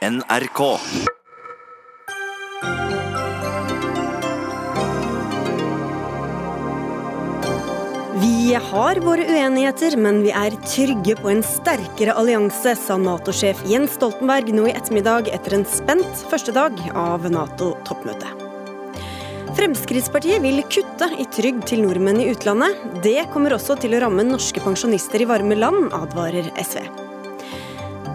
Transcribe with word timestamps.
NRK. 0.00 0.60
Vi 8.14 8.54
har 8.54 8.96
våre 8.96 9.26
uenigheter, 9.28 9.96
men 10.00 10.22
vi 10.24 10.32
er 10.32 10.56
trygge 10.64 11.18
på 11.20 11.28
en 11.28 11.44
sterkere 11.44 12.14
allianse, 12.16 12.72
sa 12.80 12.96
Nato-sjef 12.96 13.60
Jens 13.68 13.98
Stoltenberg 13.98 14.48
nå 14.56 14.70
i 14.70 14.72
ettermiddag 14.72 15.28
etter 15.36 15.58
en 15.58 15.66
spent 15.68 16.24
første 16.32 16.56
dag 16.56 16.80
av 16.96 17.28
Nato-toppmøtet. 17.28 18.48
Fremskrittspartiet 19.60 20.40
vil 20.40 20.64
kutte 20.72 21.10
i 21.20 21.28
trygd 21.28 21.68
til 21.68 21.84
nordmenn 21.84 22.24
i 22.24 22.32
utlandet. 22.32 22.88
Det 23.04 23.18
kommer 23.36 23.58
også 23.58 23.76
til 23.84 23.98
å 23.98 24.04
ramme 24.06 24.24
norske 24.24 24.64
pensjonister 24.64 25.20
i 25.20 25.28
varme 25.28 25.60
land, 25.60 25.92
advarer 25.92 26.48
SV. 26.56 27.09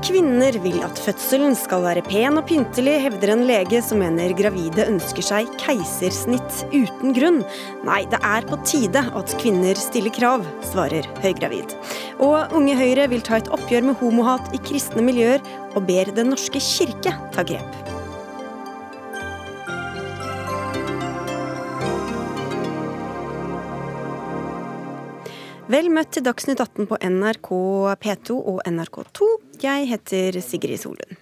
Kvinner 0.05 0.53
vil 0.61 0.83
at 0.85 0.99
fødselen 1.01 1.55
skal 1.57 1.81
være 1.81 2.03
pen 2.05 2.37
og 2.37 2.45
pyntelig, 2.45 2.93
hevder 3.07 3.31
en 3.33 3.41
lege 3.49 3.79
som 3.81 3.97
mener 4.03 4.35
gravide 4.37 4.85
ønsker 4.85 5.25
seg 5.25 5.49
keisersnitt 5.57 6.59
uten 6.69 7.15
grunn. 7.17 7.39
Nei, 7.87 8.03
det 8.11 8.19
er 8.21 8.45
på 8.45 8.59
tide 8.69 9.01
at 9.01 9.33
kvinner 9.41 9.73
stiller 9.81 10.13
krav, 10.13 10.45
svarer 10.69 11.09
høygravid. 11.25 11.73
Og 12.21 12.53
Unge 12.53 12.77
Høyre 12.77 13.09
vil 13.15 13.25
ta 13.25 13.41
et 13.41 13.49
oppgjør 13.57 13.89
med 13.89 13.97
homohat 14.03 14.53
i 14.53 14.61
kristne 14.69 15.01
miljøer, 15.09 15.41
og 15.73 15.89
ber 15.89 16.13
Den 16.13 16.35
norske 16.35 16.61
kirke 16.61 17.17
ta 17.33 17.41
grep. 17.41 18.04
Vel 25.65 25.87
møtt 25.89 26.11
til 26.13 26.21
Dagsnytt 26.21 26.59
18 26.61 26.85
på 26.85 26.97
NRK 27.01 27.47
P2 27.97 28.35
og 28.37 28.59
NRK2. 28.69 29.29
Jeg 29.63 29.87
heter 29.89 30.37
Sigrid 30.45 30.77
Solund. 30.77 31.15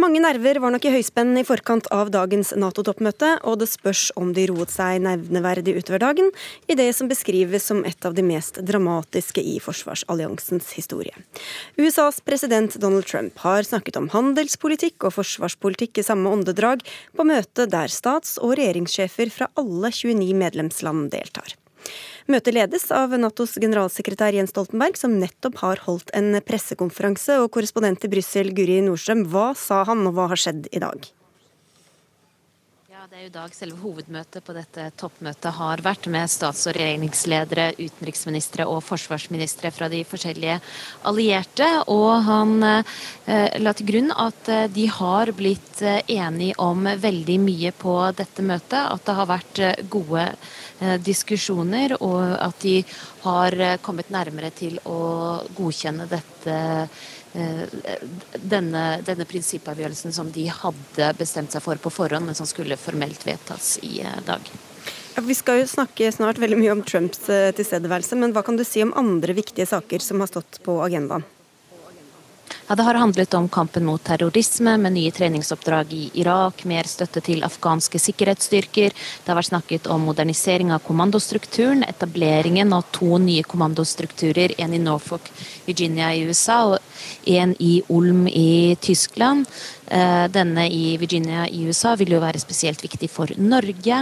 Mange 0.00 0.22
nerver 0.24 0.56
var 0.62 0.72
nok 0.72 0.86
i 0.88 0.92
høyspenn 0.94 1.36
i 1.36 1.44
forkant 1.44 1.84
av 1.92 2.08
dagens 2.14 2.54
Nato-toppmøte, 2.56 3.34
og 3.44 3.58
det 3.60 3.68
spørs 3.68 4.06
om 4.16 4.32
de 4.32 4.46
roet 4.48 4.72
seg 4.72 5.02
nevneverdig 5.04 5.76
utover 5.76 6.00
dagen 6.00 6.32
i 6.64 6.78
det 6.80 6.88
som 6.96 7.12
beskrives 7.12 7.68
som 7.68 7.84
et 7.84 8.08
av 8.08 8.16
de 8.16 8.24
mest 8.24 8.62
dramatiske 8.64 9.44
i 9.44 9.58
forsvarsalliansens 9.60 10.72
historie. 10.78 11.12
USAs 11.76 12.22
president 12.24 12.80
Donald 12.80 13.04
Trump 13.10 13.36
har 13.44 13.68
snakket 13.68 14.00
om 14.00 14.08
handelspolitikk 14.16 15.10
og 15.10 15.18
forsvarspolitikk 15.20 16.00
i 16.00 16.08
samme 16.08 16.32
åndedrag 16.32 16.86
på 17.12 17.28
møtet 17.28 17.68
der 17.76 17.92
stats- 17.92 18.38
og 18.40 18.56
regjeringssjefer 18.56 19.28
fra 19.34 19.52
alle 19.60 19.92
29 19.92 20.32
medlemsland 20.40 21.12
deltar. 21.12 21.58
Møtet 22.30 22.54
ledes 22.54 22.84
av 22.94 23.14
Natos 23.18 23.56
generalsekretær 23.58 24.36
Jens 24.36 24.52
Stoltenberg, 24.54 24.98
som 25.00 25.16
nettopp 25.18 25.58
har 25.64 25.82
holdt 25.88 26.12
en 26.14 26.36
pressekonferanse. 26.46 27.40
Og 27.42 27.50
korrespondent 27.54 28.06
i 28.06 28.12
Brussel, 28.12 28.52
Guri 28.54 28.78
Nordstrøm, 28.84 29.26
hva 29.32 29.50
sa 29.58 29.82
han, 29.88 30.06
og 30.06 30.14
hva 30.18 30.30
har 30.30 30.40
skjedd 30.40 30.70
i 30.70 30.82
dag? 30.82 31.10
Ja, 32.92 33.08
Det 33.10 33.18
er 33.18 33.22
jo 33.24 33.30
i 33.32 33.34
dag 33.34 33.54
selve 33.56 33.80
hovedmøtet 33.82 34.44
på 34.46 34.54
dette 34.54 34.84
toppmøtet 34.94 35.56
har 35.56 35.80
vært, 35.82 36.06
med 36.06 36.30
stats- 36.30 36.68
og 36.70 36.76
regjeringsledere, 36.76 37.72
utenriksministre 37.80 38.68
og 38.70 38.78
forsvarsministre 38.86 39.72
fra 39.74 39.88
de 39.90 40.04
forskjellige 40.06 40.60
allierte. 41.10 41.66
Og 41.90 42.22
han 42.28 42.62
eh, 42.62 43.58
la 43.58 43.74
til 43.74 43.90
grunn 43.90 44.14
at 44.14 44.46
eh, 44.46 44.68
de 44.70 44.86
har 44.86 45.34
blitt 45.34 45.82
eh, 45.82 45.98
enige 46.14 46.54
om 46.62 46.86
veldig 46.86 47.40
mye 47.42 47.74
på 47.74 47.96
dette 48.14 48.46
møtet. 48.46 48.78
At 48.86 49.02
det 49.08 49.18
har 49.18 49.32
vært 49.34 49.58
eh, 49.66 49.82
gode 49.90 50.28
diskusjoner, 51.02 51.96
og 52.02 52.20
at 52.36 52.62
de 52.64 52.76
har 53.24 53.56
eh, 53.58 53.78
kommet 53.84 54.12
nærmere 54.12 54.52
til 54.56 54.78
å 54.88 55.42
godkjenne 55.56 56.08
dette 56.10 56.56
eh, 57.34 58.06
denne, 58.36 58.84
denne 59.06 59.26
prinsippavgjørelsen 59.28 60.12
som 60.12 60.32
de 60.34 60.48
hadde 60.52 61.12
bestemt 61.18 61.54
seg 61.54 61.64
for 61.64 61.80
på 61.80 61.92
forhånd, 61.92 62.28
men 62.28 62.36
som 62.38 62.48
skulle 62.48 62.80
formelt 62.80 63.24
vedtas 63.26 63.78
i 63.82 64.02
dag. 64.26 64.52
Vi 65.22 65.36
skal 65.36 65.60
jo 65.62 65.68
snakke 65.68 66.08
snart 66.12 66.40
veldig 66.40 66.58
mye 66.60 66.72
om 66.72 66.82
Trumps 66.84 67.26
tilstedeværelse, 67.28 68.16
men 68.20 68.32
hva 68.36 68.44
kan 68.44 68.56
du 68.56 68.64
si 68.64 68.84
om 68.84 68.94
andre 68.96 69.36
viktige 69.36 69.68
saker 69.68 70.04
som 70.04 70.20
har 70.24 70.32
stått 70.32 70.60
på 70.64 70.78
agendaen? 70.84 71.24
Ja, 72.68 72.76
Det 72.76 72.82
har 72.82 72.94
handlet 72.94 73.34
om 73.34 73.48
kampen 73.48 73.84
mot 73.84 74.04
terrorisme, 74.04 74.76
med 74.78 74.92
nye 74.92 75.10
treningsoppdrag 75.10 75.92
i 75.92 76.10
Irak, 76.14 76.64
mer 76.64 76.86
støtte 76.86 77.20
til 77.20 77.42
afghanske 77.42 77.98
sikkerhetsstyrker. 77.98 78.94
Det 78.94 79.26
har 79.26 79.36
vært 79.36 79.50
snakket 79.50 79.88
om 79.90 80.06
modernisering 80.06 80.70
av 80.72 80.84
kommandostrukturen, 80.86 81.82
etableringen 81.82 82.72
av 82.72 82.86
to 82.94 83.18
nye 83.18 83.42
kommandostrukturer, 83.42 84.54
en 84.58 84.74
i 84.74 84.78
Norfolk, 84.78 85.32
Virginia 85.66 86.14
i 86.14 86.22
USA 86.22 86.60
og 86.70 86.78
en 87.26 87.56
i 87.58 87.82
Ulm 87.90 88.28
i 88.28 88.76
Tyskland. 88.80 89.46
Eh, 89.92 90.28
denne 90.28 90.68
i 90.72 90.96
Virginia 90.96 91.48
i 91.48 91.66
USA 91.68 91.90
vil 92.00 92.14
jo 92.14 92.20
være 92.22 92.40
spesielt 92.40 92.80
viktig 92.80 93.10
for 93.12 93.28
Norge. 93.36 93.98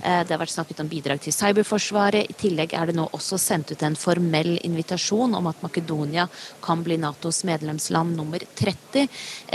Eh, 0.00 0.20
det 0.24 0.32
har 0.32 0.40
vært 0.40 0.54
snakket 0.54 0.78
om 0.80 0.88
bidrag 0.88 1.20
til 1.20 1.34
cyberforsvaret. 1.36 2.30
I 2.32 2.36
tillegg 2.40 2.72
er 2.72 2.88
det 2.88 2.94
nå 2.96 3.04
også 3.12 3.36
sendt 3.36 3.74
ut 3.74 3.82
en 3.84 3.98
formell 3.98 4.54
invitasjon 4.64 5.36
om 5.36 5.50
at 5.50 5.60
Makedonia 5.60 6.24
kan 6.64 6.80
bli 6.86 6.96
Natos 7.02 7.42
medlemsland 7.44 8.16
nummer 8.16 8.40
30, 8.56 9.04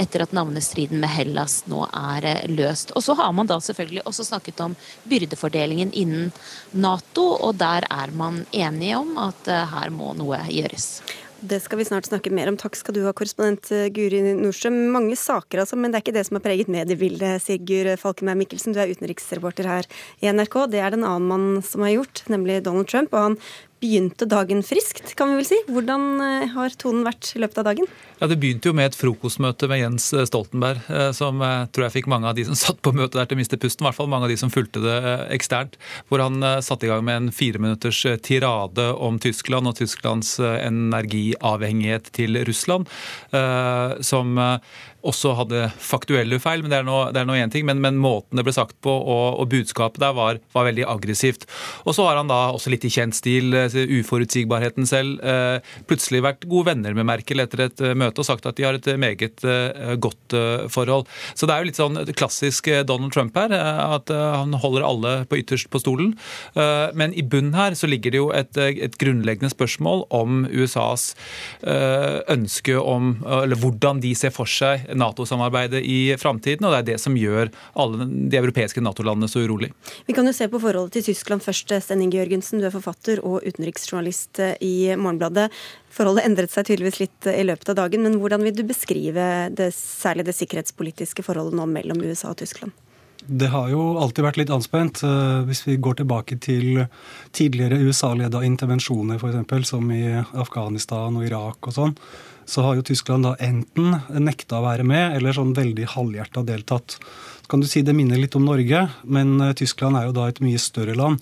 etter 0.04 0.26
at 0.28 0.36
navnestriden 0.38 1.02
med 1.02 1.10
Hellas 1.10 1.64
nå 1.72 1.82
er 1.90 2.28
eh, 2.36 2.46
løst. 2.54 2.94
Og 2.94 3.08
så 3.08 3.16
har 3.18 3.34
man 3.34 3.50
da 3.50 3.58
selvfølgelig 3.58 4.06
også 4.06 4.28
snakket 4.30 4.62
om 4.68 4.76
byrdefordelingen 5.10 5.96
innen 5.98 6.30
Nato, 6.78 7.26
og 7.48 7.58
der 7.58 7.90
er 7.90 8.14
man 8.14 8.44
enige 8.54 9.02
om 9.02 9.18
at 9.26 9.50
her 9.74 9.90
må 9.90 10.14
noe 10.14 10.44
gjøres. 10.54 11.00
Det 11.42 11.62
skal 11.64 11.80
vi 11.80 11.86
snart 11.88 12.08
snakke 12.10 12.32
mer 12.36 12.50
om. 12.52 12.58
Takk 12.60 12.76
skal 12.76 12.96
du 12.98 13.00
ha, 13.06 13.14
korrespondent 13.16 13.70
eh, 13.72 13.86
Guri 13.96 14.20
Nordstrøm. 14.36 14.76
Mange 14.92 15.16
saker, 15.16 15.62
altså, 15.62 15.78
men 15.80 15.94
det 15.94 16.00
er 16.00 16.04
ikke 16.04 16.16
det 16.18 16.26
som 16.28 16.36
har 16.36 16.44
preget 16.44 16.72
mediebildet, 16.72 17.40
Sigurd 17.46 17.94
Falkenberg 18.02 18.42
Mikkelsen. 18.42 18.76
Du 18.76 18.82
er 18.84 18.92
utenriksreporter 18.92 19.70
her 19.70 19.88
i 20.20 20.28
NRK. 20.36 20.58
Det 20.74 20.84
er 20.84 20.92
det 20.92 21.00
en 21.00 21.08
annen 21.08 21.30
mann 21.32 21.64
som 21.64 21.86
har 21.88 21.96
gjort, 21.96 22.26
nemlig 22.34 22.60
Donald 22.66 22.92
Trump. 22.92 23.16
Og 23.16 23.30
han 23.30 23.40
begynte 23.80 24.28
dagen 24.28 24.66
friskt, 24.68 25.14
kan 25.16 25.32
vi 25.32 25.40
vel 25.40 25.48
si. 25.48 25.62
Hvordan 25.72 26.10
eh, 26.26 26.50
har 26.58 26.76
tonen 26.82 27.08
vært 27.08 27.32
i 27.32 27.44
løpet 27.46 27.64
av 27.64 27.70
dagen? 27.72 27.88
Ja, 28.20 28.28
Det 28.28 28.36
begynte 28.36 28.68
jo 28.68 28.76
med 28.76 28.90
et 28.90 28.98
frokostmøte 29.00 29.70
med 29.72 29.80
Jens 29.80 30.10
eh, 30.12 30.26
Stoltenberg, 30.28 30.82
eh, 30.92 31.12
som 31.16 31.40
tror 31.72 31.86
jeg 31.86 31.94
fikk 31.94 32.10
mange 32.12 32.28
av 32.28 32.36
de 32.36 32.44
som 32.50 32.58
satt 32.66 32.82
på 32.84 32.92
møtet 32.92 33.16
der 33.16 33.30
til 33.30 33.38
å 33.38 33.40
miste 33.40 33.60
pusten, 33.62 33.86
i 33.86 33.88
hvert 33.88 33.96
fall 33.96 34.12
mange 34.12 34.28
av 34.28 34.34
de 34.34 34.40
som 34.42 34.52
fulgte 34.52 34.84
det 34.84 34.98
eksternt. 35.38 35.80
Hvor 36.12 36.26
han 36.26 36.44
satte 36.66 36.88
i 36.88 36.92
gang 36.92 37.06
med 37.08 37.16
en 37.16 37.32
fireminutters 37.32 38.02
tirade 38.26 38.90
om 39.00 39.22
Tyskland 39.24 39.72
og 39.72 39.80
Tysklands 39.80 40.36
energiavhengighet 40.42 42.12
til 42.16 42.42
Russland, 42.48 42.90
som 44.04 44.40
også 45.06 45.32
hadde 45.38 45.68
faktuelle 45.80 46.40
feil, 46.44 46.64
men 46.64 46.72
det 46.72 46.80
er 46.82 47.28
nå 47.28 47.38
én 47.38 47.52
ting. 47.52 47.66
Men, 47.68 47.80
men, 47.84 48.00
måten 48.00 48.40
det 48.40 48.46
ble 48.48 48.54
sagt 48.56 48.76
på 48.84 48.92
og, 48.92 49.40
og 49.42 49.50
budskapet 49.52 50.02
der 50.02 50.16
var, 50.16 50.40
var, 50.56 50.68
veldig 50.70 50.86
aggressivt. 50.92 51.46
Og 51.88 51.96
så 51.96 52.08
har 52.08 52.20
han 52.20 52.32
da 52.32 52.40
også 52.56 52.74
litt 52.74 52.88
i 52.88 52.92
kjent 52.94 53.18
stil, 53.18 53.54
eh, 53.56 53.78
uforutsigbarheten 54.00 54.88
selv, 54.90 55.20
eh, 55.24 55.76
plutselig 55.90 56.24
vært 56.26 56.48
gode 56.50 56.74
venner 56.74 56.98
med 56.98 57.08
Merkel 57.10 57.44
etter 57.44 57.68
et 57.68 57.84
eh, 57.84 57.96
møte 58.10 58.24
og 58.24 58.28
sagt 58.28 58.48
at 58.50 58.58
de 58.58 58.66
har 58.66 58.78
et 58.78 58.90
meget 59.00 59.46
godt 60.02 60.36
forhold. 60.74 61.08
Så 61.38 61.48
det 61.48 61.56
er 61.56 61.64
jo 61.64 61.70
litt 61.70 61.80
sånn 61.80 62.02
klassisk 62.18 62.70
Donald 62.90 63.14
Trump 63.16 63.38
her, 63.38 63.54
at 63.54 64.10
han 64.12 64.56
holder 64.60 64.86
alle 64.86 65.14
på 65.30 65.40
ytterst 65.40 65.70
på 65.72 65.82
stolen. 65.82 66.16
Men 66.98 67.14
i 67.14 67.24
bunnen 67.24 67.56
her 67.58 67.78
så 67.78 67.90
ligger 67.90 68.14
det 68.14 68.22
jo 68.22 68.30
et, 68.36 68.58
et 68.58 68.98
grunnleggende 69.00 69.52
spørsmål 69.54 70.06
om 70.16 70.44
USAs 70.50 71.14
ønske 72.30 72.78
om, 72.80 73.18
eller 73.24 73.60
hvordan 73.60 74.02
de 74.04 74.14
ser 74.18 74.34
for 74.36 74.50
seg 74.50 74.88
Nato-samarbeidet 74.98 75.82
i 75.86 76.00
framtiden. 76.20 76.66
Og 76.66 76.74
det 76.74 76.82
er 76.82 76.90
det 76.94 77.00
som 77.04 77.18
gjør 77.20 77.52
alle 77.80 78.10
de 78.10 78.40
europeiske 78.42 78.84
Nato-landene 78.84 79.30
så 79.32 79.44
urolig. 79.46 79.72
Vi 80.10 80.16
kan 80.18 80.28
jo 80.28 80.36
se 80.36 80.50
på 80.52 80.62
forholdet 80.62 81.00
til 81.00 81.10
Tyskland 81.12 81.46
først. 81.46 81.76
Stenning 81.86 82.14
Jørgensen, 82.16 82.62
du 82.62 82.70
er 82.70 82.74
forfatter 82.76 83.22
og 83.26 83.46
utenriksjournalist 83.46 84.42
i 84.66 84.76
Morgenbladet. 84.98 85.50
Forholdet 85.94 86.28
endret 86.28 86.54
seg 86.54 86.68
tydeligvis 86.68 87.00
litt 87.02 87.30
i 87.32 87.46
løpet 87.48 87.72
av 87.74 87.80
dagen, 87.82 88.06
men 88.06 88.20
hvordan 88.22 88.44
vil 88.46 88.56
du 88.56 88.64
beskrive 88.68 89.50
det, 89.56 89.72
særlig 89.76 90.28
det 90.28 90.38
sikkerhetspolitiske 90.38 91.26
forholdet 91.26 91.58
nå 91.58 91.66
mellom 91.70 92.04
USA 92.06 92.34
og 92.34 92.40
Tyskland? 92.44 92.76
Det 93.26 93.50
har 93.52 93.68
jo 93.70 93.98
alltid 94.00 94.24
vært 94.24 94.40
litt 94.40 94.52
anspent. 94.54 95.02
Eh, 95.04 95.42
hvis 95.50 95.66
vi 95.68 95.78
går 95.82 96.00
tilbake 96.00 96.40
til 96.42 96.86
tidligere 97.36 97.82
USA-leda 97.84 98.42
intervensjoner, 98.48 99.20
f.eks., 99.20 99.70
som 99.70 99.92
i 99.92 100.04
Afghanistan 100.18 101.18
og 101.20 101.26
Irak 101.28 101.68
og 101.68 101.76
sånn, 101.76 101.96
så 102.50 102.64
har 102.66 102.80
jo 102.80 102.86
Tyskland 102.88 103.28
da 103.28 103.36
enten 103.46 104.00
nekta 104.24 104.58
å 104.58 104.66
være 104.66 104.86
med, 104.88 105.18
eller 105.18 105.36
sånn 105.36 105.54
veldig 105.58 105.90
halvhjerta 105.94 106.46
deltatt. 106.48 106.98
Så 107.44 107.52
kan 107.52 107.62
du 107.62 107.68
si 107.70 107.84
det 107.86 107.94
minner 107.98 108.18
litt 108.18 108.38
om 108.40 108.48
Norge, 108.48 108.88
men 109.04 109.36
eh, 109.44 109.56
Tyskland 109.58 110.00
er 110.00 110.08
jo 110.08 110.16
da 110.16 110.30
et 110.30 110.42
mye 110.46 110.62
større 110.62 110.98
land, 110.98 111.22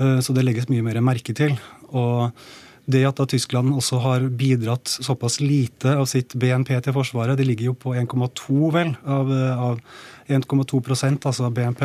eh, 0.00 0.18
så 0.24 0.34
det 0.34 0.46
legges 0.46 0.70
mye 0.72 0.86
mer 0.86 1.02
merke 1.04 1.36
til. 1.36 1.54
Og 1.92 2.32
det 2.86 3.02
at 3.08 3.18
da 3.18 3.26
Tyskland 3.28 3.74
også 3.74 4.00
har 4.02 4.26
bidratt 4.30 4.88
såpass 4.88 5.40
lite 5.42 5.96
av 5.98 6.06
sitt 6.10 6.36
BNP 6.38 6.70
til 6.84 6.94
Forsvaret, 6.94 7.38
det 7.38 7.46
ligger 7.48 7.72
jo 7.72 7.78
på 7.78 7.94
1,2 7.98 8.70
vel, 8.74 8.92
av, 9.02 9.32
av 9.70 9.80
1,2% 10.30 11.26
altså 11.26 11.50
BNP. 11.50 11.82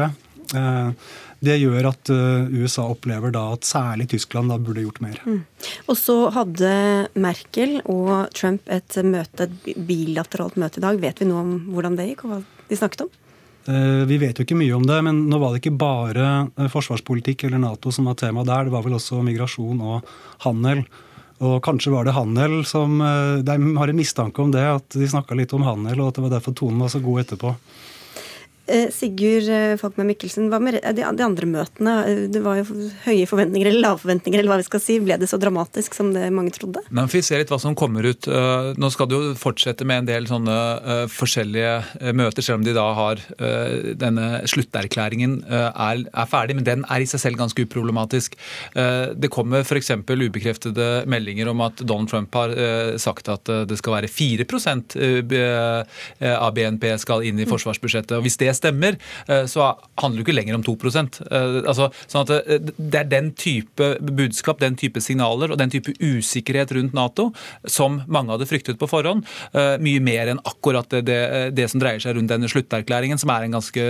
Det 1.41 1.55
gjør 1.57 1.87
at 1.89 2.09
USA 2.11 2.83
opplever 2.91 3.31
da 3.33 3.45
at 3.55 3.65
særlig 3.65 4.09
Tyskland 4.11 4.51
da 4.51 4.57
burde 4.61 4.83
gjort 4.83 4.99
mer. 5.01 5.21
Mm. 5.23 5.39
Og 5.87 5.97
så 5.97 6.17
hadde 6.35 6.73
Merkel 7.15 7.77
og 7.89 8.27
Trump 8.37 8.67
et 8.69 8.97
møte, 9.07 9.47
et 9.47 9.79
bilateralt 9.87 10.59
møte 10.61 10.81
i 10.81 10.85
dag. 10.85 10.99
Vet 11.01 11.23
vi 11.23 11.29
noe 11.31 11.45
om 11.45 11.55
hvordan 11.71 11.97
det 11.97 12.11
gikk, 12.11 12.25
og 12.27 12.33
hva 12.35 12.41
de 12.67 12.81
snakket 12.81 13.07
om? 13.07 13.15
Eh, 13.65 14.03
vi 14.09 14.17
vet 14.17 14.39
jo 14.39 14.45
ikke 14.45 14.57
mye 14.57 14.73
om 14.73 14.85
det, 14.87 14.97
men 15.05 15.25
nå 15.29 15.37
var 15.41 15.53
det 15.53 15.61
ikke 15.61 15.77
bare 15.77 16.27
eh, 16.57 16.69
forsvarspolitikk 16.71 17.45
eller 17.45 17.61
Nato 17.61 17.93
som 17.93 18.09
var 18.09 18.17
tema 18.17 18.45
der. 18.47 18.65
Det 18.67 18.73
var 18.73 18.85
vel 18.87 18.97
også 18.97 19.21
migrasjon 19.25 19.83
og 19.85 20.13
handel. 20.47 20.83
Og 21.41 21.57
kanskje 21.65 21.93
var 21.93 22.05
det 22.05 22.15
handel 22.17 22.59
som 22.69 22.99
eh, 23.01 23.41
De 23.45 23.57
har 23.77 23.93
en 23.93 24.01
mistanke 24.01 24.41
om 24.41 24.53
det, 24.53 24.65
at 24.65 24.97
de 24.97 25.09
snakka 25.09 25.37
litt 25.37 25.53
om 25.57 25.65
handel, 25.67 26.01
og 26.01 26.09
at 26.09 26.17
det 26.17 26.25
var 26.25 26.35
derfor 26.37 26.57
tonen 26.57 26.81
var 26.81 26.93
så 26.93 27.03
god 27.03 27.25
etterpå. 27.25 27.53
Eh, 28.71 28.87
Sigurd 28.93 29.49
eh, 29.51 29.75
Falkmer 29.79 30.07
Mikkelsen, 30.07 30.47
hva 30.51 30.59
med 30.63 30.77
de 30.95 31.03
andre 31.03 31.47
møtene? 31.49 31.95
Eh, 32.07 32.21
det 32.31 32.41
var 32.43 32.61
jo 32.61 32.87
høye 33.05 33.27
forventninger 33.27 33.67
eller 33.67 33.83
lave 33.83 34.01
forventninger, 34.03 34.39
eller 34.39 34.53
hva 34.53 34.59
vi 34.61 34.67
skal 34.67 34.83
si. 34.83 34.97
Ble 35.03 35.17
det 35.19 35.27
så 35.31 35.39
dramatisk 35.41 35.97
som 35.97 36.13
det 36.15 36.29
mange 36.33 36.53
trodde? 36.55 36.83
Men 36.89 37.09
Vi 37.11 37.21
ser 37.25 37.41
litt 37.41 37.51
hva 37.51 37.59
som 37.59 37.75
kommer 37.75 38.05
ut. 38.07 38.27
Nå 38.79 38.89
skal 38.93 39.09
det 39.09 39.17
jo 39.17 39.33
fortsette 39.37 39.85
med 39.87 40.03
en 40.03 40.07
del 40.07 40.27
sånne 40.29 40.55
forskjellige 41.11 42.13
møter, 42.15 42.43
selv 42.45 42.61
om 42.61 42.65
de 42.65 42.73
da 42.75 42.85
har 42.95 43.21
denne 43.99 44.41
slutterklæringen 44.49 45.41
er, 45.49 46.05
er 46.07 46.29
ferdig. 46.31 46.55
Men 46.57 46.67
den 46.67 46.85
er 46.87 47.03
i 47.03 47.09
seg 47.09 47.21
selv 47.23 47.41
ganske 47.41 47.65
uproblematisk. 47.65 48.37
Det 48.73 49.31
kommer 49.33 49.65
f.eks. 49.65 49.91
ubekreftede 50.07 50.89
meldinger 51.11 51.51
om 51.51 51.65
at 51.65 51.83
Donald 51.83 52.11
Trump 52.11 52.33
har 52.39 52.55
sagt 53.01 53.29
at 53.33 53.51
det 53.67 53.79
skal 53.81 53.97
være 53.99 54.11
4% 54.11 54.97
av 56.31 56.55
BNP 56.55 56.87
skal 57.01 57.27
inn 57.27 57.41
i 57.41 57.49
forsvarsbudsjettet. 57.49 58.15
og 58.17 58.25
Hvis 58.25 58.39
det 58.41 58.53
stemmer, 58.61 58.97
eh, 59.27 59.45
så 59.49 59.73
handler 60.01 60.21
det 60.21 60.25
ikke 60.25 60.37
lenger 60.37 60.57
om 60.57 60.65
2 60.65 60.75
eh, 60.77 61.61
altså, 61.65 61.89
sånn 62.07 62.25
at 62.25 62.33
eh, 62.37 62.69
Det 62.77 62.99
er 63.01 63.09
den 63.09 63.31
type 63.33 63.91
budskap, 63.99 64.61
den 64.61 64.77
type 64.79 65.01
signaler 65.01 65.51
og 65.51 65.59
den 65.59 65.73
type 65.73 65.93
usikkerhet 65.99 66.71
rundt 66.77 66.95
Nato 66.97 67.31
som 67.65 68.01
mange 68.07 68.31
hadde 68.33 68.47
fryktet 68.49 68.79
på 68.79 68.87
forhånd. 68.89 69.25
Mye 69.81 70.01
mer 70.03 70.29
enn 70.31 70.39
akkurat 70.47 70.87
det, 70.91 71.01
det, 71.07 71.19
det 71.55 71.67
som 71.71 71.81
dreier 71.81 72.01
seg 72.01 72.15
rundt 72.15 72.31
denne 72.31 72.49
slutterklæringen, 72.51 73.19
som 73.19 73.31
er 73.33 73.45
en 73.45 73.55
ganske 73.57 73.85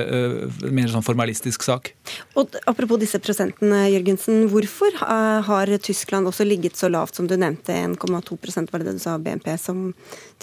mer 0.71 0.91
sånn 0.91 1.05
formalistisk 1.05 1.65
sak. 1.65 1.91
Og 2.39 2.57
Apropos 2.69 2.99
disse 3.01 3.19
prosentene, 3.23 3.83
Jørgensen. 3.91 4.45
Hvorfor 4.51 4.95
har 5.01 5.71
Tyskland 5.83 6.29
også 6.29 6.45
ligget 6.47 6.79
så 6.79 6.91
lavt 6.91 7.17
som 7.17 7.29
du 7.29 7.37
nevnte, 7.39 7.75
1,2 7.75 8.37
var 8.71 8.83
det 8.83 8.91
det 8.91 8.97
du 8.99 9.03
sa, 9.03 9.17
BNP, 9.21 9.53
som 9.61 9.89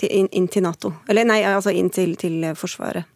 inn, 0.02 0.28
inn, 0.32 0.48
til 0.48 0.66
Nato? 0.66 0.94
Eller 1.08 1.28
nei, 1.28 1.42
altså 1.46 1.74
inn 1.74 1.92
til, 1.94 2.16
til 2.20 2.50
Forsvaret? 2.58 3.08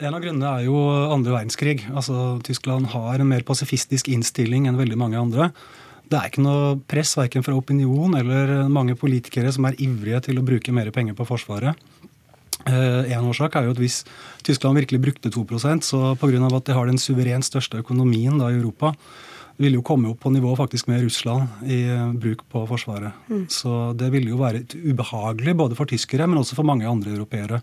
En 0.00 0.16
av 0.16 0.22
grunnene 0.24 0.48
er 0.56 0.64
jo 0.64 0.78
andre 1.12 1.34
verdenskrig. 1.34 1.82
Altså, 1.92 2.38
Tyskland 2.46 2.88
har 2.94 3.20
en 3.20 3.28
mer 3.28 3.44
pasifistisk 3.44 4.08
innstilling 4.08 4.68
enn 4.68 4.78
veldig 4.80 4.96
mange 4.96 5.20
andre. 5.20 5.50
Det 6.10 6.18
er 6.18 6.30
ikke 6.30 6.42
noe 6.42 6.78
press 6.90 7.12
verken 7.18 7.44
fra 7.46 7.54
opinion 7.54 8.16
eller 8.18 8.64
mange 8.72 8.96
politikere 8.98 9.52
som 9.54 9.68
er 9.68 9.76
ivrige 9.78 10.24
til 10.26 10.40
å 10.40 10.46
bruke 10.46 10.72
mer 10.74 10.88
penger 10.94 11.14
på 11.18 11.26
Forsvaret. 11.28 11.76
Eh, 12.66 13.12
en 13.14 13.28
årsak 13.28 13.56
er 13.56 13.68
jo 13.68 13.74
at 13.74 13.80
hvis 13.80 14.02
Tyskland 14.44 14.80
virkelig 14.80 15.00
brukte 15.04 15.32
2% 15.32 15.86
så 15.86 16.00
pga. 16.20 16.56
at 16.56 16.64
de 16.64 16.72
har 16.76 16.86
den 16.86 16.98
suverent 16.98 17.44
største 17.44 17.78
økonomien 17.78 18.38
da 18.38 18.50
i 18.50 18.58
Europa, 18.58 18.94
ville 19.56 19.76
jo 19.76 19.84
komme 19.84 20.08
opp 20.08 20.20
på 20.20 20.32
nivå 20.32 20.56
faktisk 20.56 20.88
med 20.88 21.04
Russland 21.04 21.48
i 21.68 21.84
eh, 21.84 22.12
bruk 22.12 22.42
på 22.48 22.66
Forsvaret. 22.66 23.12
Mm. 23.28 23.46
Så 23.48 23.92
det 23.96 24.10
ville 24.10 24.30
jo 24.30 24.40
være 24.40 24.64
ubehagelig 24.64 25.56
både 25.56 25.76
for 25.76 25.84
tyskere, 25.84 26.26
men 26.26 26.40
også 26.40 26.56
for 26.56 26.64
mange 26.64 26.88
andre 26.88 27.12
europeere. 27.12 27.60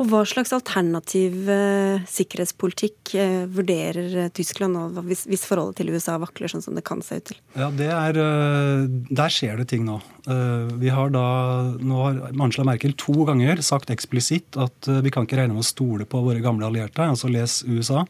Og 0.00 0.08
Hva 0.08 0.22
slags 0.24 0.52
alternativ 0.56 1.48
eh, 1.52 2.00
sikkerhetspolitikk 2.08 3.12
eh, 3.20 3.42
vurderer 3.52 4.14
eh, 4.16 4.30
Tyskland 4.32 4.72
nå, 4.72 5.02
hvis, 5.04 5.26
hvis, 5.28 5.44
forholdet 5.44 5.82
til 5.82 5.92
USA 5.92 6.14
vakler 6.22 6.48
sånn 6.48 6.64
som 6.64 6.78
det 6.78 6.86
kan 6.88 7.02
se 7.04 7.18
ut 7.20 7.26
til? 7.28 7.40
Ja, 7.52 7.68
er, 7.68 8.16
eh, 8.16 8.86
Der 9.12 9.34
skjer 9.34 9.60
det 9.60 9.68
ting 9.74 9.84
nå. 9.84 9.98
Eh, 10.24 10.72
vi 10.80 10.88
har 10.94 11.12
da, 11.12 11.26
nå 11.76 12.00
har 12.00 12.20
Angela 12.32 12.70
Merkel 12.70 12.96
to 12.96 13.26
ganger 13.28 13.60
sagt 13.66 13.92
eksplisitt 13.92 14.56
at 14.56 14.88
vi 15.04 15.12
kan 15.12 15.28
ikke 15.28 15.42
regne 15.42 15.58
med 15.58 15.66
å 15.66 15.68
stole 15.68 16.08
på 16.08 16.24
våre 16.24 16.40
gamle 16.40 16.70
allierte, 16.70 17.04
altså 17.04 17.28
les 17.28 17.60
USA. 17.68 18.06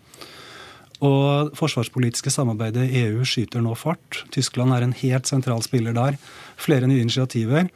Og 1.00 1.54
forsvarspolitiske 1.56 2.30
samarbeidet 2.30 2.90
EU 3.02 3.24
skyter 3.26 3.64
nå 3.64 3.72
fart. 3.78 4.20
Tyskland 4.34 4.76
er 4.76 4.84
en 4.84 4.96
helt 5.00 5.26
sentral 5.26 5.64
spiller 5.64 5.96
der. 5.96 6.18
Flere 6.60 6.86
nye 6.86 7.00
initiativer. 7.02 7.70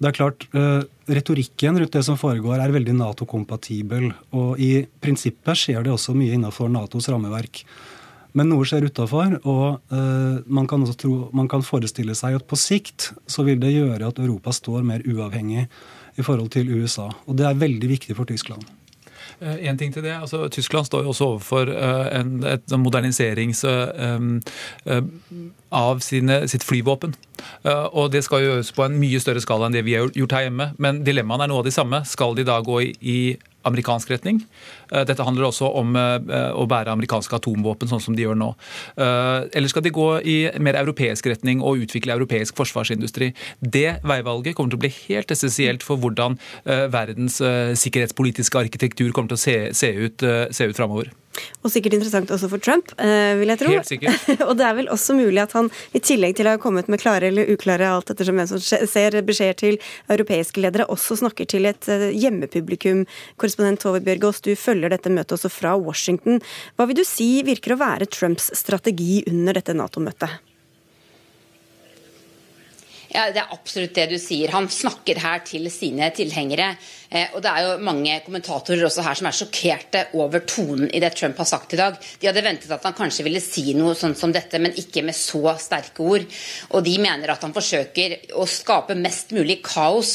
Det 0.00 0.08
er 0.08 0.16
klart, 0.16 0.46
uh, 0.56 0.80
Retorikken 1.10 1.76
rundt 1.76 1.92
det 1.92 2.02
som 2.06 2.16
foregår, 2.16 2.56
er 2.56 2.72
veldig 2.72 2.94
Nato-kompatibel. 2.96 4.08
Og 4.32 4.60
i 4.62 4.86
prinsippet 5.02 5.58
skjer 5.60 5.84
det 5.84 5.92
også 5.92 6.14
mye 6.16 6.38
innenfor 6.38 6.72
Natos 6.72 7.10
rammeverk. 7.12 7.64
Men 8.38 8.48
noe 8.48 8.64
skjer 8.64 8.86
utafor, 8.86 9.36
og 9.42 9.92
uh, 9.92 10.40
man, 10.46 10.68
kan 10.70 10.86
tro, 10.96 11.28
man 11.36 11.50
kan 11.50 11.66
forestille 11.66 12.14
seg 12.16 12.38
at 12.38 12.48
på 12.48 12.56
sikt 12.56 13.10
så 13.28 13.44
vil 13.44 13.60
det 13.60 13.74
gjøre 13.74 14.08
at 14.08 14.22
Europa 14.22 14.54
står 14.56 14.86
mer 14.86 15.04
uavhengig 15.04 15.66
i 16.16 16.24
forhold 16.24 16.52
til 16.54 16.70
USA. 16.78 17.10
Og 17.26 17.36
det 17.36 17.48
er 17.48 17.58
veldig 17.60 17.90
viktig 17.98 18.16
for 18.16 18.30
Tyskland. 18.30 18.64
Eh, 19.40 19.68
en 19.68 19.78
ting 19.78 19.92
til 19.92 20.04
det, 20.04 20.12
altså 20.12 20.48
Tyskland 20.52 20.86
står 20.86 21.02
jo 21.02 21.12
også 21.14 21.28
overfor 21.34 21.70
eh, 21.72 22.20
en, 22.20 22.42
et 22.44 22.74
moderniserings 22.76 23.64
eh, 23.64 25.00
av 25.72 26.02
sine, 26.04 26.42
sitt 26.48 26.66
flyvåpen. 26.66 27.14
Og 27.92 28.10
Det 28.12 28.22
skal 28.24 28.44
gjøres 28.44 28.72
på 28.74 28.84
en 28.86 28.98
mye 29.00 29.20
større 29.22 29.42
skala 29.42 29.68
enn 29.68 29.76
det 29.76 29.84
vi 29.86 29.96
har 29.98 30.10
gjort 30.16 30.34
her 30.36 30.46
hjemme. 30.48 30.70
Men 30.78 31.02
dilemmaene 31.06 31.46
er 31.46 31.52
noe 31.52 31.62
av 31.62 31.68
de 31.68 31.74
samme. 31.74 32.02
Skal 32.08 32.36
de 32.38 32.46
da 32.48 32.58
gå 32.64 32.80
i, 32.82 33.20
amerikansk 33.68 34.10
retning. 34.10 34.40
Eh, 34.92 35.04
dette 35.08 35.24
handler 35.24 35.48
også 35.48 35.68
om 35.80 35.96
eh, 35.98 36.52
å 36.56 36.66
bære 36.70 36.92
amerikanske 36.94 37.36
atomvåpen, 37.40 37.90
sånn 37.90 38.02
som 38.02 38.16
de 38.16 38.24
gjør 38.24 38.38
nå. 38.40 38.50
Eh, 38.96 39.48
eller 39.58 39.72
skal 39.72 39.84
de 39.84 39.92
gå 39.94 40.08
i 40.24 40.38
mer 40.62 40.78
europeisk 40.80 41.28
retning 41.30 41.60
og 41.60 41.84
utvikle 41.84 42.16
europeisk 42.16 42.56
forsvarsindustri? 42.60 43.32
Det 43.60 44.00
veivalget 44.06 44.56
kommer 44.56 44.72
til 44.72 44.80
å 44.80 44.84
bli 44.86 44.92
helt 45.10 45.32
essensielt 45.34 45.84
for 45.84 46.00
hvordan 46.00 46.38
verdens 46.64 47.38
sikkerhetspolitiske 47.80 48.58
arkitektur 48.58 49.10
kommer 49.14 49.32
til 49.32 49.38
å 49.38 49.42
se, 49.42 49.56
se 49.76 49.90
ut, 50.06 50.24
se 50.54 50.68
ut 50.70 50.76
framover. 50.76 51.10
Og 51.62 51.72
sikkert 51.72 51.94
interessant 51.96 52.30
også 52.32 52.48
for 52.50 52.62
Trump, 52.62 52.90
eh, 52.98 53.36
vil 53.40 53.52
jeg 53.52 53.60
tro. 53.60 53.70
Helt 53.74 53.90
sikkert. 53.90 54.28
og 54.48 54.54
det 54.58 54.66
er 54.66 54.76
vel 54.80 54.90
også 54.92 55.16
mulig 55.18 55.42
at 55.42 55.54
han, 55.56 55.70
i 55.94 56.02
tillegg 56.02 56.36
til 56.38 56.48
å 56.48 56.56
ha 56.56 56.60
kommet 56.62 56.90
med 56.90 57.02
klare 57.02 57.30
eller 57.30 57.50
uklare 57.52 57.88
alt 57.90 58.10
ettersom 58.12 58.40
hvem 58.40 58.50
som 58.50 58.60
ser 58.60 59.18
beskjeder 59.26 59.58
til 59.60 59.80
europeiske 60.10 60.62
ledere, 60.64 60.88
også 60.90 61.20
snakker 61.22 61.48
til 61.50 61.70
et 61.70 61.88
eh, 61.92 62.10
hjemmepublikum. 62.16 63.06
Korrespondent 63.40 63.82
Tove 63.84 64.02
Bjørgaas, 64.04 64.42
du 64.44 64.54
følger 64.58 64.92
dette 64.92 65.12
møtet 65.12 65.38
også 65.38 65.52
fra 65.52 65.76
Washington. 65.78 66.40
Hva 66.76 66.88
vil 66.90 67.00
du 67.00 67.06
si 67.06 67.32
virker 67.46 67.76
å 67.76 67.82
være 67.82 68.10
Trumps 68.10 68.50
strategi 68.58 69.22
under 69.30 69.60
dette 69.60 69.76
Nato-møtet? 69.76 70.49
Ja, 73.10 73.30
Det 73.30 73.42
er 73.42 73.50
absolutt 73.50 73.94
det 73.94 74.06
du 74.12 74.18
sier. 74.22 74.52
Han 74.54 74.68
snakker 74.70 75.18
her 75.18 75.42
til 75.46 75.66
sine 75.72 76.10
tilhengere. 76.14 76.76
Eh, 77.10 77.32
og 77.34 77.42
det 77.42 77.50
er 77.50 77.64
jo 77.66 77.82
mange 77.82 78.20
kommentatorer 78.22 78.84
også 78.86 79.02
her 79.02 79.18
som 79.18 79.26
er 79.26 79.34
sjokkerte 79.34 80.02
over 80.14 80.44
tonen 80.46 80.86
i 80.94 81.00
det 81.02 81.10
Trump 81.18 81.40
har 81.42 81.48
sagt 81.48 81.74
i 81.74 81.80
dag. 81.80 81.96
De 81.98 82.28
hadde 82.28 82.44
ventet 82.44 82.70
at 82.70 82.84
han 82.86 82.94
kanskje 82.94 83.24
ville 83.26 83.42
si 83.42 83.72
noe 83.74 83.96
sånn 83.98 84.14
som 84.14 84.30
dette, 84.30 84.60
men 84.62 84.76
ikke 84.78 85.02
med 85.02 85.18
så 85.18 85.56
sterke 85.58 86.06
ord. 86.06 86.26
Og 86.70 86.84
de 86.86 86.94
mener 87.02 87.32
at 87.32 87.42
han 87.42 87.54
forsøker 87.56 88.14
å 88.38 88.46
skape 88.46 88.94
mest 88.94 89.34
mulig 89.34 89.58
kaos 89.66 90.12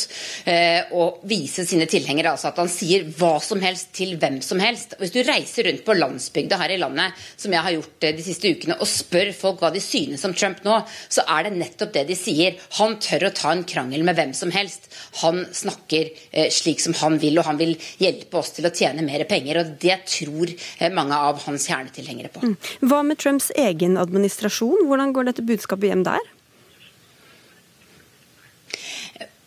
eh, 0.48 0.88
og 0.96 1.26
vise 1.28 1.66
sine 1.68 1.90
tilhengere 1.92 2.32
altså 2.32 2.54
at 2.54 2.62
han 2.64 2.72
sier 2.72 3.04
hva 3.18 3.34
som 3.44 3.60
helst 3.64 3.92
til 3.98 4.16
hvem 4.22 4.40
som 4.46 4.64
helst. 4.64 4.96
Hvis 5.02 5.12
du 5.12 5.20
reiser 5.28 5.68
rundt 5.68 5.84
på 5.84 5.98
landsbygda 6.00 6.62
her 6.64 6.78
i 6.78 6.80
landet, 6.80 7.28
som 7.36 7.52
jeg 7.52 7.68
har 7.68 7.76
gjort 7.76 8.08
eh, 8.08 8.16
de 8.16 8.24
siste 8.24 8.56
ukene, 8.56 8.80
og 8.80 8.88
spør 8.88 9.34
folk 9.36 9.60
hva 9.66 9.74
de 9.76 9.84
synes 9.84 10.24
om 10.24 10.38
Trump 10.38 10.64
nå, 10.64 10.80
så 11.12 11.28
er 11.36 11.50
det 11.50 11.58
nettopp 11.60 11.92
det 12.00 12.08
de 12.08 12.20
sier. 12.20 12.56
Han 12.80 12.85
tør 13.02 13.28
å 13.28 13.34
ta 13.36 13.52
en 13.56 13.64
krangel 13.68 14.06
med 14.06 14.18
hvem 14.20 14.34
som 14.38 14.54
helst. 14.54 14.88
Han 15.24 15.42
snakker 15.50 16.12
eh, 16.32 16.52
slik 16.54 16.84
som 16.84 16.96
han 17.02 17.18
vil, 17.22 17.40
og 17.42 17.50
han 17.50 17.60
vil 17.62 17.74
hjelpe 18.02 18.40
oss 18.42 18.54
til 18.56 18.70
å 18.70 18.74
tjene 18.76 19.06
mer 19.06 19.26
penger. 19.30 19.62
og 19.64 19.76
Det 19.82 19.98
tror 20.12 20.54
eh, 20.54 20.94
mange 20.94 21.18
av 21.18 21.42
hans 21.48 21.68
kjernetilhengere 21.70 22.32
på. 22.36 22.46
Mm. 22.46 22.56
Hva 22.86 23.02
med 23.08 23.22
Trumps 23.22 23.52
egen 23.58 23.98
administrasjon? 24.02 24.86
Hvordan 24.90 25.16
går 25.16 25.32
dette 25.32 25.46
budskapet 25.46 25.92
hjem 25.92 26.06
der? 26.08 26.34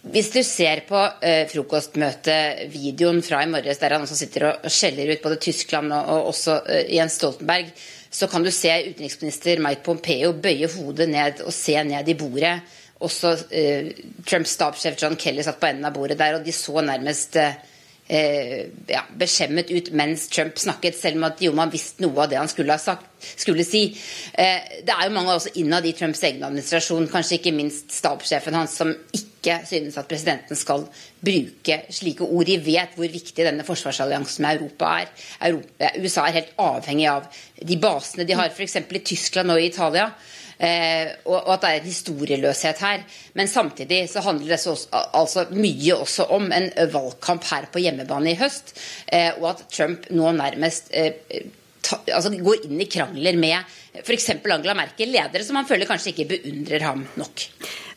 Hvis 0.08 0.30
du 0.32 0.40
ser 0.46 0.84
på 0.88 0.98
eh, 1.26 1.44
frokostmøtevideoen 1.50 3.20
fra 3.24 3.42
i 3.44 3.50
morges, 3.50 3.80
der 3.82 3.96
han 3.96 4.04
også 4.06 4.16
sitter 4.16 4.46
og 4.48 4.68
skjeller 4.72 5.12
ut 5.12 5.24
både 5.24 5.40
Tyskland 5.42 5.92
og, 5.92 6.12
og 6.14 6.30
også 6.30 6.54
eh, 6.64 6.92
Jens 6.96 7.18
Stoltenberg, 7.18 7.72
så 8.08 8.28
kan 8.30 8.44
du 8.44 8.50
se 8.54 8.72
utenriksminister 8.86 9.60
Mike 9.60 9.84
Pompeo 9.84 10.32
bøye 10.32 10.70
hodet 10.78 11.10
ned 11.12 11.42
og 11.44 11.52
se 11.52 11.76
ned 11.84 12.08
i 12.08 12.16
bordet 12.16 12.54
også 13.04 13.34
eh, 13.54 13.90
Trumps 14.26 14.56
stabssjef 14.56 14.98
John 14.98 15.16
Kelly 15.20 15.44
satt 15.46 15.60
på 15.60 15.70
enden 15.70 15.86
av 15.88 15.94
bordet 15.94 16.18
der, 16.18 16.38
og 16.38 16.46
de 16.46 16.54
så 16.54 16.82
nærmest 16.82 17.36
eh, 17.38 18.66
ja, 18.88 19.04
beskjemmet 19.20 19.70
ut 19.70 19.90
mens 19.96 20.26
Trump 20.32 20.58
snakket, 20.58 20.96
selv 20.98 21.20
om 21.20 21.28
at 21.28 21.42
jo, 21.44 21.52
man 21.56 21.72
visste 21.72 22.02
noe 22.04 22.24
av 22.24 22.32
det 22.32 22.40
han 22.40 22.50
skulle, 22.50 22.78
sagt, 22.80 23.06
skulle 23.36 23.66
si. 23.66 23.84
Eh, 24.32 24.82
det 24.86 24.94
er 24.94 25.06
jo 25.06 25.14
mange 25.14 25.36
også 25.36 25.54
innad 25.60 25.86
i 25.86 25.94
Trumps 25.96 26.24
egen 26.26 26.46
administrasjon, 26.48 27.10
kanskje 27.12 27.38
ikke 27.38 27.54
minst 27.56 27.94
stabssjefen 27.94 28.56
hans, 28.58 28.78
som 28.80 28.94
ikke 28.94 29.60
synes 29.68 30.00
at 30.00 30.08
presidenten 30.10 30.58
skal 30.58 30.88
bruke 31.24 31.78
slike 31.94 32.26
ord. 32.26 32.48
De 32.48 32.58
vet 32.64 32.96
hvor 32.98 33.12
viktig 33.12 33.46
denne 33.46 33.66
forsvarsalliansen 33.66 34.42
med 34.44 34.58
Europa 34.58 34.90
er. 35.04 35.12
Europa, 35.50 35.92
USA 36.00 36.26
er 36.26 36.40
helt 36.40 36.58
avhengig 36.64 37.06
av 37.12 37.30
de 37.62 37.78
basene 37.78 38.26
de 38.26 38.36
har 38.38 38.50
f.eks. 38.50 38.80
i 38.82 39.04
Tyskland 39.12 39.54
og 39.54 39.62
i 39.62 39.70
Italia. 39.70 40.10
Eh, 40.58 41.12
og, 41.30 41.52
at 41.54 41.62
det 41.62 41.70
er 41.76 41.86
historieløshet 41.86 42.82
her. 42.82 43.04
Men 43.38 43.50
samtidig 43.50 44.02
så 44.10 44.22
handler 44.26 44.56
det 44.56 44.60
også, 44.72 45.02
altså 45.14 45.46
mye 45.54 45.96
også 45.96 46.28
om 46.34 46.50
en 46.54 46.70
valgkamp 46.92 47.46
her 47.52 47.68
på 47.72 47.82
hjemmebane 47.84 48.34
i 48.34 48.38
høst. 48.40 48.74
Eh, 49.06 49.30
og 49.38 49.52
at 49.54 49.66
Trump 49.72 50.10
nå 50.10 50.32
nærmest 50.36 50.90
eh, 50.90 51.22
ta, 51.82 52.00
altså 52.06 52.32
går 52.34 52.66
inn 52.68 52.80
i 52.82 52.90
krangler 52.90 53.38
med 53.38 53.76
f.eks. 54.02 54.30
Angela 54.36 54.76
Merkel, 54.78 55.12
ledere 55.14 55.46
som 55.46 55.58
han 55.58 55.68
føler 55.68 55.88
kanskje 55.88 56.12
ikke 56.12 56.28
beundrer 56.36 56.84
ham 56.90 57.06
nok. 57.18 57.46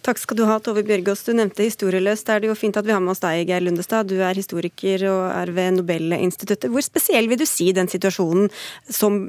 Takk 0.01 0.17
skal 0.17 0.38
du 0.39 0.48
ha, 0.50 0.55
Tove 0.58 0.81
Bjørgaas. 0.81 1.22
Du 1.27 1.36
nevnte 1.38 1.62
historieløst. 1.62 2.25
Det 2.25 2.34
er 2.34 2.50
jo 2.50 2.58
fint 2.58 2.77
at 2.79 2.88
vi 2.88 2.93
har 2.93 3.01
med 3.03 3.13
oss 3.13 3.22
deg, 3.22 3.43
Geir 3.46 3.62
Lundestad. 3.62 4.10
Du 4.10 4.17
er 4.17 4.34
historiker 4.34 5.03
og 5.12 5.22
er 5.29 5.51
ved 5.53 5.75
Nobelinstituttet. 5.77 6.72
Hvor 6.74 6.81
spesiell 6.81 7.29
vil 7.29 7.38
du 7.38 7.46
si 7.46 7.67
den 7.77 7.89
situasjonen 7.91 8.50
som 8.89 9.20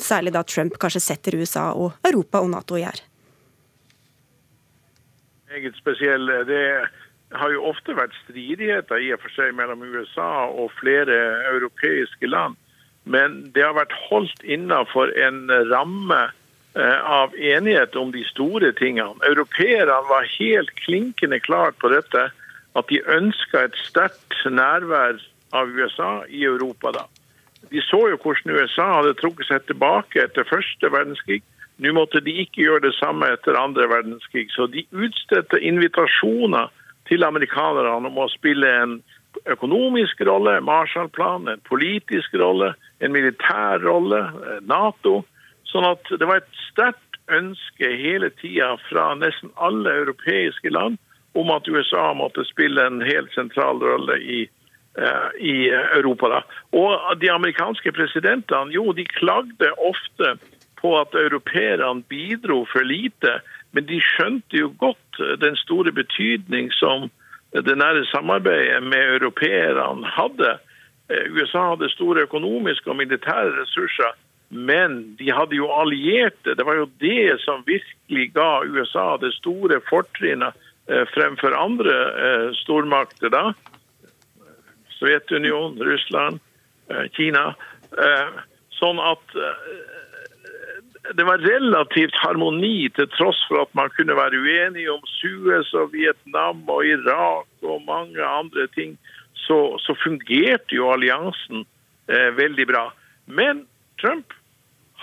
særlig 0.00 0.32
da 0.32 0.40
Trump 0.48 0.78
kanskje 0.80 1.02
setter 1.04 1.36
USA 1.36 1.66
og 1.76 1.98
Europa 2.08 2.40
og 2.40 2.48
Nato 2.54 2.78
i 2.80 2.86
her? 2.86 3.02
Meget 5.52 5.76
spesiell. 5.76 6.32
Det 6.48 6.64
har 7.36 7.52
jo 7.52 7.66
ofte 7.68 7.92
vært 7.98 8.16
stridigheter 8.22 9.04
i 9.04 9.12
og 9.12 9.20
for 9.26 9.36
seg 9.36 9.52
mellom 9.58 9.84
USA 9.84 10.46
og 10.48 10.72
flere 10.80 11.18
europeiske 11.52 12.32
land. 12.32 12.56
Men 13.04 13.42
det 13.52 13.60
har 13.60 13.76
vært 13.76 13.92
holdt 14.08 14.40
innafor 14.48 15.12
en 15.20 15.44
ramme 15.68 16.22
av 16.74 17.34
enighet 17.38 17.96
om 17.96 18.10
de 18.12 18.24
store 18.26 18.72
tingene. 18.74 19.14
Europeerne 19.28 20.00
var 20.08 20.26
helt 20.38 20.72
klinkende 20.82 21.38
klare 21.40 21.72
på 21.78 21.90
dette, 21.92 22.30
at 22.74 22.88
de 22.90 22.98
ønska 23.06 23.68
et 23.68 23.76
sterkt 23.78 24.40
nærvær 24.50 25.20
av 25.54 25.70
USA 25.70 26.24
i 26.28 26.42
Europa. 26.44 26.90
da. 26.92 27.04
De 27.70 27.80
så 27.80 28.08
jo 28.10 28.18
hvordan 28.20 28.56
USA 28.56 28.86
hadde 28.98 29.14
trukket 29.20 29.48
seg 29.48 29.66
tilbake 29.66 30.24
etter 30.24 30.46
første 30.48 30.90
verdenskrig. 30.90 31.42
Nå 31.82 31.92
måtte 31.94 32.20
de 32.22 32.34
ikke 32.44 32.66
gjøre 32.66 32.88
det 32.88 32.94
samme 32.98 33.30
etter 33.34 33.58
andre 33.58 33.88
verdenskrig. 33.90 34.50
Så 34.54 34.66
de 34.70 34.84
utstedte 34.90 35.58
invitasjoner 35.58 36.70
til 37.08 37.24
amerikanerne 37.26 38.10
om 38.10 38.18
å 38.18 38.30
spille 38.32 38.70
en 38.82 38.98
økonomisk 39.50 40.20
rolle, 40.26 40.60
Marshallplan, 40.62 41.48
en 41.50 41.62
politisk 41.66 42.36
rolle, 42.38 42.74
en 43.00 43.14
militær 43.14 43.82
rolle, 43.82 44.22
Nato. 44.62 45.24
Sånn 45.74 45.88
at 45.88 46.06
det 46.06 46.26
var 46.30 46.38
et 46.38 46.60
sterkt 46.70 47.18
ønske 47.34 47.88
hele 47.98 48.28
tida 48.38 48.74
fra 48.86 49.08
nesten 49.18 49.50
alle 49.58 49.90
europeiske 50.04 50.70
land 50.70 51.00
om 51.34 51.50
at 51.50 51.66
USA 51.66 52.12
måtte 52.14 52.44
spille 52.46 52.84
en 52.86 53.00
helt 53.02 53.32
sentral 53.34 53.80
rolle 53.82 54.20
i, 54.22 54.44
uh, 55.00 55.30
i 55.40 55.66
Europa. 55.74 56.30
Da. 56.30 56.40
Og 56.78 57.18
de 57.18 57.32
amerikanske 57.32 57.90
presidentene 57.96 58.70
jo, 58.76 58.92
de 58.94 59.06
klagde 59.16 59.72
ofte 59.82 60.36
på 60.78 60.92
at 61.00 61.16
europeerne 61.18 62.04
bidro 62.12 62.60
for 62.70 62.86
lite, 62.86 63.40
men 63.74 63.88
de 63.88 63.98
skjønte 64.04 64.60
jo 64.60 64.70
godt 64.78 65.22
den 65.42 65.56
store 65.58 65.90
betydning 65.96 66.70
som 66.76 67.08
det 67.54 67.74
nære 67.78 68.04
samarbeidet 68.10 68.82
med 68.82 69.16
europeerne 69.16 70.06
hadde. 70.06 70.58
Eh, 71.10 71.26
USA 71.34 71.70
hadde 71.72 71.90
store 71.90 72.26
økonomiske 72.28 72.90
og 72.90 73.00
militære 73.00 73.54
ressurser, 73.62 74.14
men 74.54 75.16
de 75.18 75.32
hadde 75.34 75.58
jo 75.58 75.66
allierte. 75.74 76.54
Det 76.54 76.64
var 76.66 76.78
jo 76.78 76.86
det 77.02 77.40
som 77.42 77.64
virkelig 77.66 78.28
ga 78.36 78.62
USA 78.62 79.16
det 79.18 79.32
store 79.34 79.80
fortrinnet 79.88 80.54
eh, 80.86 81.02
fremfor 81.10 81.56
andre 81.58 81.96
eh, 82.26 82.48
stormakter 82.62 83.34
da. 83.34 83.48
Sovjetunionen, 84.98 85.82
Russland, 85.82 86.38
eh, 86.90 87.06
Kina. 87.16 87.52
Sånn 88.74 88.98
at 88.98 89.34
det 91.12 91.24
var 91.26 91.42
relativt 91.42 92.16
harmoni 92.16 92.88
til 92.96 93.08
tross 93.12 93.38
for 93.48 93.64
at 93.64 93.74
man 93.76 93.92
kunne 93.94 94.16
være 94.16 94.40
uenig 94.40 94.86
om 94.90 95.02
Suez 95.18 95.72
og 95.76 95.92
Vietnam 95.92 96.62
og 96.70 96.86
Irak 96.88 97.66
og 97.66 97.84
mange 97.86 98.24
andre 98.24 98.66
ting. 98.74 98.96
Så, 99.44 99.76
så 99.84 99.94
fungerte 100.00 100.78
jo 100.78 100.88
alliansen 100.94 101.66
eh, 102.08 102.30
veldig 102.38 102.66
bra. 102.70 102.86
Men 103.26 103.66
Trump 104.00 104.32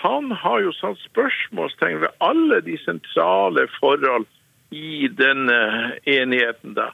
han 0.02 0.32
har 0.32 0.62
jo 0.66 0.72
satt 0.74 1.02
spørsmålstegn 1.06 2.02
ved 2.02 2.16
alle 2.26 2.62
de 2.66 2.78
sentrale 2.82 3.68
forhold 3.80 4.26
i 4.72 5.08
denne 5.08 5.60
enigheten. 6.10 6.74
da. 6.74 6.92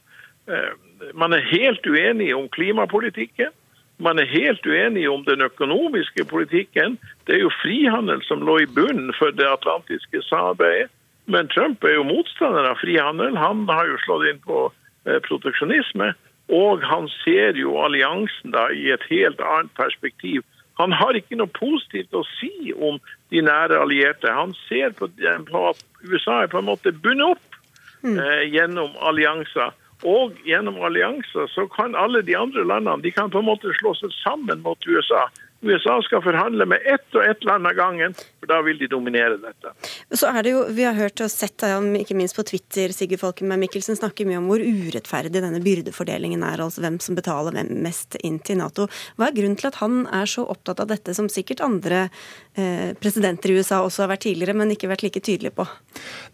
Eh, 0.47 0.73
man 1.13 1.33
er 1.33 1.49
helt 1.51 1.87
uenig 1.87 2.35
om 2.35 2.49
klimapolitikken. 2.49 3.53
Man 3.97 4.19
er 4.19 4.25
helt 4.29 4.65
uenig 4.65 5.09
om 5.09 5.23
den 5.25 5.41
økonomiske 5.41 6.25
politikken. 6.25 6.99
Det 7.25 7.35
er 7.35 7.45
jo 7.45 7.59
frihandel 7.61 8.21
som 8.23 8.45
lå 8.45 8.59
i 8.59 8.69
bunnen 8.69 9.13
for 9.17 9.31
det 9.31 9.47
atlantiske 9.47 10.21
samarbeidet. 10.29 10.91
Men 11.25 11.47
Trump 11.47 11.83
er 11.83 11.97
jo 11.97 12.03
motstander 12.07 12.69
av 12.69 12.79
frihandel. 12.79 13.37
Han 13.37 13.65
har 13.69 13.87
jo 13.87 13.97
slått 14.05 14.27
inn 14.29 14.43
på 14.43 14.67
eh, 15.07 15.19
proteksjonisme. 15.27 16.13
Og 16.47 16.83
han 16.83 17.09
ser 17.23 17.57
jo 17.59 17.75
alliansen 17.83 18.53
da 18.55 18.69
i 18.71 18.87
et 18.91 19.03
helt 19.09 19.41
annet 19.43 19.73
perspektiv 19.75 20.45
han 20.77 20.93
har 20.93 21.17
ikke 21.17 21.39
noe 21.39 21.49
positivt 21.57 22.13
å 22.13 22.23
si 22.37 22.71
om 22.73 22.99
de 23.33 23.41
nære 23.41 23.79
allierte. 23.81 24.29
Han 24.29 24.53
ser 24.67 24.93
på, 24.97 25.09
på 25.49 25.63
at 25.71 25.81
USA 26.05 26.43
er 26.43 26.51
på 26.51 26.61
en 26.61 26.69
måte 26.69 26.93
bundet 26.93 27.33
opp 27.33 27.59
mm. 28.05 28.17
eh, 28.21 28.43
gjennom 28.53 28.93
allianser. 29.09 29.73
Og 30.05 30.37
gjennom 30.45 30.77
allianser 30.85 31.49
så 31.49 31.65
kan 31.73 31.97
alle 31.97 32.21
de 32.21 32.35
andre 32.37 32.61
landene 32.69 33.01
de 33.01 33.11
kan 33.15 33.33
på 33.33 33.41
en 33.41 33.49
måte 33.49 33.73
slå 33.79 33.95
seg 33.97 34.13
sammen 34.19 34.61
mot 34.65 34.85
USA. 34.85 35.25
USA 35.61 36.01
skal 36.05 36.21
forhandle 36.21 36.65
med 36.69 36.83
ett 36.85 37.15
og 37.15 37.23
ett 37.25 37.43
land 37.47 37.67
av 37.67 37.73
gangen, 37.73 38.13
for 38.39 38.49
da 38.51 38.59
vil 38.65 38.77
de 38.77 38.89
dominere 38.91 39.39
dette. 39.41 39.73
Så 40.13 40.29
er 40.29 40.43
det 40.45 40.53
jo, 40.53 40.65
Vi 40.77 40.83
har 40.85 40.93
hørt 40.93 41.21
og 41.23 41.31
sett, 41.31 41.63
ikke 41.63 42.17
minst 42.17 42.37
på 42.37 42.45
Twitter, 42.45 42.93
Sigurd 42.93 43.23
Falkenberg 43.23 43.63
Mikkelsen 43.65 43.97
snakker 43.97 44.27
mye 44.29 44.37
om 44.37 44.49
hvor 44.51 44.61
urettferdig 44.61 45.41
denne 45.41 45.61
byrdefordelingen 45.63 46.43
er, 46.45 46.61
altså 46.61 46.83
hvem 46.85 46.99
som 47.01 47.17
betaler 47.17 47.55
hvem 47.55 47.71
mest 47.83 48.19
inn 48.21 48.37
til 48.39 48.61
Nato. 48.61 48.87
Hva 49.17 49.29
er 49.29 49.37
grunnen 49.39 49.57
til 49.57 49.71
at 49.71 49.81
han 49.81 50.05
er 50.13 50.29
så 50.29 50.45
opptatt 50.45 50.83
av 50.83 50.91
dette, 50.91 51.15
som 51.17 51.29
sikkert 51.31 51.63
andre 51.65 52.07
eh, 52.53 52.93
presidenter 52.99 53.51
i 53.51 53.57
USA 53.57 53.81
også 53.85 54.05
har 54.05 54.13
vært 54.13 54.27
tidligere, 54.27 54.55
men 54.57 54.75
ikke 54.75 54.91
vært 54.91 55.05
like 55.07 55.23
tydelige 55.23 55.55
på? 55.57 55.65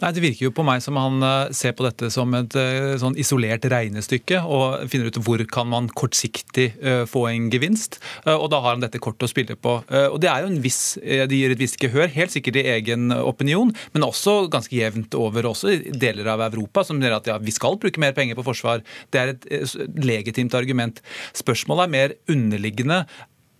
Nei, 0.04 0.12
Det 0.12 0.24
virker 0.24 0.50
jo 0.50 0.56
på 0.56 0.68
meg 0.68 0.84
som 0.84 1.00
han 1.00 1.24
eh, 1.24 1.54
ser 1.56 1.78
på 1.78 1.88
dette 1.88 2.12
som 2.14 2.34
et 2.38 2.58
eh, 2.60 2.96
sånn 3.00 3.18
isolert 3.20 3.66
regnestykke, 3.72 4.44
og 4.44 4.84
finner 4.92 5.08
ut 5.08 5.22
hvor 5.24 5.44
kan 5.54 5.70
man 5.70 5.90
kortsiktig 5.94 6.72
uh, 6.82 7.04
få 7.10 7.26
en 7.30 7.50
gevinst. 7.54 8.00
Uh, 8.26 8.36
og 8.36 8.50
da 8.54 8.60
har 8.64 8.76
han 8.76 8.84
dette 8.84 9.02
kort 9.04 9.13
kort 9.14 9.28
å 9.28 9.30
spille 9.30 9.56
på. 9.56 9.78
Eh, 9.90 10.10
og 10.10 10.20
Det 10.24 10.30
er 10.32 10.44
jo 10.44 10.52
en 10.52 10.62
viss, 10.64 10.98
det 10.98 11.30
de 11.30 11.40
gir 11.40 11.54
et 11.54 11.62
visst 11.62 11.80
gehør, 11.82 12.10
helt 12.14 12.34
sikkert 12.34 12.58
i 12.60 12.68
egen 12.78 13.12
opinion, 13.14 13.74
men 13.94 14.08
også 14.08 14.50
ganske 14.52 14.74
jevnt 14.74 15.14
over 15.16 15.46
også 15.54 15.72
i 15.74 15.94
deler 15.94 16.28
av 16.34 16.42
Europa, 16.50 16.84
som 16.84 17.02
sier 17.02 17.14
at 17.16 17.28
ja, 17.30 17.38
vi 17.38 17.54
skal 17.54 17.78
bruke 17.78 18.02
mer 18.02 18.16
penger 18.18 18.36
på 18.40 18.48
forsvar. 18.50 18.84
Det 19.14 19.22
er 19.22 19.34
et 19.36 19.48
eh, 19.52 19.78
legitimt 20.04 20.54
argument. 20.58 21.02
Spørsmålet 21.38 21.86
er 21.86 21.96
mer 21.98 22.18
underliggende. 22.34 23.04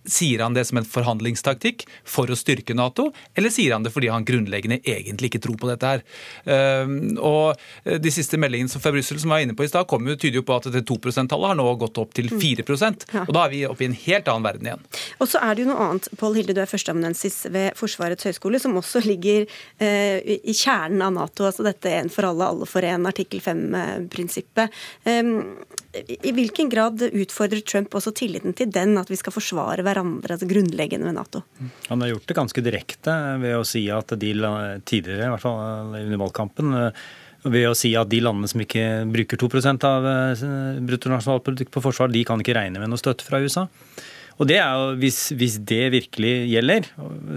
Sier 0.04 0.42
han 0.44 0.56
det 0.56 0.66
som 0.68 0.78
en 0.80 0.86
forhandlingstaktikk 0.88 1.86
for 2.04 2.30
å 2.30 2.36
styrke 2.38 2.76
Nato, 2.76 3.10
eller 3.34 3.52
sier 3.52 3.72
han 3.72 3.86
det 3.86 3.92
fordi 3.94 4.10
han 4.12 4.26
grunnleggende 4.26 4.80
egentlig 4.82 5.32
ikke 5.32 5.42
tror 5.46 5.56
på 5.60 5.70
dette 5.70 5.92
her? 5.94 6.04
Ehm, 6.44 7.16
og 7.18 7.56
De 7.84 8.10
siste 8.12 8.38
meldingene 8.40 8.80
fra 8.80 8.92
Brussel 8.92 9.20
som 9.20 9.32
var 9.32 9.44
inne 9.44 9.56
på 9.56 9.64
i 9.64 9.70
stad, 9.70 9.88
tyder 9.88 10.38
jo 10.40 10.44
på 10.46 10.56
at 10.56 10.68
det 10.72 10.84
2 10.88 10.98
%-tallet 11.00 11.52
har 11.52 11.58
nå 11.58 11.66
gått 11.80 11.98
opp 12.00 12.14
til 12.16 12.28
4 12.32 12.64
mm. 12.64 13.24
og 13.26 13.32
Da 13.34 13.44
er 13.44 13.52
vi 13.52 13.64
oppe 13.68 13.84
i 13.84 13.88
en 13.90 13.96
helt 14.04 14.28
annen 14.28 14.46
verden 14.46 14.68
igjen. 14.68 14.84
Og 15.20 15.30
så 15.30 15.40
er 15.44 15.54
det 15.54 15.64
jo 15.64 15.70
noe 15.70 15.88
annet. 15.88 16.08
Pål 16.20 16.38
Hilde, 16.38 16.56
du 16.56 16.62
er 16.62 16.70
førsteamanuensis 16.70 17.44
ved 17.54 17.78
Forsvarets 17.78 18.28
høgskole, 18.28 18.60
som 18.62 18.76
også 18.80 19.04
ligger 19.06 19.46
eh, 19.78 20.20
i 20.36 20.54
kjernen 20.54 21.04
av 21.04 21.14
Nato. 21.16 21.48
altså 21.48 21.66
Dette 21.66 21.92
en 21.94 22.12
for 22.12 22.28
alle, 22.28 22.50
alle 22.52 22.68
for 22.68 22.86
en, 22.86 23.08
artikkel 23.10 23.42
5-prinsippet. 23.44 24.72
I 25.94 26.32
hvilken 26.34 26.70
grad 26.72 27.02
utfordrer 27.06 27.62
Trump 27.62 27.94
også 27.94 28.10
tilliten 28.18 28.54
til 28.56 28.70
den, 28.74 28.96
at 28.98 29.10
vi 29.10 29.18
skal 29.20 29.34
forsvare 29.34 29.84
hverandre? 29.86 30.34
altså 30.34 30.48
grunnleggende 30.50 31.06
ved 31.06 31.16
Nato? 31.18 31.44
Han 31.90 32.02
har 32.02 32.14
gjort 32.14 32.30
det 32.30 32.38
ganske 32.38 32.64
direkte 32.66 33.14
ved 33.42 33.58
å 33.58 33.66
si 33.68 33.84
at 33.94 34.16
de 34.18 34.32
tidligere, 34.86 35.28
i 35.28 35.34
hvert 35.34 35.44
fall 35.44 35.94
under 36.00 36.20
valgkampen, 36.24 36.74
ved 37.44 37.68
å 37.68 37.76
si 37.76 37.92
at 37.98 38.10
de 38.10 38.22
landene 38.24 38.48
som 38.50 38.62
ikke 38.64 39.04
bruker 39.12 39.38
2% 39.40 39.86
av 39.86 40.08
bruttonasjonalpolitikk 40.08 40.88
bruttonasjonalprodukt 40.88 41.74
på 41.76 41.84
forsvar, 41.84 42.12
de 42.12 42.24
kan 42.26 42.40
ikke 42.40 42.56
regne 42.56 42.82
med 42.82 42.90
noe 42.90 43.00
støtte 43.00 43.26
fra 43.26 43.42
USA. 43.44 43.68
Og 44.34 44.48
det 44.50 44.56
er 44.58 44.72
jo, 44.74 44.94
hvis, 44.98 45.18
hvis 45.38 45.60
det 45.62 45.82
virkelig 45.94 46.32
gjelder, 46.50 46.88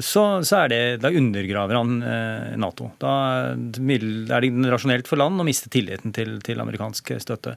så, 0.02 0.24
så 0.48 0.64
er 0.64 0.72
det, 0.72 0.80
da 1.04 1.12
undergraver 1.14 1.78
han 1.78 2.00
eh, 2.02 2.56
Nato. 2.58 2.90
Da 2.98 3.12
er 3.54 4.48
det 4.48 4.72
rasjonelt 4.72 5.10
for 5.10 5.22
land 5.22 5.38
å 5.38 5.46
miste 5.46 5.70
tilliten 5.74 6.16
til, 6.16 6.40
til 6.46 6.64
amerikansk 6.64 7.14
støtte 7.22 7.54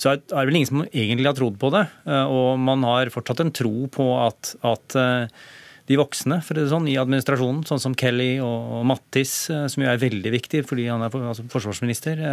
så 0.00 0.14
er 0.14 0.22
det 0.22 0.46
vel 0.48 0.58
ingen 0.60 0.70
som 0.70 0.86
egentlig 0.86 1.28
har 1.28 1.36
trodd 1.38 1.58
på 1.60 1.70
det. 1.74 1.84
Eh, 2.08 2.24
og 2.30 2.58
man 2.62 2.84
har 2.86 3.12
fortsatt 3.14 3.44
en 3.44 3.52
tro 3.54 3.86
på 3.92 4.08
at, 4.22 4.54
at 4.66 4.96
eh, 5.00 5.44
de 5.90 6.00
voksne 6.00 6.40
for 6.44 6.58
det 6.58 6.66
sånn, 6.72 6.88
i 6.90 6.98
administrasjonen, 7.00 7.62
sånn 7.68 7.82
som 7.82 7.96
Kelly 7.98 8.38
og 8.44 8.82
Mattis, 8.88 9.36
eh, 9.52 9.66
som 9.70 9.84
jo 9.84 9.92
er 9.92 10.02
veldig 10.02 10.34
viktig 10.34 10.64
fordi 10.68 10.88
han 10.90 11.04
er 11.04 11.14
altså 11.22 11.46
forsvarsminister, 11.52 12.24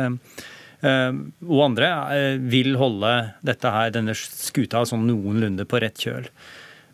og 0.82 1.60
andre 1.62 1.88
vil 2.50 2.72
holde 2.80 3.10
dette 3.46 3.70
her, 3.70 3.91
denne 3.94 4.15
skuta 4.18 4.80
sånn 4.89 5.03
noenlunde 5.06 5.68
på 5.70 5.77
rett 5.84 6.00
kjøl. 6.01 6.25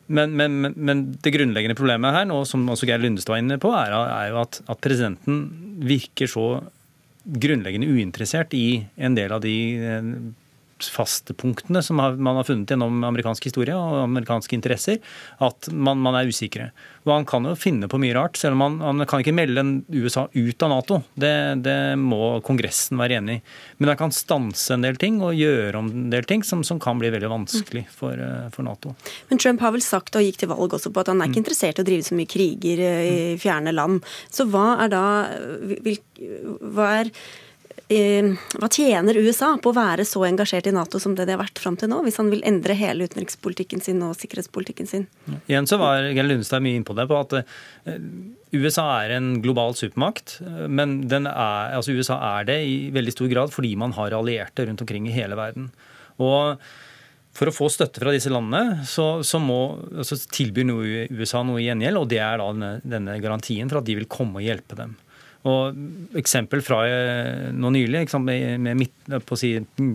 Men, 0.07 0.33
men, 0.39 0.73
men, 0.75 1.03
det 1.23 1.31
grunnleggende 1.35 1.75
problemet 1.75 2.15
her, 2.15 2.27
nå, 2.27 2.41
som 2.47 2.65
også 2.71 2.87
Geir 2.87 2.99
Lundestad 3.03 3.33
var 3.33 3.41
inne 3.43 3.57
på, 3.59 3.71
er, 3.75 3.95
er 3.95 4.29
jo 4.31 4.41
at, 4.43 4.59
at, 4.67 4.81
presidenten 4.83 5.39
virker 5.87 6.31
så 6.31 6.45
grunnleggende 7.27 7.87
uinteressert 7.91 8.55
i 8.55 8.83
en 8.95 9.15
del 9.15 9.35
av 9.35 9.43
de 9.43 9.55
faste 10.83 11.33
punktene 11.33 11.81
som 11.83 11.97
man 11.97 12.35
har 12.39 12.45
funnet 12.47 12.69
gjennom 12.71 13.01
amerikansk 13.07 13.49
historie 13.49 13.75
og 13.75 14.03
amerikanske 14.03 14.55
interesser, 14.57 14.99
at 15.43 15.69
man, 15.71 15.99
man, 16.03 16.17
er 16.19 16.29
usikre. 16.29 16.69
Og 17.05 17.13
Han 17.13 17.27
kan 17.27 17.47
jo 17.47 17.55
finne 17.57 17.89
på 17.89 17.99
mye 18.01 18.15
rart, 18.17 18.37
selv 18.37 18.57
om 18.57 18.63
han, 18.65 18.77
han 18.83 19.05
kan 19.09 19.23
ikke 19.23 19.35
melde 19.35 19.63
USA 19.93 20.27
ut 20.33 20.63
av 20.63 20.71
Nato. 20.73 20.99
Det, 21.15 21.33
det, 21.65 21.77
må 21.97 22.37
Kongressen 22.45 22.99
være 22.99 23.19
enig 23.21 23.39
i. 23.39 23.41
Men 23.79 23.93
han 23.93 23.99
kan 24.03 24.15
stanse 24.15 24.75
en 24.75 24.85
del 24.85 24.99
ting 25.01 25.21
og 25.23 25.37
gjøre 25.37 25.79
om 25.79 25.89
en 25.89 26.11
del 26.13 26.27
ting 26.29 26.45
som, 26.47 26.63
som 26.67 26.81
kan 26.83 26.99
bli 27.01 27.11
veldig 27.13 27.31
vanskelig 27.31 27.87
for, 27.93 28.13
eh, 28.13 28.47
for, 28.53 28.67
Nato. 28.67 28.93
Men 29.31 29.41
Trump 29.41 29.63
har 29.63 29.73
vel 29.75 29.85
sagt 29.85 30.17
og 30.19 30.25
gikk 30.25 30.41
til 30.43 30.51
valg 30.51 30.77
også 30.77 30.91
på 30.93 31.03
at 31.03 31.11
han 31.13 31.21
er 31.21 31.31
ikke 31.31 31.41
mm. 31.41 31.45
interessert 31.45 31.81
i 31.81 31.85
å 31.85 31.87
drive 31.87 32.07
så 32.07 32.17
mye 32.17 32.29
kriger 32.29 32.83
eh, 32.83 33.01
i 33.07 33.17
mm. 33.33 33.41
fjerne 33.43 33.75
land. 33.75 33.99
Så 34.33 34.47
hva 34.51 34.69
er 34.83 34.93
da 34.93 35.03
Hva 36.17 36.87
er 37.01 37.11
hva 37.87 38.67
tjener 38.67 39.15
USA 39.15 39.53
på 39.63 39.71
å 39.71 39.75
være 39.77 40.03
så 40.07 40.25
engasjert 40.27 40.67
i 40.67 40.73
Nato 40.75 40.99
som 40.99 41.13
det 41.15 41.23
de 41.27 41.31
har 41.31 41.39
vært 41.39 41.61
fram 41.61 41.77
til 41.79 41.87
nå, 41.87 42.01
hvis 42.03 42.17
han 42.19 42.31
vil 42.33 42.43
endre 42.47 42.75
hele 42.75 43.07
utenrikspolitikken 43.07 43.83
sin 43.83 44.01
og 44.03 44.17
sikkerhetspolitikken 44.19 44.89
sin? 44.89 45.05
Igjen 45.47 45.69
så 45.69 45.79
var 45.79 46.09
Geir 46.09 46.27
Lundestad 46.27 46.65
mye 46.65 46.75
innpå 46.75 46.97
det, 46.97 47.07
på 47.07 47.19
at 47.21 47.37
eh, 47.39 48.01
USA 48.51 48.89
er 49.05 49.15
en 49.15 49.37
global 49.43 49.71
supermakt. 49.79 50.41
Men 50.67 50.99
er, 51.07 51.77
altså 51.77 51.95
USA 51.95 52.19
er 52.39 52.49
det 52.51 52.59
i 52.67 52.75
veldig 52.95 53.15
stor 53.15 53.31
grad 53.31 53.55
fordi 53.55 53.71
man 53.79 53.95
har 53.95 54.17
allierte 54.19 54.67
rundt 54.67 54.83
omkring 54.83 55.07
i 55.07 55.15
hele 55.15 55.39
verden. 55.39 55.71
Og 56.19 56.59
for 57.37 57.47
å 57.47 57.53
få 57.53 57.67
støtte 57.71 58.01
fra 58.01 58.11
disse 58.11 58.31
landene, 58.33 58.83
så, 58.89 59.21
så 59.23 59.39
må, 59.39 59.77
altså 59.93 60.17
tilbyr 60.33 60.71
USA 61.13 61.43
noe 61.45 61.61
i 61.61 61.67
gjengjeld, 61.67 61.99
og 62.01 62.11
det 62.11 62.19
er 62.19 62.39
da 62.41 62.51
denne, 62.51 62.71
denne 62.81 63.19
garantien 63.23 63.69
for 63.69 63.79
at 63.79 63.87
de 63.87 63.95
vil 63.99 64.09
komme 64.09 64.41
og 64.41 64.47
hjelpe 64.47 64.75
dem. 64.79 64.95
Og 65.47 66.17
Eksempel 66.17 66.63
fra 66.65 66.81
eh, 66.89 67.49
nå 67.55 67.69
nylig 67.71 68.03
med, 68.23 68.71
midt, 68.79 69.11
på 69.27 69.37
si, 69.39 69.53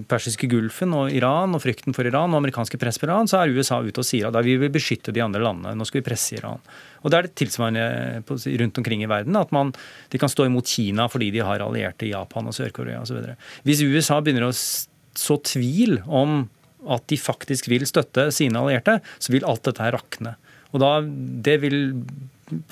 persiske 0.09 0.49
Gulfen 0.51 0.95
og 0.97 1.13
Iran 1.13 1.57
og 1.57 1.63
frykten 1.65 1.97
for 1.97 2.09
Iran 2.09 2.33
og 2.33 2.41
amerikanske 2.41 2.79
press 2.81 3.01
på 3.01 3.09
Iran, 3.09 3.29
så 3.29 3.41
er 3.41 3.53
USA 3.57 3.81
ute 3.83 4.01
og 4.01 4.07
sier 4.07 4.31
at 4.31 4.47
vi 4.47 4.57
vil 4.61 4.73
beskytte 4.73 5.15
de 5.15 5.25
andre 5.25 5.43
landene. 5.43 5.75
Nå 5.77 5.89
skal 5.89 6.01
vi 6.01 6.07
presse 6.09 6.39
Iran. 6.39 6.63
Og 7.03 7.11
Det 7.11 7.19
er 7.19 7.27
det 7.27 7.35
tilsvarende 7.41 8.23
på, 8.29 8.39
rundt 8.63 8.79
omkring 8.79 9.03
i 9.03 9.11
verden. 9.11 9.37
At 9.37 9.53
man, 9.53 9.75
de 10.13 10.23
kan 10.23 10.31
stå 10.31 10.47
imot 10.47 10.71
Kina 10.71 11.09
fordi 11.11 11.33
de 11.35 11.45
har 11.45 11.65
allierte 11.65 12.07
i 12.07 12.15
Japan 12.15 12.49
og 12.49 12.57
Sør-Korea 12.57 13.03
osv. 13.03 13.35
Hvis 13.67 13.85
USA 13.85 14.21
begynner 14.23 14.49
å 14.49 14.55
så 14.55 15.37
tvil 15.45 15.99
om 16.07 16.47
at 16.91 17.05
de 17.11 17.19
faktisk 17.21 17.69
vil 17.71 17.85
støtte 17.87 18.31
sine 18.35 18.59
allierte, 18.59 18.99
så 19.23 19.35
vil 19.35 19.47
alt 19.47 19.67
dette 19.69 19.85
her 19.85 19.95
rakne. 19.99 20.37
Og 20.73 20.81
da, 20.81 21.01
Det 21.03 21.61
vil 21.61 21.79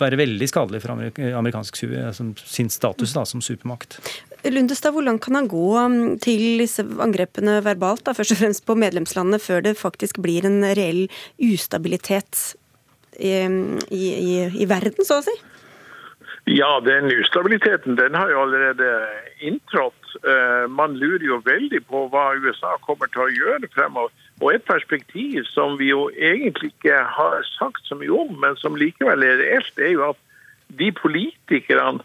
være 0.01 0.19
veldig 0.21 0.49
skadelig 0.51 0.83
for 0.85 0.95
amerikansk 0.95 1.79
sin 1.79 2.71
status 2.73 3.15
da, 3.17 3.25
som 3.29 3.43
supermakt. 3.45 3.99
Lundestad, 4.49 4.95
hvor 4.97 5.05
langt 5.05 5.25
kan 5.27 5.37
han 5.37 5.51
gå 5.51 5.67
um, 5.77 5.99
til 6.23 6.63
disse 6.63 6.85
angrepene 7.03 7.59
verbalt, 7.65 8.07
da, 8.07 8.15
først 8.17 8.37
og 8.37 8.41
fremst 8.41 8.65
på 8.69 8.79
medlemslandene, 8.79 9.41
før 9.43 9.65
det 9.67 9.77
faktisk 9.81 10.23
blir 10.25 10.49
en 10.49 10.63
reell 10.65 11.07
ustabilitet 11.45 12.55
i, 13.21 13.35
i, 13.93 14.05
i 14.63 14.69
verden, 14.71 15.05
så 15.05 15.21
å 15.21 15.27
si? 15.27 15.37
Ja, 16.49 16.81
den 16.81 17.11
ustabiliteten 17.13 17.99
den 17.99 18.17
har 18.17 18.31
jo 18.33 18.41
allerede 18.47 18.89
inntrådt. 19.45 20.15
Eh, 20.25 20.65
man 20.73 20.97
lurer 20.99 21.27
jo 21.27 21.43
veldig 21.45 21.83
på 21.87 22.07
hva 22.11 22.31
USA 22.41 22.75
kommer 22.87 23.11
til 23.13 23.27
å 23.27 23.35
gjøre 23.35 23.69
fremover. 23.75 24.15
Og 24.41 24.55
et 24.55 24.65
perspektiv 24.65 25.45
som 25.53 25.77
vi 25.79 25.91
jo 25.91 26.09
egentlig 26.17 26.73
ikke 26.73 27.03
har 27.17 27.43
sagt 27.59 27.85
så 27.85 27.99
mye 28.01 28.23
om, 28.23 28.33
men 28.41 28.57
som 28.57 28.79
likevel 28.79 29.23
er 29.23 29.43
reelt, 29.43 29.77
er 29.79 29.93
jo 29.93 30.07
at 30.13 30.21
de 30.81 30.89
politikerne 30.97 32.01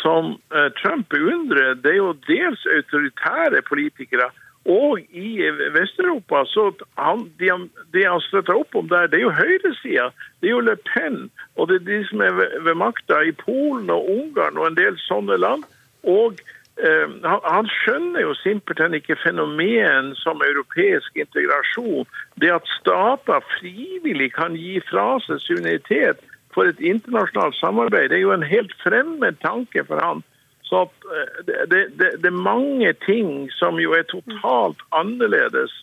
som 0.00 0.36
eh, 0.54 0.70
Trump 0.78 1.10
beundrer, 1.10 1.74
det 1.74 1.96
er 1.96 1.98
jo 1.98 2.12
dels 2.28 2.62
autoritære 2.76 3.62
politikere. 3.68 4.30
Og 4.68 5.00
i 5.00 5.40
Vest-Europa 5.74 6.44
så 6.46 6.66
han, 7.00 7.24
de, 7.40 7.48
de 7.94 8.04
han 8.04 8.20
støtter 8.20 8.60
opp 8.60 8.76
om 8.76 8.88
der, 8.88 9.08
det 9.08 9.18
er 9.18 9.26
jo 9.26 9.34
høyresida. 9.34 10.10
Det 10.40 10.50
er 10.50 10.54
jo 10.54 10.64
Le 10.64 10.76
Pen, 10.92 11.30
og 11.56 11.68
det 11.68 11.80
er 11.80 11.86
de 11.88 12.00
som 12.10 12.22
er 12.24 12.36
ved, 12.36 12.56
ved 12.68 12.76
makta 12.78 13.22
i 13.24 13.32
Polen 13.32 13.90
og 13.90 14.08
Ungarn 14.12 14.60
og 14.60 14.70
en 14.70 14.78
del 14.78 15.00
sånne 15.08 15.40
land. 15.40 15.64
Og 16.04 16.40
han 16.82 17.68
skjønner 17.68 18.22
jo 18.22 18.34
simpelthen 18.40 18.94
ikke 18.96 19.18
fenomen 19.20 20.14
som 20.16 20.42
europeisk 20.44 21.16
integrasjon. 21.16 22.06
Det 22.40 22.52
at 22.54 22.68
stater 22.78 23.44
frivillig 23.58 24.30
kan 24.32 24.56
gi 24.56 24.78
fra 24.88 25.18
seg 25.24 25.42
suverenitet 25.44 26.22
for 26.54 26.70
et 26.70 26.80
internasjonalt 26.80 27.58
samarbeid, 27.58 28.10
det 28.10 28.18
er 28.18 28.24
jo 28.24 28.34
en 28.34 28.46
helt 28.46 28.72
fremmed 28.82 29.38
tanke 29.44 29.84
for 29.86 30.02
han. 30.02 30.24
Så 30.70 30.86
eh, 30.86 31.44
det, 31.46 31.58
det, 31.70 32.10
det, 32.22 32.30
er 32.30 32.44
mange 32.46 32.92
ting 33.06 33.50
som 33.54 33.78
jo 33.82 33.94
er 33.98 34.06
totalt 34.10 34.82
annerledes 34.94 35.74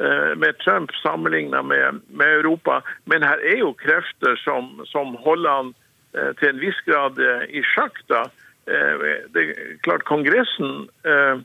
eh, 0.00 0.32
med 0.36 0.58
Trump 0.64 0.92
sammenlignet 1.02 1.64
med, 1.64 2.02
med, 2.08 2.40
Europa. 2.40 2.80
Men 3.04 3.22
her 3.22 3.40
er 3.44 3.62
jo 3.62 3.72
krefter 3.76 4.36
som, 4.44 4.80
som 4.88 5.14
holder 5.20 5.50
han 5.50 5.72
til 6.10 6.48
en 6.48 6.58
viss 6.58 6.78
grad 6.88 7.20
i 7.54 7.60
sjakk. 7.62 8.00
da. 8.10 8.24
Eh, 8.70 9.04
det 9.34 9.42
er 9.42 9.78
klart 9.82 10.04
Kongressen 10.06 10.88
eh, 11.04 11.36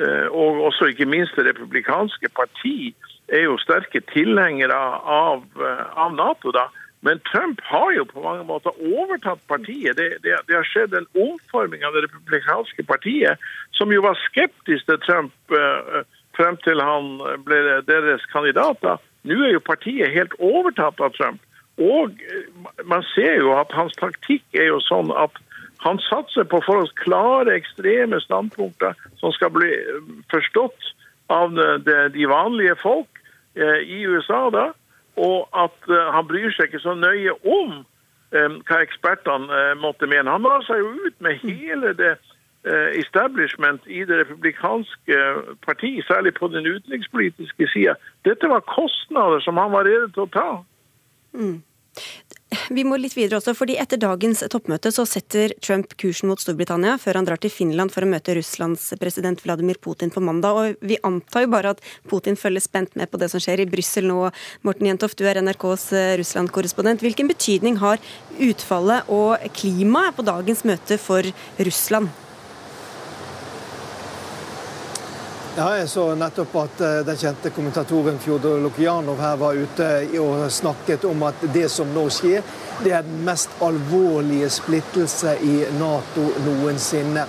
eh, 0.00 0.26
og 0.32 0.62
også 0.70 0.90
ikke 0.90 1.08
minst 1.08 1.36
det 1.36 1.50
republikanske 1.50 2.28
parti 2.36 2.94
er 3.28 3.44
jo 3.44 3.58
sterke 3.60 4.00
tilhengere 4.10 4.76
av, 4.76 5.44
av 5.96 6.14
Nato. 6.14 6.50
da. 6.56 6.66
Men 7.06 7.20
Trump 7.28 7.60
har 7.64 7.92
jo 7.96 8.04
på 8.04 8.22
mange 8.24 8.44
måter 8.44 8.74
overtatt 8.80 9.42
partiet. 9.48 9.96
Det, 9.96 10.08
det, 10.24 10.34
det, 10.48 10.56
har 10.56 10.66
skjedd 10.66 10.96
en 10.96 11.06
omforming 11.14 11.84
av 11.84 11.94
det 11.94 12.08
republikanske 12.08 12.82
partiet, 12.88 13.38
som 13.76 13.92
jo 13.92 14.02
var 14.02 14.18
skeptisk 14.24 14.88
til 14.88 14.98
Trump 15.06 15.54
frem 16.36 16.58
til 16.64 16.82
han 16.82 17.20
ble 17.46 17.60
deres 17.86 18.26
kandidat. 18.32 18.82
da. 18.82 18.96
Nå 19.22 19.38
er 19.46 19.54
jo 19.54 19.62
partiet 19.62 20.10
helt 20.16 20.34
overtatt 20.40 21.00
av 21.00 21.14
Trump. 21.14 21.40
Og 21.78 22.18
man 22.84 23.06
ser 23.14 23.38
jo 23.38 23.54
at 23.56 23.70
hans 23.72 23.94
taktikk 24.02 24.44
er 24.58 24.72
jo 24.72 24.82
sånn 24.84 25.14
at 25.14 25.38
han 25.80 25.98
satser 25.98 26.44
på 26.44 26.60
for 26.66 26.82
oss 26.84 26.92
klare, 27.00 27.54
ekstreme 27.56 28.20
standpunkter 28.20 28.96
som 29.20 29.32
skal 29.32 29.52
bli 29.54 29.70
eh, 29.72 30.02
forstått 30.32 30.90
av 31.32 31.54
de 31.54 32.26
vanlige 32.26 32.74
folk 32.82 33.20
eh, 33.54 33.80
i 33.86 34.02
USA. 34.04 34.50
da, 34.52 34.66
Og 35.16 35.48
at 35.56 35.88
eh, 35.88 36.10
han 36.12 36.26
bryr 36.28 36.52
seg 36.56 36.68
ikke 36.68 36.84
så 36.84 36.96
nøye 36.98 37.36
om 37.44 37.80
hva 38.30 38.76
ekspertene 38.78 39.72
måtte 39.82 40.06
mene. 40.06 40.30
Han 40.30 40.44
la 40.46 40.60
seg 40.62 40.78
jo 40.78 40.90
ut 41.02 41.16
med 41.18 41.40
hele 41.42 41.88
det 41.98 42.12
establishment 42.94 43.88
i 43.90 44.04
det 44.06 44.20
republikanske 44.20 45.16
parti, 45.66 45.90
særlig 46.06 46.36
på 46.36 46.46
den 46.52 46.68
utenrikspolitiske 46.68 47.66
sida. 47.72 47.96
Dette 48.22 48.46
var 48.46 48.62
kostnader 48.70 49.42
som 49.42 49.58
han 49.58 49.74
var 49.74 49.88
rede 49.88 50.12
til 50.14 50.28
å 50.28 50.30
ta. 50.30 50.46
Mm. 51.34 51.58
Vi 52.70 52.82
må 52.86 52.96
litt 52.98 53.14
videre 53.14 53.38
også, 53.38 53.52
fordi 53.54 53.76
Etter 53.78 54.00
dagens 54.02 54.42
toppmøte 54.50 54.90
så 54.94 55.04
setter 55.06 55.52
Trump 55.62 55.92
kursen 56.00 56.30
mot 56.30 56.40
Storbritannia 56.42 56.96
før 56.98 57.20
han 57.20 57.28
drar 57.28 57.38
til 57.42 57.52
Finland 57.54 57.94
for 57.94 58.02
å 58.02 58.08
møte 58.10 58.34
Russlands 58.34 58.88
president 58.98 59.42
Vladimir 59.44 59.78
Putin 59.82 60.10
på 60.10 60.22
mandag. 60.24 60.58
og 60.58 60.82
Vi 60.82 60.98
antar 61.06 61.46
jo 61.46 61.52
bare 61.54 61.74
at 61.76 61.84
Putin 62.10 62.38
følger 62.38 62.64
spent 62.64 62.96
med 62.98 63.10
på 63.10 63.20
det 63.22 63.30
som 63.30 63.42
skjer 63.42 63.62
i 63.62 63.68
Brussel 63.70 64.08
nå. 64.10 64.32
Morten 64.66 64.90
Jentoft, 64.90 65.18
du 65.18 65.28
er 65.30 65.38
NRKs 65.42 65.92
eh, 65.94 66.16
Russland-korrespondent. 66.22 67.04
Hvilken 67.06 67.30
betydning 67.30 67.78
har 67.82 68.02
utfallet 68.38 69.06
og 69.14 69.38
klimaet 69.54 70.18
på 70.18 70.26
dagens 70.26 70.66
møte 70.66 70.98
for 70.98 71.26
Russland? 71.62 72.10
Ja, 75.56 75.76
Jeg 75.76 75.88
så 75.90 76.04
nettopp 76.14 76.52
at 76.60 76.80
eh, 76.80 77.00
den 77.02 77.16
kjente 77.18 77.50
kommentatoren 77.50 78.20
Fjodor 78.22 78.60
Lukianov 78.62 79.18
her 79.18 79.34
var 79.36 79.58
ute 79.58 79.88
og 80.22 80.44
snakket 80.52 81.04
om 81.10 81.24
at 81.26 81.42
det 81.50 81.64
som 81.74 81.90
nå 81.90 82.04
skjer, 82.14 82.44
det 82.84 82.92
er 82.94 83.02
den 83.02 83.24
mest 83.26 83.56
alvorlige 83.58 84.46
splittelse 84.54 85.34
i 85.42 85.56
Nato 85.80 86.28
noensinne. 86.46 87.26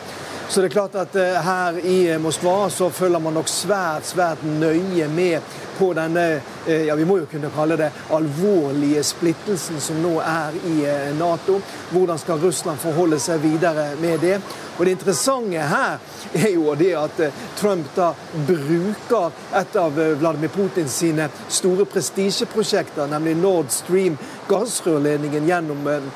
Så 0.51 0.61
det 0.61 0.67
er 0.67 0.73
klart 0.73 0.95
at 0.99 1.15
eh, 1.15 1.37
her 1.45 1.77
i 1.87 2.17
Moskva 2.19 2.69
så 2.69 2.89
følger 2.91 3.19
man 3.23 3.37
nok 3.39 3.47
svært, 3.47 4.03
svært 4.09 4.41
nøye 4.43 5.05
med 5.07 5.53
på 5.77 5.93
denne 5.95 6.25
eh, 6.67 6.89
ja, 6.89 6.95
vi 6.99 7.05
må 7.07 7.21
jo 7.21 7.29
kunne 7.31 7.53
kalle 7.55 7.77
det 7.79 7.87
alvorlige 8.11 9.03
splittelsen 9.07 9.79
som 9.79 10.01
nå 10.03 10.17
er 10.19 10.57
i 10.67 10.75
Nato. 11.15 11.61
Hvordan 11.93 12.19
skal 12.19 12.43
Russland 12.43 12.83
forholde 12.83 13.19
seg 13.23 13.39
videre 13.45 13.93
med 14.03 14.19
det? 14.19 14.41
Og 14.75 14.85
Det 14.85 14.91
interessante 14.91 15.59
her 15.71 15.99
er 16.33 16.51
jo 16.51 16.75
det 16.75 16.91
at 16.99 17.19
eh, 17.23 17.41
Trump 17.55 17.87
da 17.95 18.11
bruker 18.47 19.31
et 19.55 19.75
av 19.79 19.99
eh, 19.99 20.15
Vladimir 20.19 20.51
Putins 20.51 20.99
sine 21.03 21.27
store 21.47 21.85
prestisjeprosjekter, 21.85 23.07
nemlig 23.07 23.35
Nord 23.39 23.71
Stream, 23.71 24.19
gassrørledningen 24.49 25.47
gjennom 25.47 25.87
eh, 25.87 26.11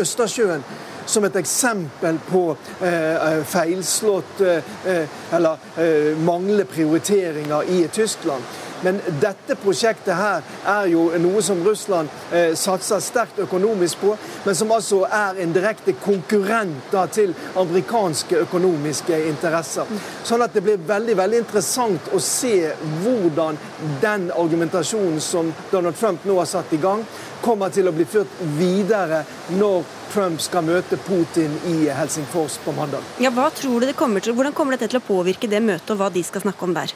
Østersjøen, 0.00 0.64
som 1.06 1.24
et 1.24 1.36
eksempel 1.36 2.18
på 2.28 2.44
eh, 2.80 3.40
feilslått 3.44 4.40
eller 4.44 6.16
manglende 6.24 6.64
prioriteringer 6.64 7.70
i 7.70 7.88
Tyskland. 7.92 8.42
Men 8.84 9.00
dette 9.22 9.56
prosjektet 9.60 10.14
her 10.18 10.44
er 10.68 10.88
jo 10.92 11.06
noe 11.22 11.42
som 11.44 11.62
Russland 11.64 12.12
eh, 12.32 12.52
satser 12.58 13.02
sterkt 13.04 13.40
økonomisk 13.44 14.02
på, 14.04 14.14
men 14.44 14.58
som 14.58 14.72
altså 14.74 15.04
er 15.08 15.40
en 15.42 15.54
direkte 15.54 15.96
konkurrent 16.04 16.92
da, 16.92 17.06
til 17.08 17.34
amerikanske 17.60 18.44
økonomiske 18.44 19.20
interesser. 19.30 19.90
Sånn 20.24 20.44
at 20.44 20.54
det 20.54 20.64
blir 20.66 20.82
veldig, 20.88 21.16
veldig 21.20 21.42
interessant 21.44 22.12
å 22.14 22.20
se 22.22 22.56
hvordan 23.04 23.58
den 24.02 24.30
argumentasjonen 24.34 25.20
som 25.24 25.52
Donald 25.72 25.96
Trump 26.00 26.26
nå 26.28 26.38
har 26.40 26.50
satt 26.50 26.72
i 26.76 26.82
gang, 26.82 27.04
kommer 27.44 27.72
til 27.72 27.88
å 27.88 27.92
bli 27.92 28.06
ført 28.08 28.38
videre 28.56 29.24
når 29.58 29.82
Trump 30.14 30.40
skal 30.40 30.64
møte 30.64 30.96
Putin 31.04 31.56
i 31.68 31.88
Helsingfors 31.92 32.56
på 32.64 32.72
mandag. 32.76 33.04
Ja, 33.20 33.32
hva 33.34 33.50
tror 33.52 33.80
du 33.80 33.88
det 33.90 33.98
kommer 33.98 34.24
til, 34.24 34.34
Hvordan 34.34 34.54
kommer 34.56 34.76
dette 34.76 34.88
til 34.92 35.02
å 35.02 35.04
påvirke 35.04 35.50
det 35.50 35.60
møtet, 35.62 35.90
og 35.94 36.00
hva 36.00 36.12
de 36.14 36.22
skal 36.24 36.44
snakke 36.46 36.64
om 36.66 36.76
der? 36.76 36.94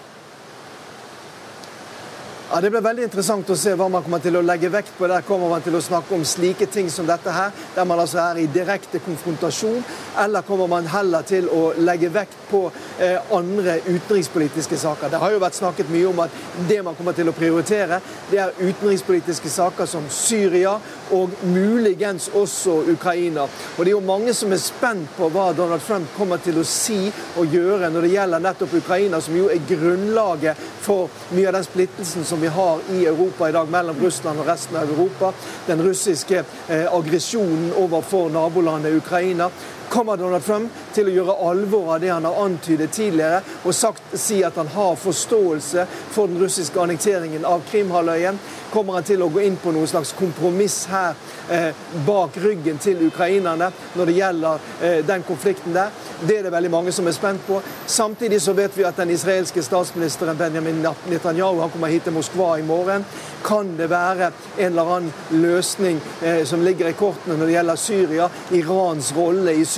Ja, 2.51 2.61
Det 2.61 2.71
blir 2.71 2.81
veldig 2.81 3.03
interessant 3.05 3.51
å 3.53 3.55
se 3.61 3.75
hva 3.77 3.91
man 3.93 4.01
kommer 4.01 4.23
til 4.25 4.39
å 4.39 4.41
legge 4.41 4.71
vekt 4.73 4.95
på. 4.97 5.05
Der 5.11 5.25
kommer 5.27 5.51
man 5.53 5.61
til 5.61 5.75
å 5.77 5.83
snakke 5.85 6.15
om 6.17 6.23
slike 6.25 6.65
ting 6.73 6.87
som 6.89 7.05
dette 7.05 7.29
her, 7.29 7.51
der 7.75 7.85
man 7.85 8.01
altså 8.01 8.23
er 8.23 8.39
i 8.41 8.47
direkte 8.49 9.03
konfrontasjon. 9.05 9.83
Eller 10.23 10.47
kommer 10.49 10.71
man 10.73 10.89
heller 10.89 11.27
til 11.29 11.51
å 11.53 11.75
legge 11.77 12.09
vekt 12.15 12.39
på 12.49 12.63
eh, 13.05 13.19
andre 13.37 13.75
utenrikspolitiske 13.85 14.79
saker. 14.81 15.13
Det 15.13 15.21
har 15.21 15.35
jo 15.35 15.43
vært 15.43 15.59
snakket 15.61 15.93
mye 15.93 16.09
om 16.09 16.23
at 16.25 16.41
det 16.71 16.79
man 16.87 16.97
kommer 16.97 17.13
til 17.19 17.29
å 17.29 17.37
prioritere, 17.37 18.01
det 18.31 18.41
er 18.41 18.57
utenrikspolitiske 18.63 19.53
saker 19.53 19.91
som 19.93 20.09
Syria 20.09 20.79
og 21.11 21.31
muligens 21.43 22.29
også 22.35 22.83
Ukraina. 22.93 23.47
Og 23.77 23.85
Det 23.85 23.87
er 23.87 23.97
jo 23.97 24.01
mange 24.01 24.35
som 24.35 24.53
er 24.53 24.63
spent 24.63 25.09
på 25.17 25.29
hva 25.33 25.53
Donald 25.57 25.83
Trump 25.87 26.09
kommer 26.17 26.37
til 26.43 26.59
å 26.59 26.65
si 26.67 27.13
og 27.37 27.55
gjøre 27.55 27.91
når 27.91 28.07
det 28.07 28.13
gjelder 28.13 28.45
nettopp 28.45 28.75
Ukraina, 28.81 29.21
som 29.21 29.37
jo 29.37 29.49
er 29.53 29.65
grunnlaget 29.69 30.57
for 30.81 31.09
mye 31.37 31.49
av 31.49 31.59
den 31.59 31.67
splittelsen 31.67 32.25
som 32.25 32.41
vi 32.41 32.53
har 32.53 32.81
i 32.95 33.05
Europa 33.07 33.49
i 33.49 33.57
dag 33.57 33.71
mellom 33.71 33.99
Russland 34.03 34.41
og 34.41 34.49
resten 34.49 34.77
av 34.77 34.89
Europa. 34.91 35.33
Den 35.67 35.83
russiske 35.85 36.45
eh, 36.69 36.87
aggresjonen 36.93 37.73
overfor 37.77 38.31
nabolandet 38.33 38.97
Ukraina. 38.97 39.51
Kommer 39.89 40.17
Donald 40.17 40.45
Trump 40.45 40.73
til 40.93 41.09
å 41.09 41.13
gjøre 41.13 41.35
alvor 41.49 41.95
av 41.95 42.01
det 42.03 42.11
han 42.13 42.27
har 42.29 42.41
antydet 42.45 42.93
tidligere, 42.93 43.41
og 43.65 43.75
sagt, 43.75 44.13
si 44.21 44.43
at 44.45 44.59
han 44.61 44.69
har 44.75 44.99
forståelse 45.01 45.87
for 46.13 46.29
den 46.29 46.43
russiske 46.43 46.81
annekteringen 46.83 47.47
av 47.49 47.65
Krimhalvøya? 47.71 48.35
Kommer 48.69 48.99
han 48.99 49.07
til 49.09 49.23
å 49.25 49.31
gå 49.33 49.41
inn 49.47 49.57
på 49.57 49.73
noe 49.73 49.89
slags 49.89 50.13
kompromiss 50.13 50.83
her 50.91 51.15
eh, 51.49 51.71
bak 52.05 52.37
ryggen 52.43 52.77
til 52.83 53.01
ukrainerne 53.07 53.71
når 53.97 54.11
det 54.11 54.17
gjelder 54.19 54.67
eh, 54.85 54.99
den 55.09 55.25
konflikten 55.25 55.73
der? 55.73 55.95
Det 56.21 56.37
er 56.37 56.45
det 56.45 56.53
veldig 56.53 56.73
mange 56.75 56.93
som 56.93 57.09
er 57.09 57.17
spent 57.17 57.47
på. 57.47 57.63
Samtidig 57.87 58.43
så 58.45 58.53
vet 58.59 58.77
vi 58.77 58.85
at 58.85 59.01
den 59.01 59.15
israelske 59.15 59.65
statsministeren 59.65 60.37
Benjamin 60.37 60.85
Netanyahu 61.09 61.63
han 61.63 61.73
kommer 61.73 61.95
hit 61.95 62.05
til 62.05 62.17
Moskva 62.19 62.59
i 62.59 62.67
morgen. 62.67 63.07
Kan 63.47 63.73
det 63.79 63.89
være 63.89 64.33
en 64.59 64.67
eller 64.67 64.95
annen 64.99 65.41
løsning 65.41 66.03
eh, 66.21 66.45
som 66.45 66.61
ligger 66.61 66.93
i 66.93 66.97
kortene 66.99 67.39
når 67.39 67.49
det 67.49 67.57
gjelder 67.57 67.83
Syria? 67.89 68.31
Irans 68.53 69.15
rolle 69.17 69.57
i 69.57 69.65
Syria? 69.65 69.78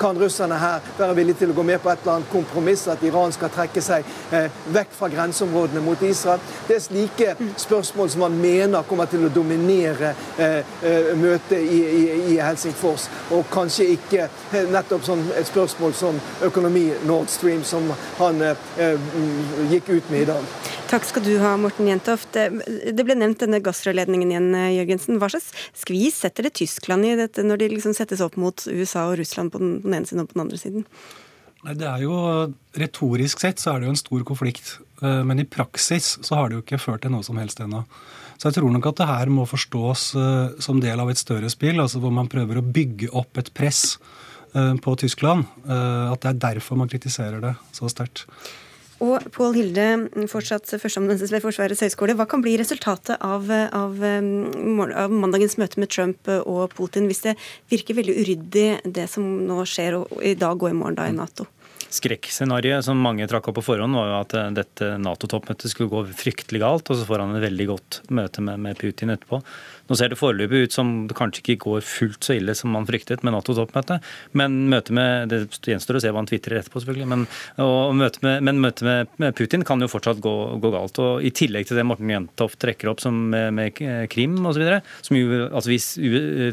Kan 0.00 0.18
russerne 0.18 0.58
her 0.58 0.80
være 0.98 1.14
villige 1.14 1.40
til 1.42 1.52
å 1.52 1.54
gå 1.54 1.62
med 1.66 1.80
på 1.82 1.90
et 1.90 2.02
eller 2.02 2.18
annet 2.18 2.32
kompromiss, 2.32 2.86
at 2.88 3.02
Iran 3.06 3.32
skal 3.32 3.52
trekke 3.54 3.82
seg 3.84 4.06
eh, 4.32 4.48
vekk 4.74 4.94
fra 4.96 5.10
grenseområdene 5.12 5.82
mot 5.84 6.02
Israel? 6.02 6.40
Det 6.68 6.76
er 6.76 6.84
slike 6.84 7.34
spørsmål 7.60 8.10
som 8.10 8.24
man 8.26 8.38
mener 8.40 8.86
kommer 8.88 9.10
til 9.10 9.26
å 9.26 9.32
dominere 9.34 10.14
eh, 10.38 10.60
eh 10.82 11.12
møtet 11.20 11.58
i, 11.60 11.80
i, 11.84 12.02
i, 12.34 12.36
Helsingfors, 12.40 13.08
og 13.30 13.46
kanskje 13.52 13.90
ikke 13.96 14.28
nettopp 14.72 15.04
sånn 15.04 15.24
et 15.36 15.48
spørsmål 15.48 15.94
som 15.94 16.20
økonomi 16.46 16.88
Nord 17.06 17.28
Stream, 17.32 17.64
som 17.64 17.90
han 18.18 18.42
eh, 18.42 19.10
gikk 19.70 19.90
ut 19.96 20.10
med 20.10 20.22
i 20.22 20.30
dag. 20.32 20.79
Takk 20.90 21.04
skal 21.06 21.22
du 21.22 21.36
ha, 21.38 21.52
Morten 21.54 21.86
Jentoft. 21.86 22.34
Det 22.34 23.04
ble 23.06 23.14
nevnt 23.14 23.44
denne 23.44 23.60
gassrørledningen 23.62 24.32
igjen, 24.32 24.48
Jørgensen. 24.74 25.20
Hva 25.22 25.28
slags 25.30 25.52
skvis 25.78 26.16
setter 26.24 26.48
det 26.48 26.56
Tyskland 26.58 27.06
i 27.06 27.12
dette, 27.18 27.44
når 27.46 27.60
de 27.60 27.68
liksom 27.76 27.94
settes 27.94 28.22
opp 28.24 28.34
mot 28.40 28.64
USA 28.66 29.04
og 29.06 29.20
Russland 29.20 29.52
på 29.54 29.60
den, 29.62 29.76
ene 29.86 30.08
siden 30.08 30.24
og 30.24 30.32
på 30.32 30.34
den 30.34 30.42
andre 30.48 30.58
siden? 30.58 30.86
Det 31.62 31.86
er 31.86 32.02
jo, 32.02 32.16
Retorisk 32.82 33.44
sett 33.44 33.62
så 33.62 33.70
er 33.70 33.78
det 33.78 33.86
jo 33.86 33.92
en 33.94 34.00
stor 34.00 34.24
konflikt, 34.26 34.72
men 34.98 35.38
i 35.38 35.46
praksis 35.46 36.16
så 36.26 36.40
har 36.40 36.50
det 36.50 36.58
jo 36.58 36.64
ikke 36.64 36.80
ført 36.82 37.04
til 37.04 37.14
noe 37.14 37.22
som 37.26 37.38
helst 37.38 37.62
ennå. 37.62 37.84
Så 38.40 38.48
jeg 38.48 38.56
tror 38.56 38.74
nok 38.74 38.88
at 38.90 38.98
det 38.98 39.08
her 39.12 39.30
må 39.30 39.44
forstås 39.46 40.06
uh, 40.16 40.56
som 40.64 40.80
del 40.82 40.98
av 40.98 41.12
et 41.12 41.20
større 41.20 41.52
spill, 41.52 41.78
altså 41.78 42.00
hvor 42.02 42.10
man 42.16 42.30
prøver 42.32 42.58
å 42.58 42.64
bygge 42.66 43.12
opp 43.14 43.38
et 43.38 43.52
press 43.54 44.00
på 44.50 44.92
Tyskland. 44.98 45.44
At 45.70 46.24
det 46.24 46.30
er 46.32 46.38
derfor 46.42 46.74
man 46.74 46.88
kritiserer 46.90 47.38
det 47.38 47.52
så 47.70 47.86
sterkt. 47.86 48.24
Og 49.00 49.30
Pål 49.32 49.54
Hilde, 49.56 49.86
fortsatt 50.28 50.68
førsteamanuensis 50.76 51.30
ved 51.32 51.40
Forsvarets 51.40 51.80
høgskole. 51.86 52.16
Hva 52.18 52.26
kan 52.28 52.42
bli 52.44 52.58
resultatet 52.60 53.16
av, 53.24 53.48
av, 53.48 53.96
av, 53.96 55.14
mandagens 55.14 55.56
møte 55.60 55.80
med 55.80 55.88
Trump 55.92 56.28
og 56.42 56.74
Putin, 56.76 57.08
hvis 57.08 57.24
det 57.24 57.38
virker 57.72 57.96
veldig 57.96 58.18
uryddig 58.20 58.66
det 58.84 59.08
som 59.08 59.24
nå 59.48 59.64
skjer 59.64 60.02
i 60.20 60.36
dag 60.36 60.60
og 60.60 60.68
i 60.68 60.76
morgen 60.76 61.00
da 61.00 61.08
i 61.08 61.16
Nato? 61.16 61.48
Skrekkscenarioet 61.90 62.86
som 62.86 63.00
mange 63.02 63.26
trakk 63.26 63.48
opp 63.50 63.56
på 63.58 63.64
forhånd, 63.72 63.96
var 63.98 64.06
jo 64.06 64.18
at 64.20 64.34
eh, 64.38 64.50
dette 64.54 64.92
Nato-toppmøtet 65.02 65.72
skulle 65.72 65.90
gå 65.90 66.04
fryktelig 66.20 66.60
galt, 66.62 66.86
og 66.86 67.00
så 67.00 67.06
får 67.08 67.24
han 67.24 67.34
et 67.34 67.42
veldig 67.42 67.66
godt 67.72 67.98
møte 68.14 68.44
med, 68.46 68.60
med 68.62 68.78
Putin 68.78 69.10
etterpå. 69.16 69.40
Nå 69.90 69.98
ser 69.98 70.12
det 70.12 70.18
foreløpig 70.20 70.68
ut 70.68 70.74
som 70.76 70.92
det 71.10 71.16
kanskje 71.18 71.42
ikke 71.42 71.64
går 71.64 71.82
fullt 71.86 72.26
så 72.26 72.36
ille 72.38 72.54
som 72.54 72.70
man 72.74 72.86
fryktet 72.86 73.24
med 73.26 73.34
Nato-toppmøtet. 73.34 74.06
Men 74.38 74.56
møtet 74.70 74.94
med 74.94 75.32
det 75.32 75.40
gjenstår 75.66 75.98
å 75.98 76.04
se 76.04 76.12
hva 76.12 76.22
han 76.22 76.30
tvitrer 76.30 76.60
etterpå, 76.60 76.84
selvfølgelig. 76.84 77.08
Men, 77.10 77.26
møte 77.98 78.22
med, 78.22 78.46
men 78.46 78.62
møtet 78.62 78.86
med, 78.86 79.10
med, 79.22 79.34
Putin 79.38 79.66
kan 79.66 79.82
jo 79.82 79.90
fortsatt 79.90 80.22
gå, 80.22 80.34
gå, 80.62 80.72
galt. 80.76 81.02
Og 81.02 81.26
I 81.26 81.34
tillegg 81.34 81.66
til 81.66 81.80
det 81.80 81.86
Morten 81.88 82.12
Jentoft 82.12 82.60
trekker 82.62 82.92
opp 82.92 83.02
som 83.02 83.18
med, 83.34 83.50
med 83.56 83.82
Krim 84.12 84.38
osv., 84.46 84.62
som 85.02 85.18
jo 85.18 85.44
altså 85.48 85.70
Hvis 85.70 85.92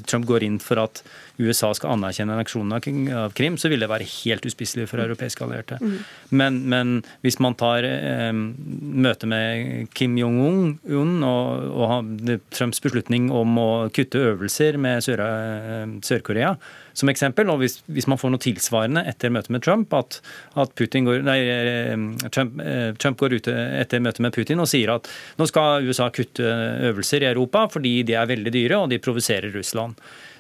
Trump 0.10 0.28
går 0.30 0.46
inn 0.48 0.58
for 0.64 0.82
at 0.82 1.04
USA 1.38 1.70
skal 1.78 1.94
anerkjenne 1.94 2.34
anneksjonen 2.34 2.74
av 3.14 3.34
Krim, 3.38 3.58
så 3.62 3.70
vil 3.70 3.84
det 3.84 3.90
være 3.92 4.08
helt 4.10 4.46
uspiselig 4.50 4.88
for 4.90 5.02
europeiske 5.04 5.44
allierte. 5.46 5.78
Mm. 5.82 5.98
Men, 6.40 6.60
men, 6.72 6.94
hvis 7.22 7.38
man 7.44 7.56
tar 7.60 7.86
eh, 7.86 8.32
møtet 8.34 9.30
med 9.30 9.92
Kim 9.98 10.18
Jong-un 10.18 11.14
og, 11.28 11.68
og 11.78 12.34
Trumps 12.56 12.82
beslutning 12.84 13.27
om 13.34 13.58
å 13.62 13.70
kutte 13.94 14.22
øvelser 14.32 14.78
med 14.82 15.06
eh, 15.14 15.94
Sør-Korea 16.06 16.54
som 16.98 17.12
eksempel. 17.12 17.50
Og 17.54 17.62
hvis, 17.62 17.80
hvis, 17.86 18.08
man 18.10 18.20
får 18.20 18.34
noe 18.34 18.44
tilsvarende 18.44 19.04
etter 19.10 19.34
møtet 19.34 19.54
med 19.54 19.64
Trump, 19.66 19.94
at, 19.98 20.20
at 20.60 20.74
går, 20.78 21.24
nei, 21.28 21.38
eh, 21.52 21.94
Trump, 22.34 22.60
eh, 22.64 22.92
Trump, 23.00 23.20
går 23.22 23.38
ut 23.38 23.52
etter 23.54 24.04
møtet 24.04 24.24
med 24.26 24.36
Putin 24.36 24.64
og 24.64 24.70
sier 24.72 24.94
at 24.96 25.10
nå 25.40 25.48
skal 25.50 25.88
USA 25.88 26.10
kutte 26.14 26.46
øvelser 26.92 27.26
i 27.26 27.32
Europa 27.32 27.68
fordi 27.72 28.00
de 28.08 28.18
er 28.18 28.30
veldig 28.30 28.54
dyre 28.54 28.82
og 28.84 28.92
de 28.94 29.02
provoserer 29.04 29.54
Russland. 29.56 29.98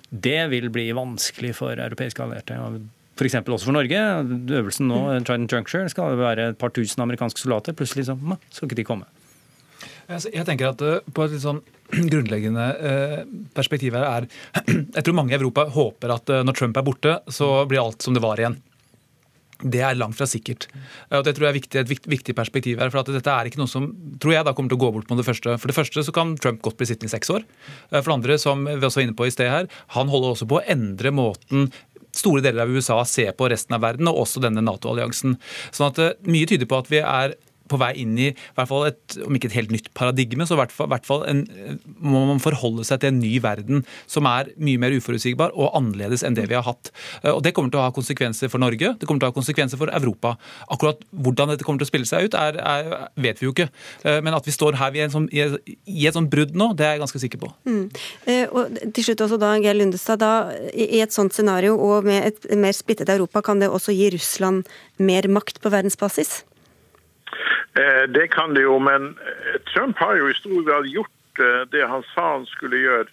Det 0.09 0.39
vil 0.53 0.69
bli 0.71 0.89
vanskelig 0.95 1.55
for 1.57 1.75
europeiske 1.75 2.23
allierte. 2.23 2.57
F.eks. 3.17 3.35
også 3.41 3.65
for 3.65 3.75
Norge. 3.75 4.01
Øvelsen 4.61 4.87
nå, 4.91 4.99
Trident 5.25 5.51
Juncture, 5.51 5.89
skal 5.91 6.17
være 6.19 6.51
et 6.53 6.59
par 6.61 6.71
tusen 6.71 7.01
amerikanske 7.03 7.41
soldater. 7.41 7.75
Plutselig 7.75 8.05
så, 8.07 8.15
skal 8.53 8.69
ikke 8.69 8.79
de 8.79 8.85
komme. 8.87 9.09
Jeg 10.07 10.45
tenker 10.47 10.69
at 10.71 10.83
På 11.11 11.25
et 11.25 11.33
litt 11.33 11.43
sånn 11.43 11.59
grunnleggende 12.11 12.69
eh, 12.91 13.19
perspektiv 13.55 13.95
her 13.97 14.07
er 14.07 14.29
Jeg 14.97 15.03
tror 15.03 15.17
mange 15.17 15.35
i 15.35 15.39
Europa 15.39 15.67
håper 15.73 16.15
at 16.17 16.33
eh, 16.33 16.45
når 16.45 16.57
Trump 16.57 16.79
er 16.79 16.87
borte, 16.87 17.19
så 17.31 17.51
blir 17.69 17.83
alt 17.83 18.03
som 18.05 18.17
det 18.17 18.23
var 18.23 18.41
igjen. 18.41 18.59
Det 19.57 19.79
er 19.81 19.97
langt 19.97 20.13
fra 20.13 20.27
sikkert. 20.29 20.67
Og 21.09 21.23
det 21.25 21.33
tror 21.33 21.47
jeg 21.47 21.49
er 21.55 21.57
viktig, 21.57 21.79
et 21.81 22.09
viktig 22.11 22.35
perspektiv 22.37 22.77
her. 22.77 22.91
for 22.93 23.01
at 23.01 23.09
Dette 23.09 23.33
er 23.33 23.49
ikke 23.49 23.57
noe 23.57 23.71
som 23.71 23.87
tror 24.21 24.35
jeg 24.35 24.45
da 24.45 24.53
kommer 24.53 24.69
til 24.69 24.77
å 24.77 24.83
gå 24.83 24.91
bort 24.93 25.09
på 25.09 25.17
det 25.17 25.25
første. 25.25 25.55
For 25.57 25.71
det 25.71 25.77
første 25.77 26.03
så 26.05 26.13
kan 26.13 26.35
Trump 26.37 26.61
godt 26.61 26.77
bli 26.77 26.85
sittende 26.85 27.09
i 27.09 27.15
seks 27.15 27.33
år. 27.33 27.45
Eh, 27.89 27.97
for 27.97 28.11
det 28.11 28.17
andre, 28.19 28.37
som 28.41 28.67
vi 28.67 28.77
også 28.77 29.01
var 29.01 29.07
inne 29.07 29.17
på 29.17 29.29
i 29.29 29.33
sted 29.33 29.49
her, 29.49 29.69
han 29.97 30.13
holder 30.13 30.35
også 30.35 30.49
på 30.49 30.59
å 30.59 30.65
endre 30.69 31.13
måten 31.15 31.71
store 32.17 32.41
deler 32.41 32.65
av 32.65 32.73
USA 32.73 32.97
ser 33.05 33.33
på 33.37 33.49
resten 33.51 33.75
av 33.77 33.83
verden, 33.83 34.09
og 34.09 34.23
også 34.23 34.41
denne 34.41 34.63
Nato-alliansen. 34.65 35.35
Sånn 35.75 35.91
at 35.91 36.23
Mye 36.25 36.49
tyder 36.49 36.69
på 36.69 36.79
at 36.81 36.89
vi 36.89 37.01
er 37.03 37.35
på 37.69 37.79
vei 37.81 37.93
inn 38.01 38.15
i, 38.19 38.31
hvert 38.57 38.69
fall 38.69 38.87
et, 38.89 39.17
om 39.25 39.37
ikke 39.37 39.51
et 39.51 39.57
helt 39.57 39.73
nytt 39.73 39.91
paradigme, 39.97 40.47
så 40.47 40.57
i 40.57 40.61
hvert 40.61 40.73
fall, 40.73 40.89
hvert 40.91 41.07
fall 41.07 41.25
en, 41.29 41.43
må 41.99 42.23
man 42.29 42.41
forholde 42.43 42.85
seg 42.87 43.01
til 43.01 43.13
en 43.13 43.21
ny 43.21 43.33
verden 43.43 43.83
som 44.09 44.27
er 44.29 44.51
mye 44.61 44.81
mer 44.81 44.95
uforutsigbar 44.97 45.55
og 45.55 45.75
annerledes 45.77 46.25
enn 46.25 46.37
det 46.37 46.47
vi 46.49 46.57
har 46.57 46.65
hatt. 46.67 46.91
Eh, 47.23 47.31
og 47.33 47.43
Det 47.45 47.53
kommer 47.55 47.73
til 47.73 47.81
å 47.81 47.87
ha 47.87 47.95
konsekvenser 47.95 48.51
for 48.53 48.63
Norge, 48.63 48.93
det 48.99 49.09
kommer 49.09 49.23
til 49.23 49.29
å 49.29 49.33
ha 49.33 49.37
konsekvenser 49.37 49.79
for 49.79 49.91
Europa. 49.93 50.35
Akkurat 50.73 51.03
hvordan 51.11 51.53
dette 51.53 51.67
kommer 51.67 51.81
til 51.83 51.87
å 51.89 51.91
spille 51.91 52.09
seg 52.09 52.27
ut, 52.27 52.37
er, 52.37 52.59
er, 52.61 53.07
vet 53.19 53.41
vi 53.41 53.49
jo 53.49 53.55
ikke. 53.55 53.69
Eh, 54.03 54.19
men 54.25 54.37
at 54.37 54.47
vi 54.47 54.55
står 54.55 54.79
her 54.81 54.95
i, 54.97 55.03
en 55.05 55.13
sånn, 55.13 55.29
i 55.31 56.07
et 56.07 56.17
sånt 56.17 56.31
brudd 56.31 56.55
nå, 56.57 56.71
det 56.77 56.87
er 56.87 56.95
jeg 56.95 57.03
ganske 57.05 57.23
sikker 57.23 57.43
på. 57.43 57.51
Mm. 57.69 57.83
Eh, 58.27 58.45
og 58.51 58.77
til 58.95 59.09
slutt 59.09 59.25
også 59.27 59.39
da, 59.41 59.53
Geir 59.61 59.77
Lundestad, 59.77 60.21
da, 60.23 60.51
I 60.73 61.01
et 61.03 61.15
sånt 61.15 61.35
scenario 61.35 61.77
og 61.77 62.07
med 62.07 62.31
et 62.31 62.51
mer 62.57 62.75
splittet 62.75 63.11
Europa, 63.13 63.43
kan 63.45 63.61
det 63.61 63.71
også 63.71 63.95
gi 63.95 64.11
Russland 64.15 64.67
mer 64.97 65.29
makt 65.31 65.61
på 65.63 65.71
verdensbasis? 65.73 66.41
Eh, 67.77 68.05
det 68.09 68.27
kan 68.31 68.55
det 68.55 68.63
jo, 68.63 68.79
men 68.79 69.13
eh, 69.21 69.61
Trump 69.73 69.97
har 69.97 70.17
jo 70.17 70.29
i 70.29 70.33
stor 70.33 70.63
grad 70.65 70.89
gjort 70.89 71.39
eh, 71.39 71.63
det 71.71 71.85
han 71.87 72.03
sa 72.13 72.31
han 72.37 72.45
skulle 72.45 72.81
gjøre. 72.81 73.07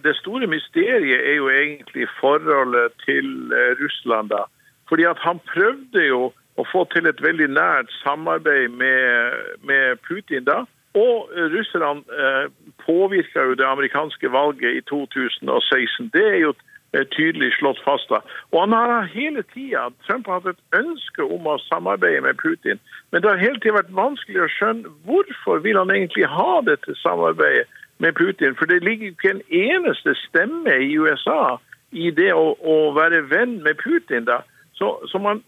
Det 0.00 0.14
store 0.16 0.46
mysteriet 0.48 1.26
er 1.28 1.34
jo 1.36 1.50
egentlig 1.52 2.06
forholdet 2.20 2.94
til 3.04 3.52
Russland. 3.76 4.30
da. 4.30 4.46
Fordi 4.88 5.04
at 5.04 5.18
Han 5.20 5.40
prøvde 5.44 6.06
jo 6.06 6.32
å 6.56 6.64
få 6.72 6.86
til 6.92 7.06
et 7.06 7.20
veldig 7.22 7.50
nært 7.52 7.92
samarbeid 8.00 8.72
med, 8.80 9.36
med 9.68 10.00
Putin 10.08 10.46
da. 10.48 10.62
Og 10.96 11.28
russerne 11.52 12.00
eh, 12.24 12.46
påvirka 12.86 13.44
jo 13.44 13.54
det 13.60 13.66
amerikanske 13.68 14.32
valget 14.32 14.78
i 14.78 14.80
2016. 14.88 16.10
Det 16.16 16.24
er 16.24 16.40
jo 16.46 16.54
tydelig 16.92 17.52
slått 17.58 17.80
fast. 17.84 18.08
da. 18.08 18.20
Og 18.52 18.60
han 18.60 18.72
har 18.72 19.10
hele 19.12 19.42
tida 19.54 19.88
Trump 20.06 20.26
har 20.26 20.40
hatt 20.40 20.54
et 20.56 20.78
ønske 20.80 21.22
om 21.22 21.46
å 21.46 21.58
samarbeide 21.68 22.24
med 22.24 22.38
Putin. 22.40 22.80
Men 23.10 23.22
det 23.22 23.30
har 23.30 23.42
hele 23.42 23.60
tida 23.60 23.78
vært 23.78 23.92
vanskelig 23.92 24.44
å 24.44 24.52
skjønne 24.56 24.94
hvorfor 25.04 25.60
vil 25.64 25.76
han 25.76 25.92
egentlig 25.92 26.28
ha 26.32 26.60
dette 26.64 26.96
samarbeidet 27.02 27.68
med 27.98 28.14
Putin. 28.16 28.56
For 28.56 28.66
det 28.70 28.82
ligger 28.84 29.12
ikke 29.12 29.34
en 29.36 29.44
eneste 29.50 30.14
stemme 30.26 30.78
i 30.80 30.94
USA 30.96 31.58
i 31.90 32.10
det 32.10 32.32
å, 32.36 32.54
å 32.60 32.76
være 32.96 33.24
venn 33.28 33.58
med 33.64 33.80
Putin. 33.84 34.24
da. 34.24 34.42
Så, 34.78 34.92
så 35.10 35.18
man, 35.18 35.42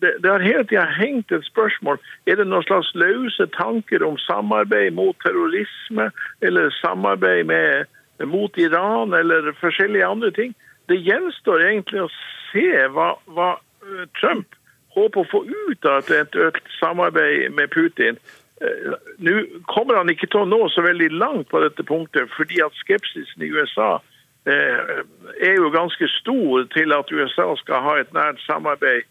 det, 0.00 0.14
det, 0.22 0.30
har 0.30 0.40
hele 0.40 0.64
tida 0.64 0.86
hengt 0.98 1.32
et 1.32 1.44
spørsmål. 1.44 1.98
Er 2.26 2.38
det 2.40 2.46
noen 2.48 2.64
slags 2.64 2.94
løse 2.96 3.46
tanker 3.52 4.04
om 4.06 4.16
samarbeid 4.24 4.94
mot 4.96 5.18
terrorisme, 5.24 6.08
eller 6.40 6.72
samarbeid 6.80 7.44
med, 7.50 7.90
mot 8.22 8.58
Iran, 8.58 9.14
eller 9.14 9.52
forskjellige 9.60 10.06
andre 10.06 10.30
ting? 10.30 10.54
Det 10.86 11.00
gjenstår 11.00 11.64
egentlig 11.64 12.04
å 12.04 12.12
se 12.52 12.68
hva, 12.94 13.14
hva 13.34 13.50
eh, 13.56 14.06
Trump 14.20 14.56
håper 14.94 15.24
å 15.24 15.30
få 15.30 15.42
ut 15.48 15.86
av 15.90 16.10
et 16.14 16.36
økt 16.38 16.66
samarbeid 16.78 17.54
med 17.56 17.72
Putin. 17.74 18.20
Eh, 18.62 18.96
nå 19.18 19.38
kommer 19.70 19.98
han 19.98 20.12
ikke 20.12 20.28
til 20.30 20.44
å 20.44 20.50
nå 20.50 20.66
så 20.70 20.84
veldig 20.86 21.10
langt 21.16 21.48
på 21.50 21.62
dette 21.64 21.86
punktet, 21.86 22.30
fordi 22.36 22.62
at 22.62 22.76
skepsisen 22.84 23.42
i 23.42 23.52
USA 23.54 23.96
Eh, 24.44 25.04
er 25.40 25.54
jo 25.56 25.70
ganske 25.72 26.08
stor 26.20 26.66
til 26.76 26.92
at 26.92 27.12
USA 27.12 27.46
skal 27.56 27.80
ha 27.80 27.94
et 27.96 28.10
nært 28.12 28.42
samarbeid 28.44 29.08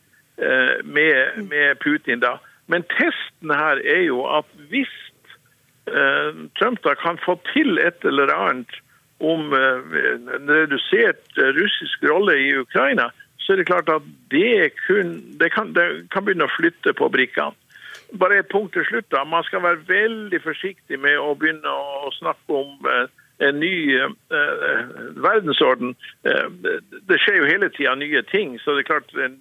med, 0.83 1.47
med 1.49 1.75
Putin. 1.81 2.19
da. 2.19 2.37
Men 2.67 2.83
testen 2.83 3.49
her 3.49 3.81
er 3.81 4.01
jo 4.01 4.25
at 4.25 4.45
hvis 4.69 4.93
Trump 6.57 6.83
da 6.83 6.93
kan 6.93 7.17
få 7.25 7.35
til 7.53 7.77
et 7.77 8.05
eller 8.05 8.33
annet 8.33 8.77
om 9.23 9.53
en 9.55 10.49
redusert 10.51 11.39
russisk 11.57 12.03
rolle 12.11 12.35
i 12.43 12.53
Ukraina, 12.59 13.09
så 13.43 13.53
er 13.53 13.59
det 13.59 13.67
klart 13.67 13.89
at 13.91 14.05
det, 14.31 14.71
kun, 14.87 15.17
det, 15.39 15.51
kan, 15.55 15.73
det 15.75 16.07
kan 16.11 16.25
begynne 16.25 16.47
å 16.47 16.55
flytte 16.55 16.93
på 16.95 17.09
brikkene. 17.11 17.55
Bare 18.19 18.43
et 18.43 18.51
punkt 18.51 18.75
til 18.77 18.85
slutt. 18.85 19.09
da. 19.11 19.23
Man 19.25 19.43
skal 19.47 19.63
være 19.63 19.87
veldig 19.87 20.39
forsiktig 20.43 20.99
med 21.01 21.17
å 21.17 21.33
begynne 21.39 21.71
å 21.71 22.11
snakke 22.13 22.59
om 22.61 22.87
en 23.41 23.59
ny 23.59 23.95
eh, 23.97 24.11
verdensorden. 25.25 25.95
Uh, 26.27 26.47
det 27.09 27.19
skjer 27.21 27.39
jo 27.41 27.49
hele 27.49 27.69
tida 27.73 27.95
nye 27.97 28.21
ting. 28.29 28.59
så 28.61 28.75
det 28.75 28.83
er 28.83 28.91
klart 28.91 29.15
Den, 29.15 29.39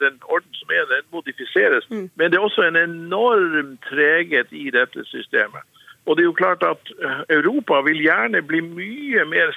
den 0.00 0.18
orden 0.22 0.54
som 0.60 0.72
er, 0.72 0.88
den 0.90 1.06
modifiseres. 1.12 1.86
Mm. 1.90 2.10
Men 2.14 2.30
det 2.30 2.38
er 2.38 2.48
også 2.48 2.66
en 2.66 2.76
enorm 2.76 3.76
treghet 3.88 4.52
i 4.52 4.70
dette 4.70 5.04
systemet. 5.04 5.62
Og 6.06 6.16
det 6.16 6.22
er 6.22 6.30
jo 6.30 6.38
klart 6.38 6.62
at 6.66 6.90
Europa 7.34 7.80
vil 7.86 7.98
gjerne 8.04 8.42
bli 8.46 8.62
mye 8.62 9.24
mer 9.26 9.54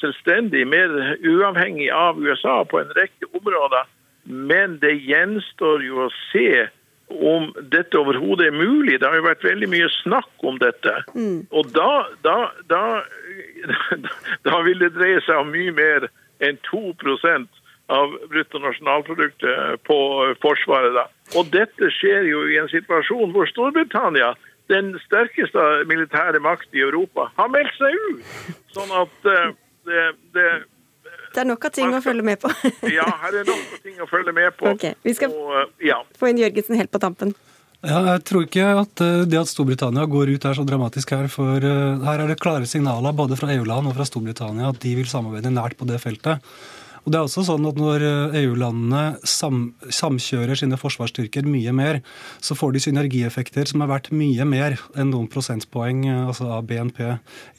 selvstendig, 0.00 0.64
mer 0.68 0.94
uavhengig 1.20 1.90
av 1.92 2.20
USA 2.20 2.62
på 2.68 2.80
en 2.80 2.94
rekke 2.96 3.28
områder. 3.36 3.84
Men 4.24 4.78
det 4.80 4.96
gjenstår 5.04 5.84
jo 5.84 6.06
å 6.06 6.12
se 6.32 6.66
om 7.08 7.50
dette 7.72 7.98
overhodet 7.98 8.48
er 8.48 8.56
mulig. 8.56 9.00
Det 9.00 9.08
har 9.08 9.18
jo 9.18 9.26
vært 9.26 9.44
veldig 9.44 9.68
mye 9.72 9.90
snakk 10.00 10.46
om 10.48 10.56
dette. 10.62 10.94
Mm. 11.14 11.44
Og 11.52 11.68
da, 11.76 12.06
da, 12.24 12.38
da, 12.70 12.84
da, 14.48 14.62
vil 14.64 14.80
det 14.80 14.94
dreie 14.96 15.20
seg 15.26 15.42
om 15.42 15.52
mye 15.52 15.74
mer 15.76 16.08
enn 16.44 16.58
2% 16.70 17.60
av 17.92 18.16
bruttonasjonalproduktet 18.32 19.84
på 19.84 19.98
Forsvaret. 20.40 20.96
Da. 20.96 21.06
Og 21.36 21.52
dette 21.52 21.90
skjer 21.92 22.24
jo 22.30 22.46
i 22.48 22.56
en 22.60 22.70
situasjon 22.72 23.34
hvor 23.34 23.48
Storbritannia, 23.52 24.32
den 24.72 24.94
sterkeste 25.04 25.64
militære 25.90 26.40
makt 26.44 26.76
i 26.76 26.84
Europa, 26.84 27.28
har 27.36 27.50
meldt 27.52 27.74
seg 27.76 27.98
ut. 28.08 28.54
Sånn 28.72 28.94
at 28.96 29.28
uh, 29.28 29.50
det, 29.88 30.06
det 30.36 30.46
det 31.34 31.42
er 31.42 31.48
nok 31.48 31.64
av 31.66 31.72
ting 31.74 31.90
å 31.90 31.98
følge 32.02 32.22
med 32.22 32.38
på. 32.38 32.50
ja, 32.94 33.06
her 33.24 33.40
er 33.40 33.48
nok 33.48 33.72
av 33.74 33.80
ting 33.82 33.98
å 33.98 34.06
følge 34.06 34.34
med 34.36 34.54
på. 34.54 34.70
Okay, 34.76 34.94
Vi 35.02 35.16
skal 35.18 35.34
og, 35.34 35.50
eh, 35.58 35.88
ja. 35.90 35.98
få 36.18 36.30
inn 36.30 36.38
Jørgensen 36.38 36.78
helt 36.78 36.92
på 36.94 37.00
tampen. 37.02 37.34
Ja, 37.84 37.98
jeg 38.14 38.22
tror 38.28 38.46
ikke 38.46 38.68
at 38.80 39.02
eh, 39.04 39.24
det 39.28 39.40
at 39.40 39.50
Storbritannia 39.50 40.06
går 40.08 40.30
ut 40.36 40.46
er 40.46 40.56
så 40.56 40.64
dramatisk 40.68 41.10
her. 41.16 41.26
For 41.32 41.58
eh, 41.58 42.06
her 42.06 42.22
er 42.22 42.30
det 42.30 42.38
klare 42.40 42.68
signaler 42.70 43.16
både 43.16 43.36
fra 43.40 43.50
EU-land 43.56 43.90
og 43.90 43.98
fra 43.98 44.06
Storbritannia 44.08 44.70
at 44.70 44.78
de 44.84 44.94
vil 45.00 45.10
samarbeide 45.10 45.52
nært 45.52 45.76
på 45.80 45.88
det 45.90 45.98
feltet. 46.02 46.54
Og 47.04 47.12
det 47.12 47.18
er 47.18 47.26
også 47.26 47.44
sånn 47.44 47.68
at 47.68 47.78
Når 47.80 48.04
eh, 48.04 48.36
EU-landene 48.44 49.02
sam, 49.28 49.66
samkjører 49.92 50.56
sine 50.58 50.78
forsvarsstyrker 50.80 51.46
mye 51.48 51.72
mer, 51.76 52.00
så 52.44 52.56
får 52.56 52.74
de 52.74 52.82
synergieffekter 52.86 53.68
som 53.68 53.84
er 53.84 53.90
verdt 53.90 54.10
mye 54.16 54.46
mer 54.48 54.78
enn 54.96 55.10
noen 55.12 55.28
prosentpoeng 55.30 56.04
eh, 56.08 56.22
altså 56.30 56.48
av 56.56 56.64
BNP 56.68 57.00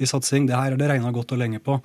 i 0.01 0.09
satsing. 0.09 0.49
Det 0.49 0.57
her 0.57 0.73
er 0.73 0.81
det 0.81 0.89
regna 0.89 1.13
godt 1.15 1.35
og 1.35 1.41
lenge 1.41 1.61
på. 1.63 1.77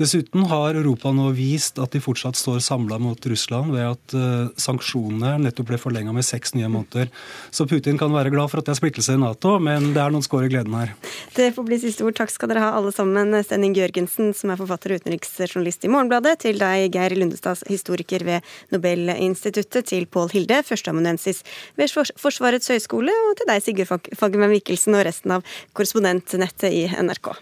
Dessuten 0.00 0.46
har 0.50 0.78
Europa 0.78 1.12
nå 1.14 1.30
vist 1.36 1.80
at 1.82 1.94
de 1.94 2.02
fortsatt 2.02 2.38
står 2.38 2.62
samla 2.64 3.00
mot 3.02 3.26
Russland 3.30 3.74
ved 3.74 3.84
at 3.84 4.14
uh, 4.16 4.48
sanksjonene 4.60 5.34
nettopp 5.44 5.68
ble 5.68 5.78
forlenga 5.80 6.14
med 6.16 6.24
seks 6.24 6.54
nye 6.56 6.70
måneder. 6.72 7.10
Så 7.52 7.66
Putin 7.68 7.98
kan 8.00 8.12
være 8.14 8.32
glad 8.32 8.48
for 8.52 8.62
at 8.62 8.68
det 8.68 8.74
er 8.74 8.78
splittelse 8.78 9.16
i 9.16 9.20
Nato, 9.20 9.56
men 9.60 9.90
det 9.92 10.00
er 10.00 10.14
noen 10.14 10.24
skår 10.24 10.46
i 10.46 10.52
gleden 10.54 10.76
her. 10.78 10.94
Det 11.36 11.50
får 11.56 11.66
bli 11.68 11.80
siste 11.82 12.06
ord. 12.06 12.16
Takk 12.16 12.32
skal 12.32 12.52
dere 12.52 12.64
ha 12.64 12.70
alle 12.78 12.94
sammen. 12.96 13.34
Stenning 13.44 13.76
Jørgensen, 13.76 14.32
som 14.36 14.54
er 14.54 14.60
forfatter 14.60 14.94
og 14.94 15.02
utenriksjournalist 15.02 15.84
i 15.84 15.92
Morgenbladet, 15.92 16.38
til 16.46 16.60
deg, 16.60 16.88
Geir 16.96 16.99
Geir 17.00 17.16
Lundestad, 17.18 17.64
historiker 17.70 18.24
ved 18.28 18.46
Nobelinstituttet, 18.74 19.88
til 19.90 20.06
Pål 20.06 20.32
Hilde, 20.34 20.62
førsteamanuensis 20.66 21.42
ved 21.80 21.92
Forsvarets 22.20 22.70
høgskole, 22.70 23.14
og 23.30 23.38
til 23.40 23.48
deg, 23.50 23.64
Sigurd 23.64 24.10
Fagermann 24.18 24.52
Mikkelsen, 24.54 24.98
og 24.98 25.06
resten 25.08 25.38
av 25.38 25.46
korrespondentnettet 25.72 26.68
i 26.70 26.84
NRK. 27.00 27.32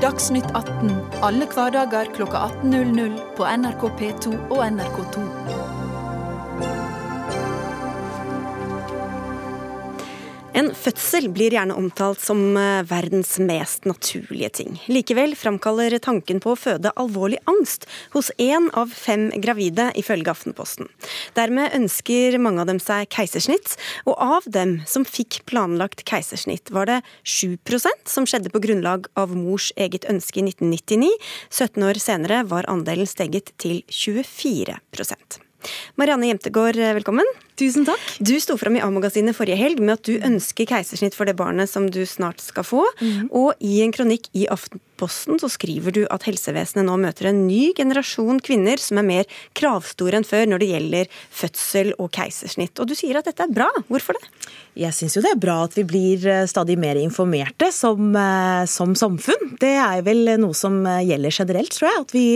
Dagsnytt 0.00 0.46
18 0.56 0.94
alle 1.26 1.44
hverdager 1.52 2.08
klokka 2.16 2.46
18.00 2.62 3.20
på 3.36 3.44
NRK 3.44 3.84
P2 4.00 4.32
og 4.48 4.64
NRK2. 4.70 5.79
En 10.60 10.74
fødsel 10.76 11.30
blir 11.32 11.54
gjerne 11.54 11.72
omtalt 11.72 12.20
som 12.20 12.40
eh, 12.58 12.82
verdens 12.84 13.38
mest 13.40 13.86
naturlige 13.88 14.50
ting. 14.58 14.74
Likevel 14.92 15.32
framkaller 15.38 15.94
tanken 16.04 16.42
på 16.44 16.52
å 16.52 16.58
føde 16.58 16.92
alvorlig 17.00 17.38
angst 17.48 17.86
hos 18.12 18.28
én 18.36 18.66
av 18.76 18.92
fem 18.92 19.30
gravide, 19.40 19.88
ifølge 19.96 20.34
Aftenposten. 20.34 20.90
Dermed 21.38 21.72
ønsker 21.78 22.36
mange 22.44 22.60
av 22.60 22.68
dem 22.68 22.82
seg 22.82 23.08
keisersnitt, 23.08 23.78
og 24.04 24.20
av 24.20 24.52
dem 24.52 24.82
som 24.90 25.08
fikk 25.08 25.40
planlagt 25.48 26.04
keisersnitt, 26.04 26.68
var 26.76 26.92
det 26.92 27.00
7% 27.24 28.10
som 28.12 28.28
skjedde 28.28 28.52
på 28.52 28.60
grunnlag 28.60 29.08
av 29.16 29.32
mors 29.32 29.72
eget 29.80 30.04
ønske 30.12 30.42
i 30.42 30.48
1999. 30.50 31.14
17 31.48 31.88
år 31.88 32.04
senere 32.04 32.44
var 32.52 32.68
andelen 32.68 33.08
steget 33.08 33.54
til 33.56 33.80
24% 33.88 35.40
Marianne 36.00 36.28
Jemtegård, 36.30 36.76
velkommen. 37.00 37.38
Tusen 37.60 37.84
takk. 37.84 38.00
Du 38.24 38.32
sto 38.40 38.56
fram 38.56 38.78
i 38.78 38.80
A-magasinet 38.80 39.36
forrige 39.36 39.58
helg 39.60 39.82
med 39.84 39.98
at 39.98 40.06
du 40.08 40.14
ønsker 40.16 40.68
keisersnitt 40.70 41.16
for 41.16 41.28
det 41.28 41.36
barnet 41.36 41.68
som 41.68 41.90
du 41.92 42.00
snart 42.08 42.40
skal 42.40 42.64
få. 42.64 42.86
Mm. 43.02 43.28
Og 43.36 43.52
i 43.60 43.82
en 43.84 43.92
kronikk 43.92 44.30
i 44.32 44.46
Aftenposten 44.48 45.36
så 45.42 45.50
skriver 45.52 45.92
du 45.92 46.00
at 46.08 46.24
helsevesenet 46.28 46.88
nå 46.88 46.96
møter 47.02 47.28
en 47.28 47.42
ny 47.44 47.74
generasjon 47.76 48.40
kvinner 48.44 48.80
som 48.80 49.02
er 49.02 49.08
mer 49.10 49.36
kravstore 49.58 50.16
enn 50.16 50.28
før 50.28 50.48
når 50.48 50.62
det 50.62 50.70
gjelder 50.72 51.12
fødsel 51.42 51.92
og 51.98 52.08
keisersnitt. 52.16 52.80
Og 52.80 52.88
du 52.88 52.96
sier 52.96 53.20
at 53.20 53.28
dette 53.28 53.44
er 53.44 53.52
bra. 53.52 53.68
Hvorfor 53.92 54.16
det? 54.16 54.24
Jeg 54.78 54.94
syns 54.94 55.16
jo 55.16 55.22
det 55.24 55.32
er 55.34 55.40
bra 55.40 55.58
at 55.66 55.74
vi 55.76 55.84
blir 55.84 56.24
eh, 56.30 56.46
stadig 56.48 56.76
mer 56.80 56.96
informerte 57.00 57.68
som, 57.74 58.12
eh, 58.16 58.64
som 58.70 58.94
samfunn. 58.96 59.56
Det 59.60 59.74
er 59.82 60.04
vel 60.06 60.36
noe 60.40 60.56
som 60.56 60.78
eh, 60.86 61.02
gjelder 61.10 61.34
generelt, 61.42 61.74
tror 61.74 61.90
jeg. 61.90 62.04
At 62.06 62.14
vi, 62.14 62.26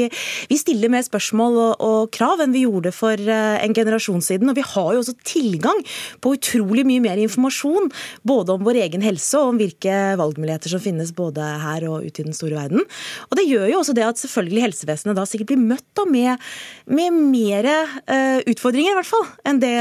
vi 0.50 0.58
stiller 0.58 0.92
mer 0.92 1.06
spørsmål 1.06 1.60
og, 1.68 1.84
og 1.84 2.12
krav 2.14 2.42
enn 2.44 2.52
vi 2.54 2.66
gjorde 2.66 2.92
for 2.94 3.16
en 3.16 3.76
generasjon 3.76 4.24
siden. 4.24 4.50
Og 4.50 4.58
vi 4.58 4.66
har 4.66 4.90
jo 4.92 5.04
også 5.04 5.13
tilgang 5.26 5.80
på 6.24 6.34
utrolig 6.36 6.84
mye 6.88 7.02
mer 7.04 7.20
informasjon, 7.22 7.90
både 8.26 8.56
om 8.56 8.64
vår 8.66 8.80
egen 8.86 9.04
helse 9.04 9.38
og 9.40 9.52
om 9.52 9.60
hvilke 9.60 9.94
valgmuligheter 10.20 10.72
som 10.72 10.82
finnes 10.82 11.12
både 11.16 11.44
her 11.62 11.86
og 11.90 12.06
ute 12.06 12.22
i 12.22 12.26
den 12.26 12.36
store 12.36 12.58
verden. 12.58 12.84
Og 13.30 13.38
det 13.38 13.46
gjør 13.48 13.68
jo 13.70 13.80
også 13.80 13.96
det 13.96 14.06
at 14.06 14.20
selvfølgelig 14.20 14.66
helsevesenet 14.68 15.18
da 15.18 15.26
sikkert 15.28 15.52
blir 15.52 15.62
møtt 15.62 15.86
da 15.94 16.06
med, 16.08 16.44
med 16.90 17.18
mer 17.30 17.68
uh, 17.70 18.40
utfordringer, 18.50 18.94
i 18.94 18.98
hvert 18.98 19.10
fall, 19.10 19.26
enn 19.46 19.62
det 19.62 19.74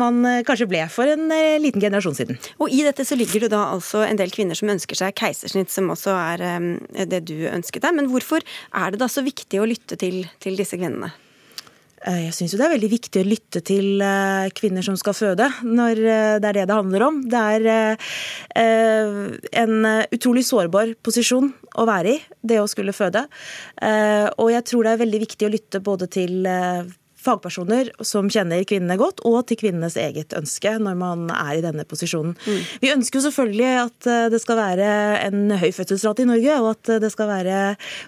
man 0.00 0.22
uh, 0.26 0.40
kanskje 0.46 0.68
ble 0.70 0.84
for 0.92 1.10
en 1.10 1.26
uh, 1.32 1.60
liten 1.62 1.82
generasjon 1.82 2.16
siden. 2.16 2.40
Og 2.60 2.72
i 2.72 2.82
dette 2.86 3.06
så 3.06 3.18
ligger 3.18 3.46
det 3.46 3.52
da 3.54 3.66
altså 3.74 4.04
en 4.06 4.20
del 4.20 4.32
kvinner 4.34 4.58
som 4.58 4.72
ønsker 4.72 4.98
seg 4.98 5.16
keisersnitt, 5.20 5.72
som 5.72 5.90
også 5.92 6.14
er 6.16 6.46
um, 6.60 6.70
det 6.90 7.24
du 7.30 7.36
ønsket 7.50 7.84
deg. 7.86 7.96
Men 7.98 8.10
hvorfor 8.12 8.44
er 8.44 8.92
det 8.92 9.02
da 9.02 9.10
så 9.10 9.24
viktig 9.26 9.60
å 9.60 9.68
lytte 9.68 9.98
til, 10.00 10.22
til 10.42 10.58
disse 10.60 10.78
kvinnene? 10.80 11.12
Eh, 12.08 12.22
jeg 12.24 12.32
syns 12.32 12.54
det 12.56 12.64
er 12.64 12.72
veldig 12.72 12.88
viktig 12.94 13.20
å 13.20 13.28
lytte 13.28 13.60
til 13.66 14.00
eh, 14.00 14.46
kvinner 14.56 14.84
som 14.84 14.96
skal 14.96 15.12
føde, 15.16 15.50
når 15.68 15.98
eh, 16.00 16.36
det 16.40 16.48
er 16.48 16.56
det 16.56 16.66
det 16.70 16.78
handler 16.78 17.04
om. 17.04 17.18
Det 17.28 17.40
er 17.40 17.98
en 19.60 19.74
utrolig 20.14 20.46
sårbar 20.48 20.94
posisjon 21.04 21.50
å 21.76 21.86
være 21.88 22.14
i, 22.14 22.22
det 22.40 22.60
å 22.62 22.68
skulle 22.70 22.94
føde. 22.96 23.26
Og 24.40 24.48
jeg 24.52 24.64
tror 24.68 24.86
det 24.86 24.94
er 24.94 25.02
veldig 25.02 25.20
viktig 25.22 25.46
å 25.46 25.52
lytte 25.52 25.82
både 25.84 26.08
til 26.12 26.48
fagpersoner 27.20 27.90
som 28.06 28.30
kjenner 28.32 28.64
kvinnene 28.68 28.98
godt, 29.00 29.22
og 29.28 29.42
til 29.48 29.58
kvinnenes 29.60 29.96
eget 30.00 30.34
ønske 30.36 30.76
når 30.80 30.98
man 31.00 31.26
er 31.34 31.52
i 31.58 31.64
denne 31.64 31.84
posisjonen. 31.88 32.36
Mm. 32.46 32.60
Vi 32.82 32.92
ønsker 32.94 33.20
jo 33.20 33.24
selvfølgelig 33.28 33.70
at 33.84 34.10
eh, 34.10 34.28
det 34.32 34.40
skal 34.42 34.60
være 34.60 34.90
en 35.26 35.54
høy 35.60 35.68
fødselsrate 35.76 36.24
i 36.24 36.30
Norge, 36.30 36.58
og 36.60 36.70
at 36.74 36.92
det 37.04 37.12
skal 37.12 37.30
være 37.30 37.60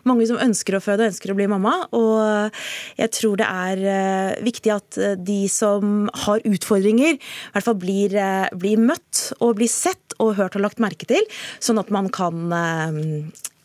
mange 0.09 0.29
som 0.31 0.41
ønsker 0.43 0.79
å 0.79 0.83
føde 0.85 1.07
og 1.07 1.13
ønsker 1.13 1.33
å 1.33 1.39
bli 1.39 1.49
mamma. 1.51 1.75
Og 1.97 2.61
jeg 3.01 3.15
tror 3.19 3.41
det 3.41 3.49
er 3.49 3.87
eh, 3.95 4.43
viktig 4.45 4.75
at 4.75 5.01
de 5.23 5.41
som 5.53 6.09
har 6.25 6.45
utfordringer, 6.49 7.19
i 7.19 7.55
hvert 7.55 7.69
fall 7.69 7.81
blir, 7.81 8.17
eh, 8.17 8.49
blir 8.59 8.81
møtt 8.81 9.29
og 9.41 9.57
blir 9.61 9.71
sett 9.71 10.17
og 10.23 10.37
hørt 10.39 10.57
og 10.59 10.67
lagt 10.67 10.83
merke 10.83 11.09
til, 11.09 11.25
sånn 11.63 11.81
at 11.83 11.91
man 11.93 12.11
kan 12.13 12.53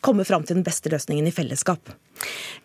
komme 0.06 0.26
fram 0.28 0.46
til 0.46 0.60
den 0.60 0.66
beste 0.66 0.92
løsningen 0.94 1.28
i 1.28 1.34
fellesskap. 1.34 1.92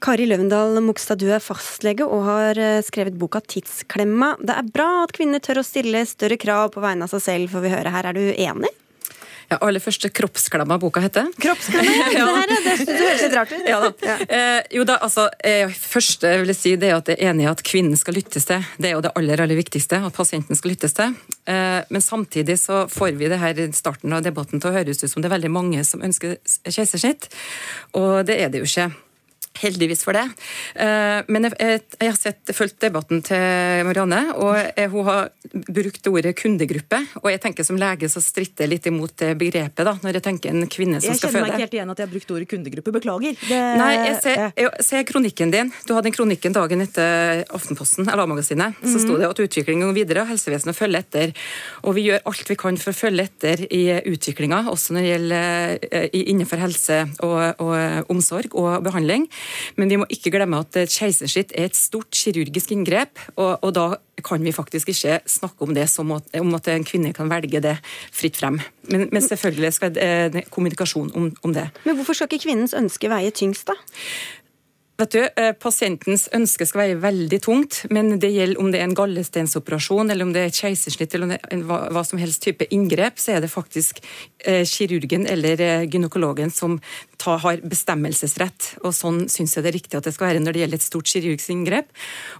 Kari 0.02 0.26
Løvendal 0.26 0.80
Mogstad, 0.84 1.20
du 1.20 1.28
er 1.32 1.42
fastlege 1.42 2.06
og 2.06 2.24
har 2.26 2.58
eh, 2.58 2.82
skrevet 2.84 3.18
boka 3.18 3.40
'Tidsklemma'. 3.40 4.36
Det 4.42 4.56
er 4.56 4.70
bra 4.74 4.90
at 5.04 5.14
kvinner 5.16 5.42
tør 5.42 5.60
å 5.62 5.66
stille 5.66 6.04
større 6.08 6.38
krav 6.40 6.72
på 6.74 6.82
vegne 6.84 7.06
av 7.06 7.12
seg 7.12 7.24
selv, 7.26 7.52
får 7.52 7.66
vi 7.66 7.74
høre 7.74 7.92
her. 7.94 8.08
Er 8.08 8.16
du 8.16 8.24
enig? 8.32 8.72
Ja, 9.52 9.58
aller 9.60 9.82
første 9.84 10.08
'Kroppsklemma' 10.08 10.78
boka 10.80 11.02
heter. 11.04 11.26
Kroppsklemma, 11.40 12.06
ja. 12.16 12.24
Det, 12.48 12.56
her, 12.64 12.78
det, 12.86 12.96
høres 12.96 13.24
litt 13.26 13.34
rart 13.36 13.52
ut. 13.52 13.66
Ja, 13.68 13.80
da. 13.84 14.14
Eh, 14.24 14.60
jo 14.78 14.86
da, 14.88 14.96
altså, 15.04 15.26
eh, 15.44 15.68
første 15.68 16.30
vil 16.40 16.52
jeg 16.54 16.58
si 16.58 16.72
det 16.80 16.88
er 16.88 16.96
at 17.02 17.12
jeg 17.12 17.20
er 17.20 17.34
enig 17.34 17.44
i 17.44 17.50
at 17.50 17.60
kvinnen 17.66 18.00
skal 18.00 18.16
lyttes 18.16 18.48
til. 18.48 18.64
Det 18.80 18.88
er 18.88 18.96
jo 18.96 19.04
det 19.04 19.12
aller 19.18 19.44
aller 19.44 19.60
viktigste, 19.60 20.00
at 20.08 20.16
pasienten 20.16 20.56
skal 20.56 20.72
lyttes 20.72 20.96
til. 20.96 21.12
Eh, 21.44 21.84
men 21.92 22.04
samtidig 22.04 22.56
så 22.64 22.86
får 22.88 23.12
vi 23.20 23.28
det 23.28 23.42
her 23.42 23.60
i 23.60 23.68
starten 23.76 24.16
av 24.16 24.24
debatten 24.24 24.62
til 24.62 24.72
å 24.72 24.76
høres 24.78 25.04
ut 25.04 25.10
som 25.12 25.20
det 25.20 25.28
er 25.28 25.36
veldig 25.36 25.52
mange 25.52 25.84
som 25.84 26.00
ønsker 26.00 26.38
keisersnitt, 26.64 27.28
og 27.98 28.22
det 28.28 28.40
er 28.40 28.52
det 28.52 28.64
jo 28.64 28.70
ikke. 28.70 28.88
Heldigvis 29.60 30.00
for 30.06 30.16
det. 30.16 30.24
Eh, 30.80 31.20
men 31.28 31.46
jeg, 31.50 31.82
har 32.00 32.16
sett, 32.16 32.52
fulgt 32.56 32.78
debatten 32.80 33.20
til 33.26 33.82
Marianne, 33.86 34.20
og 34.40 34.56
hun 34.94 35.08
har 35.08 35.28
brukt 35.68 36.08
ordet 36.08 36.32
kundegruppe. 36.38 37.02
Og 37.20 37.28
jeg 37.32 37.42
tenker 37.42 37.66
som 37.66 37.76
lege 37.80 38.08
så 38.12 38.22
stritter 38.24 38.64
jeg 38.64 38.72
litt 38.72 38.88
imot 38.88 39.14
det 39.20 39.34
begrepet, 39.40 39.84
da, 39.84 39.94
når 40.00 40.18
jeg 40.18 40.24
tenker 40.24 40.54
en 40.54 40.64
kvinne 40.72 41.02
som 41.02 41.12
skal 41.12 41.28
føde. 41.28 41.28
Jeg 41.28 41.32
kjenner 41.32 41.44
meg 41.44 41.52
ikke 41.52 41.66
helt 41.66 41.76
igjen 41.76 41.92
at 41.92 42.00
jeg 42.00 42.08
har 42.08 42.12
brukt 42.14 42.34
ordet 42.36 42.48
kundegruppe. 42.52 42.94
Beklager. 42.96 43.36
Det... 43.42 43.60
Nei, 43.82 43.90
jeg 43.98 44.16
ser, 44.24 44.42
jeg 44.62 44.86
ser, 44.88 45.04
kronikken 45.08 45.52
din. 45.54 45.72
Du 45.88 45.94
hadde 45.96 46.10
en 46.10 46.16
kronikken 46.16 46.56
dagen 46.56 46.84
etter 46.84 47.44
Aftenposten, 47.52 48.08
eller 48.08 48.24
A-magasinet. 48.24 48.80
Så 48.82 49.02
sto 49.04 49.18
det 49.20 49.28
at 49.28 49.44
utviklingen 49.44 49.86
går 49.88 49.96
videre, 50.00 50.24
og 50.24 50.32
helsevesenet 50.32 50.78
følger 50.78 51.04
etter. 51.04 51.36
Og 51.84 51.96
vi 51.98 52.06
gjør 52.08 52.24
alt 52.32 52.48
vi 52.48 52.58
kan 52.60 52.80
for 52.80 52.94
å 52.94 52.96
følge 52.96 53.28
etter 53.28 53.66
i 53.68 53.82
utviklinga, 54.12 54.64
også 54.72 54.96
når 54.96 55.04
det 55.04 55.12
gjelder 55.12 55.86
eh, 55.90 56.08
innenfor 56.22 56.62
helse 56.62 56.98
og, 57.24 57.62
og 57.62 58.12
omsorg 58.12 58.56
og 58.58 58.80
behandling. 58.86 59.28
Men 59.76 59.92
vi 59.92 59.98
må 60.00 60.09
ikke 60.12 60.33
glemme 60.35 60.62
at 60.62 60.76
keisersnitt 60.92 61.55
er 61.57 61.70
et 61.70 61.78
stort 61.78 62.12
kirurgisk 62.16 62.74
inngrep, 62.74 63.20
og, 63.37 63.59
og, 63.62 63.70
da 63.76 63.87
kan 64.22 64.44
vi 64.44 64.52
faktisk 64.55 64.92
ikke 64.92 65.18
snakke 65.26 65.66
om 65.66 65.72
det 65.74 65.88
som 65.90 66.12
at, 66.14 66.28
om 66.38 66.52
at 66.55 66.68
en 66.70 66.85
kvinne 66.87 67.11
kan 67.16 67.31
velge 67.33 67.62
det 67.64 67.74
fritt 68.14 68.38
frem. 68.38 68.61
Men, 68.90 69.09
men 69.11 69.24
selvfølgelig 69.24 69.72
skal 69.74 69.94
det 69.96 70.05
eh, 70.37 70.44
kommunikasjon 70.52 71.11
om, 71.18 71.33
om 71.42 71.57
det. 71.57 71.66
Men 71.87 71.98
hvorfor 71.98 72.14
skal 72.18 72.31
ikke 72.31 72.46
kvinnens 72.46 72.76
ønske 72.76 73.11
veie 73.11 73.35
tyngst, 73.35 73.66
da? 73.72 73.78
Vet 75.02 75.14
du, 75.16 75.22
eh, 75.42 75.50
Pasientens 75.58 76.28
ønske 76.30 76.62
skal 76.68 76.78
veie 76.78 76.96
veldig 77.02 77.38
tungt, 77.42 77.78
men 77.90 78.20
det 78.22 78.28
gjelder 78.30 78.60
om 78.62 78.68
det 78.70 78.78
er 78.78 78.84
en 78.86 78.94
gallesteinsoperasjon 78.94 80.12
eller 80.12 80.28
om 80.28 80.30
det 80.30 80.44
er 80.46 80.52
keisersnitt 80.54 81.16
eller 81.16 81.40
hva, 81.66 81.78
hva, 81.90 82.04
som 82.06 82.20
helst 82.22 82.44
type 82.44 82.68
inngrep, 82.70 83.18
så 83.18 83.32
er 83.34 83.40
det 83.42 83.50
faktisk 83.50 83.98
eh, 84.46 84.62
kirurgen 84.68 85.24
eller 85.26 85.58
eh, 85.58 85.86
gynekologen 85.90 86.52
som 86.54 86.76
ta, 87.18 87.34
har 87.42 87.64
bestemmelsesrett. 87.66 88.76
Og 88.86 88.94
Sånn 88.94 89.24
syns 89.32 89.56
jeg 89.56 89.64
det 89.64 89.72
er 89.72 89.76
riktig 89.80 89.98
at 89.98 90.06
det 90.06 90.12
skal 90.14 90.28
være 90.28 90.44
når 90.44 90.54
det 90.54 90.62
gjelder 90.62 90.78
et 90.78 90.86
stort 90.86 91.10
kirurgisk 91.10 91.50
inngrep. 91.50 91.90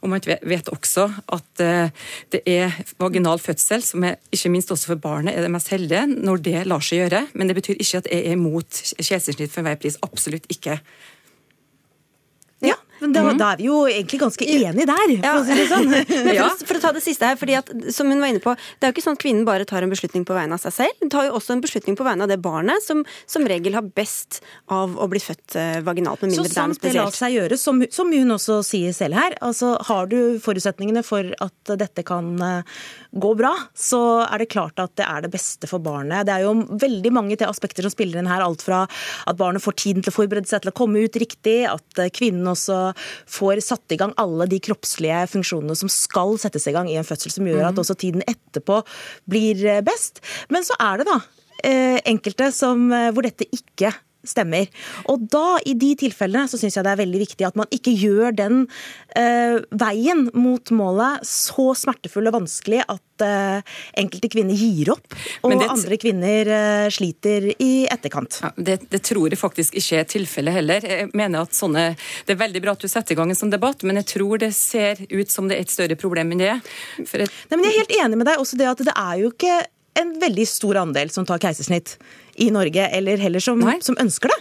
Og 0.05 0.13
Man 0.13 0.23
vet 0.23 0.71
også 0.71 1.09
at 1.35 1.65
eh, 1.67 2.13
det 2.31 2.45
er 2.47 2.77
vaginal 3.03 3.43
fødsel, 3.43 3.83
som 3.83 4.07
er 4.07 4.21
ikke 4.31 4.53
minst 4.55 4.71
også 4.71 4.93
for 4.93 5.03
barnet 5.03 5.35
er 5.35 5.43
det 5.43 5.51
mest 5.51 5.73
heldige, 5.75 6.05
når 6.15 6.47
det 6.47 6.63
lar 6.71 6.87
seg 6.87 7.03
gjøre. 7.03 7.25
Men 7.35 7.51
det 7.51 7.59
betyr 7.59 7.83
ikke 7.83 8.05
at 8.05 8.13
jeg 8.13 8.23
er 8.23 8.39
imot 8.39 8.85
keisersnitt 9.01 9.51
for 9.51 9.65
enhver 9.65 9.83
pris. 9.83 9.99
Absolutt 10.07 10.47
ikke. 10.53 10.79
Ja, 13.03 13.13
da, 13.13 13.25
mm. 13.29 13.41
da, 13.41 13.51
er 13.53 13.63
vi 13.63 13.69
jo 13.69 13.83
egentlig 13.91 14.23
ganske 14.23 14.47
enige 14.47 14.89
der, 14.89 15.15
for 15.25 15.41
å 15.41 15.47
si 15.49 15.59
det 15.59 15.69
sånn. 15.71 15.91
Men 16.29 16.41
for, 16.41 16.67
for, 16.69 16.79
å 16.81 16.85
ta 16.87 16.95
det 16.97 17.05
siste 17.05 17.33
her, 17.33 17.41
fordi 17.41 17.59
at, 17.59 17.73
som 17.95 18.11
hun 18.11 18.23
var 18.23 18.33
inne 18.33 18.43
på, 18.43 18.55
det 18.79 18.89
er 18.89 18.93
jo 18.93 18.97
ikke 18.97 19.07
sånn 19.07 19.19
at 19.19 19.25
kvinnen 19.25 19.49
bare 19.49 19.69
tar 19.69 19.85
en 19.85 19.93
beslutning 19.93 20.27
på 20.29 20.37
vegne 20.37 20.59
av 20.59 20.63
seg 20.63 20.77
selv. 20.81 21.03
Hun 21.03 21.13
tar 21.13 21.29
jo 21.29 21.37
også 21.39 21.57
en 21.57 21.65
beslutning 21.65 21.99
på 21.99 22.07
vegne 22.07 22.27
av 22.27 22.33
det 22.33 22.41
barnet 22.43 22.83
som 22.85 23.03
som 23.27 23.47
regel 23.49 23.77
har 23.77 23.87
best 23.97 24.41
av 24.73 24.97
å 25.01 25.09
bli 25.11 25.21
født 25.23 25.57
uh, 25.57 25.81
vaginalt, 25.85 26.23
med 26.23 26.33
mindre. 26.33 26.49
Så 26.49 26.55
sant 26.55 26.83
det 26.83 26.95
lar 26.97 27.15
seg 27.15 27.37
gjøre, 27.37 27.59
som, 27.61 27.83
som, 27.93 28.13
hun 28.13 28.37
også 28.37 28.61
sier 28.67 28.95
selv 28.97 29.19
her. 29.19 29.37
Altså, 29.45 29.75
har 29.89 30.11
du 30.11 30.39
forutsetningene 30.43 31.05
for 31.07 31.33
at 31.43 31.75
dette 31.81 32.05
kan 32.07 32.33
uh, 32.41 32.83
gå 33.13 33.33
bra, 33.39 33.53
så 33.75 34.03
er 34.27 34.43
det 34.43 34.51
klart 34.53 34.81
at 34.83 34.95
det 35.01 35.07
er 35.09 35.27
det 35.27 35.33
beste 35.33 35.69
for 35.71 35.83
barnet. 35.85 36.27
Det 36.29 36.37
er 36.37 36.47
jo 36.47 36.55
veldig 36.71 37.15
mange 37.15 37.39
aspekter 37.47 37.87
som 37.87 37.93
spiller 37.95 38.21
inn 38.21 38.31
her. 38.31 38.45
Alt 38.45 38.65
fra 38.65 38.85
at 38.85 39.39
barnet 39.39 39.65
får 39.65 39.79
tiden 39.85 40.05
til 40.05 40.13
å 40.13 40.17
forberede 40.17 40.51
seg 40.51 40.65
til 40.65 40.73
å 40.73 40.77
komme 40.77 41.05
ut 41.05 41.21
riktig, 41.21 41.63
at 41.71 42.03
uh, 42.03 42.11
kvinnen 42.13 42.53
også 42.53 42.92
får 43.31 43.63
satt 43.65 43.95
i 43.95 43.99
gang 44.01 44.15
alle 44.21 44.49
de 44.51 44.61
kroppslige 44.63 45.25
funksjonene 45.33 45.77
som 45.79 45.91
skal 45.93 46.37
settes 46.41 46.69
i 46.69 46.75
gang 46.75 46.91
i 46.91 46.99
en 47.01 47.07
fødsel, 47.07 47.35
som 47.35 47.49
gjør 47.49 47.67
at 47.67 47.75
mhm. 47.75 47.83
også 47.85 47.99
tiden 47.99 48.25
etterpå 48.29 48.83
blir 49.31 49.63
eh, 49.67 49.85
best. 49.85 50.23
Men 50.53 50.67
så 50.67 50.77
er 50.83 51.03
det 51.03 51.11
da 51.11 51.19
eh, 51.65 51.99
enkelte 52.09 52.51
som, 52.55 52.89
eh, 52.93 53.11
hvor 53.15 53.27
dette 53.27 53.49
ikke 53.51 53.93
stemmer. 54.27 54.69
Og 55.11 55.25
da, 55.33 55.59
i 55.67 55.75
de 55.79 55.93
tilfellene, 56.05 56.49
så 56.51 56.61
syns 56.61 56.77
jeg 56.79 56.87
det 56.87 56.93
er 56.95 57.03
veldig 57.03 57.23
viktig 57.25 57.47
at 57.47 57.59
man 57.59 57.71
ikke 57.75 57.95
gjør 57.95 58.35
den 58.39 58.65
uh, 58.67 59.57
veien 59.83 60.27
mot 60.35 60.73
målet 60.75 61.27
så 61.27 61.73
smertefull 61.79 62.31
og 62.31 62.37
vanskelig 62.39 62.83
at 62.85 63.25
uh, 63.27 63.75
enkelte 63.99 64.31
kvinner 64.33 64.59
gir 64.59 64.93
opp, 64.95 65.17
og 65.43 65.55
det, 65.55 65.69
andre 65.73 65.99
kvinner 66.01 66.53
uh, 66.53 66.87
sliter 66.93 67.51
i 67.57 67.73
etterkant. 67.91 68.41
Ja, 68.45 68.53
det, 68.57 68.79
det, 68.93 69.03
tror 69.09 69.33
jeg 69.33 69.41
faktisk 69.41 69.77
ikke 69.79 70.03
er 70.03 70.09
tilfellet 70.09 70.59
heller. 70.61 70.87
Jeg 70.87 71.11
mener 71.19 71.47
at 71.47 71.57
sånne, 71.57 71.93
Det 72.27 72.37
er 72.37 72.43
veldig 72.45 72.63
bra 72.65 72.77
at 72.77 72.83
du 72.85 72.91
setter 72.91 73.17
i 73.17 73.19
gang 73.19 73.33
en 73.33 73.39
sånn 73.39 73.53
debatt, 73.53 73.83
men 73.87 73.99
jeg 74.01 74.11
tror 74.17 74.43
det 74.43 74.53
ser 74.57 75.03
ut 75.11 75.31
som 75.31 75.51
det 75.51 75.59
er 75.59 75.67
et 75.67 75.75
større 75.75 75.99
problem 75.99 76.35
enn 76.35 76.43
det. 76.43 76.57
Et... 77.03 77.29
Nei, 77.51 77.59
men 77.59 77.67
jeg 77.67 77.73
er 77.73 77.83
helt 77.83 77.97
enig 78.07 78.21
med 78.21 78.31
deg 78.31 78.43
også 78.43 78.59
det 78.61 78.71
at 78.71 78.85
det 78.87 78.95
er 78.95 79.23
jo 79.23 79.33
ikke 79.33 79.63
en 80.01 80.15
veldig 80.21 80.45
stor 80.49 80.79
andel 80.81 81.11
som 81.13 81.27
tar 81.29 81.41
keisersnitt 81.43 81.97
i 82.41 82.49
Norge, 82.55 82.87
eller 82.97 83.21
heller 83.21 83.43
som, 83.43 83.61
som, 83.85 83.97
ønsker 84.01 84.33
det. 84.33 84.39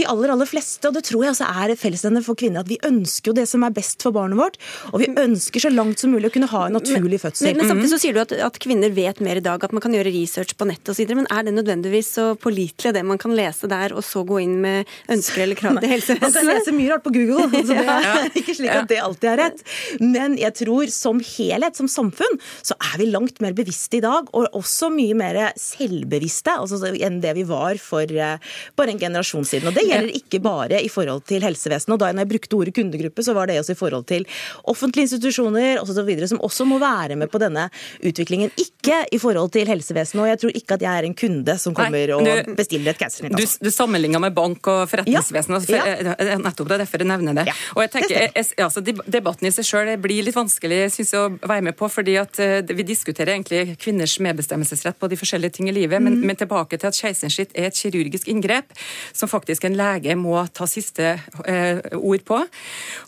De 0.00 0.06
aller 0.08 0.32
aller 0.32 0.48
fleste, 0.48 0.88
og 0.88 0.96
det 0.96 1.04
tror 1.08 1.24
jeg 1.26 1.34
også 1.34 1.48
er 1.48 1.74
et 1.74 1.80
fellesnevne 1.80 2.22
for 2.24 2.38
kvinner, 2.38 2.64
at 2.64 2.70
vi 2.70 2.78
ønsker 2.86 3.32
jo 3.32 3.36
det 3.36 3.46
som 3.50 3.64
er 3.66 3.74
best 3.74 4.02
for 4.04 4.14
barnet 4.16 4.38
vårt. 4.40 4.58
Og 4.92 5.02
vi 5.02 5.10
ønsker 5.10 5.66
så 5.66 5.72
langt 5.72 6.00
som 6.00 6.14
mulig 6.14 6.30
å 6.30 6.34
kunne 6.34 6.48
ha 6.50 6.64
en 6.68 6.76
naturlig 6.78 7.20
fødsel. 7.22 7.50
Men, 7.50 7.62
men 7.62 7.72
samtidig 7.72 7.92
så 7.92 8.00
sier 8.02 8.16
du 8.16 8.22
at, 8.24 8.34
at, 8.48 8.60
kvinner 8.64 8.92
vet 8.94 9.20
mer 9.24 9.40
i 9.40 9.44
dag, 9.44 9.62
at 9.64 9.74
man 9.76 9.84
kan 9.84 9.94
gjøre 9.96 10.12
research 10.14 10.56
på 10.58 10.68
nett 10.68 10.88
osv. 10.88 11.04
Men 11.18 11.28
er 11.32 11.46
det 11.46 11.54
nødvendigvis 11.58 12.12
så 12.16 12.26
pålitelig 12.40 12.94
det 12.96 13.04
man 13.06 13.20
kan 13.20 13.34
lese 13.36 13.68
der, 13.70 13.94
og 13.96 14.04
så 14.06 14.24
gå 14.26 14.40
inn 14.44 14.56
med 14.64 14.90
ønsker 15.12 15.44
eller 15.44 15.58
krav 15.58 15.80
til 15.82 15.92
helsevesenet? 15.92 16.24
Man 16.24 16.38
kan 16.38 16.50
lese 16.52 16.76
mye 16.76 16.92
rart 16.94 17.04
på 17.04 17.14
Google, 17.14 17.48
så 17.52 17.76
det 17.76 17.98
er 17.98 18.28
ikke 18.40 18.56
slik 18.56 18.74
at 18.74 18.90
det 18.90 19.00
alltid 19.04 19.30
er 19.34 19.42
rett. 19.44 19.64
Men 20.00 20.38
jeg 20.40 20.56
tror 20.64 20.92
som 20.94 21.20
helhet, 21.34 21.76
som 21.76 21.90
samfunn, 21.90 22.40
så 22.64 22.76
er 22.92 22.98
vi 23.02 23.10
langt 23.12 23.42
mer 23.44 23.56
bevisste 23.56 24.00
i 24.00 24.04
dag, 24.04 24.30
og 24.32 24.48
også 24.56 24.90
mye 24.94 25.16
mer 25.18 25.40
selvbevisste 25.60 26.54
altså, 26.60 26.80
enn 26.94 27.20
det 27.22 27.33
vi 27.36 27.44
var 27.48 27.78
for 27.82 28.04
uh, 28.04 28.36
bare 28.78 28.94
en 28.94 29.00
generasjon 29.00 29.46
siden. 29.48 29.70
Og 29.70 29.76
Det 29.76 29.86
gjelder 29.88 30.18
ikke 30.18 30.40
bare 30.44 30.80
i 30.82 30.90
forhold 30.92 31.24
til 31.28 31.44
helsevesenet. 31.44 31.94
og 31.94 32.02
Da 32.02 32.12
jeg 32.12 32.30
brukte 32.30 32.58
ordet 32.58 32.74
kundegruppe, 32.76 33.24
så 33.24 33.34
var 33.36 33.50
det 33.50 33.58
også 33.60 33.74
i 33.74 33.78
forhold 33.78 34.06
til 34.10 34.26
offentlige 34.70 35.08
institusjoner 35.08 35.80
og 35.80 35.88
så 35.88 36.04
videre, 36.06 36.28
som 36.30 36.40
også 36.44 36.66
må 36.68 36.78
være 36.82 37.16
med 37.16 37.30
på 37.32 37.40
denne 37.42 37.68
utviklingen. 38.04 38.52
Ikke 38.60 39.04
i 39.12 39.18
forhold 39.18 39.52
til 39.54 39.68
helsevesenet. 39.70 40.22
Og 40.22 40.30
jeg 40.32 40.42
tror 40.42 40.58
ikke 40.60 40.78
at 40.78 40.86
jeg 40.86 41.02
er 41.02 41.08
en 41.08 41.14
kunde 41.14 41.58
som 41.58 41.76
kommer 41.76 41.98
Nei, 41.98 42.06
du, 42.06 42.14
og 42.16 42.56
bestiller 42.58 42.94
et. 42.94 43.04
Altså. 43.04 43.28
Du, 43.28 43.44
du 43.44 43.70
sammenligner 43.70 44.22
med 44.22 44.34
bank 44.36 44.66
og 44.70 44.88
forretningsvesen. 44.90 45.58
Ja. 45.68 45.84
ja. 45.86 46.14
Eh, 46.18 46.36
nettopp 46.40 46.70
det 46.70 46.78
er 46.78 46.84
derfor 46.84 47.04
jeg 47.04 47.10
nevner 47.10 47.36
det. 47.40 47.46
Ja, 47.50 47.56
og 47.76 47.84
jeg 47.84 47.92
tenker, 47.94 48.14
jeg, 48.26 48.46
altså, 48.64 48.82
Debatten 48.84 49.48
i 49.48 49.52
seg 49.54 49.66
sjøl 49.68 49.92
blir 50.00 50.24
litt 50.26 50.36
vanskelig 50.36 50.80
synes 50.94 51.12
jeg, 51.14 51.20
å 51.20 51.48
være 51.50 51.66
med 51.68 51.76
på, 51.78 51.88
fordi 51.92 52.16
at 52.20 52.40
vi 52.70 52.86
diskuterer 52.86 53.34
egentlig 53.34 53.76
kvinners 53.82 54.16
medbestemmelsesrett 54.24 54.98
på 55.00 55.10
de 55.10 55.18
forskjellige 55.20 55.58
ting 55.58 55.70
i 55.70 55.74
livet. 55.76 56.00
Mm. 56.00 56.08
Men, 56.08 56.20
men 56.30 56.40
tilbake 56.40 56.78
til 56.80 56.90
at 56.90 56.98
keisersnitt 57.24 57.54
er 57.56 57.68
et 57.68 57.78
kirurgisk 57.78 58.28
inngrep 58.28 58.72
som 59.14 59.30
faktisk 59.30 59.64
en 59.64 59.76
lege 59.78 60.14
må 60.16 60.36
ta 60.54 60.66
siste 60.68 61.16
eh, 61.46 61.80
ord 61.96 62.24
på. 62.26 62.40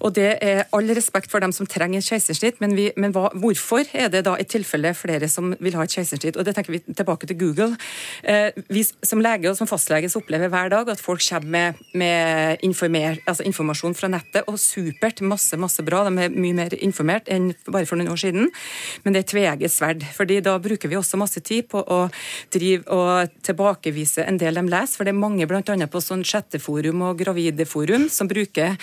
Og 0.05 0.15
det 0.17 0.39
er 0.43 0.65
all 0.77 0.89
respekt 0.97 1.31
for 1.31 1.41
dem 1.41 1.53
som 1.53 1.67
trenger 1.67 2.01
et 2.01 2.09
keisersnitt, 2.09 2.61
men, 2.61 2.77
vi, 2.77 2.91
men 2.97 3.13
hva, 3.15 3.31
hvorfor 3.35 3.87
er 3.93 4.11
det 4.13 4.25
da 4.27 4.37
i 4.39 4.47
tilfelle 4.49 4.95
flere 4.97 5.29
som 5.29 5.55
vil 5.61 5.77
ha 5.77 5.85
et 5.85 5.97
keisersnitt? 5.97 6.37
Og 6.37 6.47
det 6.47 6.57
tenker 6.57 6.77
vi 6.77 6.83
tilbake 6.87 7.29
til 7.29 7.39
Google. 7.41 7.77
Eh, 8.23 8.51
vi 8.73 8.85
som 8.87 9.23
lege 9.23 9.51
og 9.51 9.59
som 9.59 9.69
fastlege 9.71 10.11
opplever 10.17 10.51
hver 10.53 10.71
dag 10.73 10.89
at 10.93 11.03
folk 11.03 11.21
kommer 11.27 11.51
med, 11.51 11.81
med 11.95 12.65
informer, 12.65 13.21
altså 13.27 13.45
informasjon 13.47 13.97
fra 13.97 14.11
nettet, 14.13 14.47
og 14.47 14.59
supert, 14.61 15.21
masse, 15.21 15.57
masse 15.61 15.83
bra. 15.85 16.05
De 16.07 16.25
er 16.25 16.33
mye 16.33 16.57
mer 16.57 16.77
informert 16.81 17.29
enn 17.33 17.51
bare 17.67 17.87
for 17.89 17.99
noen 17.99 18.13
år 18.13 18.21
siden, 18.21 18.51
men 19.05 19.15
det 19.15 19.25
er 19.25 19.31
tveegget 19.33 19.73
sverd. 19.73 20.05
fordi 20.17 20.41
da 20.45 20.57
bruker 20.63 20.89
vi 20.89 20.97
også 20.97 21.19
masse 21.21 21.41
tid 21.45 21.69
på 21.71 21.83
å 21.83 22.07
drive 22.53 22.87
og 22.93 23.33
tilbakevise 23.47 24.06
en 24.23 24.39
del 24.41 24.59
de 24.59 24.65
leser, 24.71 24.97
for 24.97 25.07
det 25.07 25.13
er 25.15 25.19
mange 25.19 25.47
bl.a. 25.49 25.63
på 25.63 26.03
sånn 26.03 26.25
chatteforum 26.27 27.03
og 27.09 27.21
gravideforum 27.21 28.07
som 28.13 28.31
bruker 28.31 28.77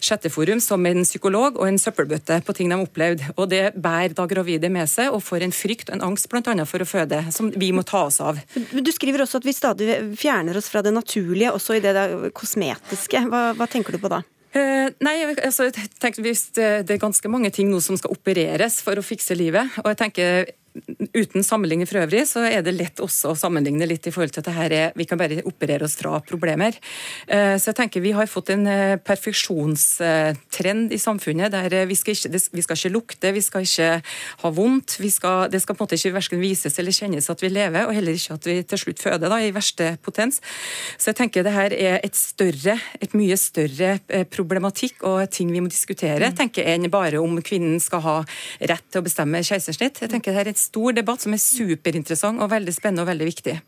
chatteforum 0.00 0.62
som 0.64 0.86
en 0.88 1.04
psykolog 1.06 1.60
og 1.60 1.68
en 1.68 1.80
søppelbøtte 1.80 2.40
på 2.46 2.56
ting 2.56 2.70
de 2.70 2.78
har 2.78 2.86
opplevd. 2.86 3.24
Og 3.36 3.50
det 3.52 3.62
bærer 3.76 4.16
da 4.16 4.26
gravide 4.30 4.72
med 4.72 4.90
seg 4.90 5.12
og 5.14 5.24
får 5.26 5.46
en 5.46 5.54
frykt 5.54 5.90
og 5.92 5.98
en 5.98 6.06
angst 6.10 6.30
bl.a. 6.32 6.56
for 6.68 6.82
å 6.82 6.88
føde, 6.88 7.22
som 7.34 7.52
vi 7.54 7.72
må 7.76 7.84
ta 7.86 8.06
oss 8.08 8.20
av. 8.24 8.40
Du 8.56 8.92
skriver 8.94 9.24
også 9.24 9.40
at 9.40 9.48
vi 9.48 9.56
stadig 9.56 10.00
fjerner 10.18 10.58
oss 10.58 10.70
fra 10.72 10.82
det 10.86 10.94
naturlige, 10.96 11.54
også 11.54 11.78
i 11.78 11.84
det 11.84 11.94
kosmetiske. 12.36 13.26
Hva, 13.30 13.50
hva 13.58 13.70
tenker 13.70 13.96
du 13.96 14.02
på 14.02 14.12
da? 14.12 14.22
Uh, 14.50 14.90
nei, 14.98 15.14
altså, 15.38 15.68
jeg 15.68 15.92
tenker 16.02 16.24
det, 16.26 16.32
det, 16.82 16.94
er 16.96 16.98
ganske 16.98 17.30
mange 17.30 17.52
ting 17.54 17.68
nå 17.70 17.78
som 17.84 17.94
skal 17.98 18.16
opereres 18.16 18.80
for 18.82 18.98
å 18.98 19.04
fikse 19.04 19.36
livet. 19.38 19.78
Og 19.84 19.92
jeg 19.92 20.00
tenker 20.00 20.50
uten 21.14 21.42
sammenligning 21.44 21.88
for 21.88 22.00
øvrig, 22.04 22.22
så 22.28 22.44
er 22.46 22.62
det 22.62 22.74
lett 22.76 23.00
også 23.02 23.32
å 23.32 23.38
sammenligne 23.38 23.86
litt 23.88 24.06
i 24.06 24.12
forhold 24.14 24.34
til 24.34 24.42
at 24.42 24.48
det 24.48 24.54
her 24.54 24.74
er, 24.74 24.92
vi 24.98 25.06
kan 25.08 25.18
bare 25.18 25.42
operere 25.48 25.86
oss 25.86 25.96
fra 25.98 26.20
problemer. 26.26 26.76
Eh, 27.26 27.56
så 27.58 27.70
jeg 27.70 27.78
tenker 27.80 28.04
Vi 28.04 28.12
har 28.14 28.30
fått 28.30 28.52
en 28.54 28.66
eh, 28.70 28.96
perfeksjonstrend 29.02 30.94
i 30.94 30.98
samfunnet 31.00 31.52
der 31.52 31.74
eh, 31.74 31.88
vi 31.90 31.96
skal 31.98 32.14
ikke, 32.14 32.40
vi 32.54 32.62
skal 32.62 32.78
ikke 32.78 32.94
lukte, 32.94 33.32
vi 33.34 33.42
skal 33.42 33.66
ikke 33.66 33.90
ha 34.44 34.52
vondt. 34.54 34.98
Skal, 35.10 35.50
det 35.50 35.62
skal 35.62 35.74
på 35.74 35.82
en 35.82 35.88
måte 35.88 35.98
ikke 35.98 36.14
verken 36.14 36.42
vises 36.42 36.78
eller 36.78 36.94
kjennes 36.94 37.30
at 37.32 37.42
vi 37.42 37.50
lever, 37.50 37.88
og 37.88 37.94
heller 37.96 38.14
ikke 38.14 38.38
at 38.38 38.46
vi 38.46 38.56
til 38.62 38.82
slutt 38.84 39.02
føder, 39.02 39.26
da, 39.26 39.40
i 39.42 39.50
verste 39.54 39.96
potens. 40.04 40.38
Så 40.96 41.10
jeg 41.10 41.18
tenker 41.18 41.46
det 41.46 41.54
her 41.56 41.74
er 41.74 41.98
et 42.06 42.16
større, 42.16 42.78
et 43.02 43.16
mye 43.18 43.36
større 43.40 43.98
problematikk 44.30 45.02
og 45.08 45.24
ting 45.34 45.50
vi 45.50 45.62
må 45.62 45.70
diskutere, 45.72 46.30
mm. 46.30 46.38
tenker 46.38 46.68
enn 46.70 46.86
bare 46.92 47.18
om 47.20 47.40
kvinnen 47.42 47.80
skal 47.82 48.04
ha 48.06 48.16
rett 48.70 48.86
til 48.90 49.02
å 49.02 49.06
bestemme 49.06 49.42
keisersnitt. 49.42 50.02
Jeg 50.04 50.12
tenker 50.12 50.30
det 50.30 50.38
her 50.38 50.50
er 50.50 50.54
et 50.54 50.59
stor 50.60 50.96
debatt 50.96 51.24
som 51.24 51.34
er 51.36 51.42
superinteressant 51.42 52.42
og 52.42 52.52
veldig 52.52 52.74
spennende 52.76 53.06
og 53.06 53.12
veldig 53.12 53.28
viktig. 53.30 53.60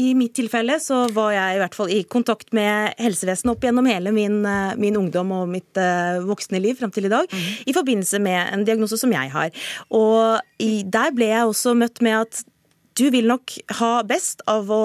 I 0.00 0.12
mitt 0.14 0.32
tilfelle 0.38 0.76
så 0.80 1.02
var 1.12 1.32
jeg 1.34 1.56
i 1.56 1.60
hvert 1.60 1.76
fall 1.76 1.90
i 1.92 2.02
kontakt 2.08 2.54
med 2.56 2.94
helsevesenet 3.02 3.52
opp 3.52 3.64
gjennom 3.66 3.88
hele 3.90 4.12
min, 4.14 4.38
eh, 4.46 4.76
min 4.80 4.96
ungdom 5.00 5.32
og 5.34 5.50
mitt 5.50 5.80
uh, 5.80 6.22
voksne 6.24 6.60
liv 6.62 6.78
fram 6.78 6.92
til 6.94 7.08
i 7.08 7.12
dag, 7.12 7.26
mm. 7.26 7.48
i 7.66 7.74
forbindelse 7.74 8.20
med 8.22 8.54
en 8.54 8.64
diagnose 8.64 9.00
som 9.00 9.12
jeg 9.12 9.32
har. 9.34 9.50
Og 9.90 10.62
i, 10.62 10.86
der 10.86 11.12
ble 11.16 11.32
jeg 11.32 11.48
også 11.50 11.74
møtt 11.76 12.00
med 12.06 12.20
at 12.22 12.44
du 12.98 13.08
vil 13.12 13.28
nok 13.30 13.56
ha 13.80 13.92
best 14.06 14.44
av 14.50 14.70
å 14.70 14.84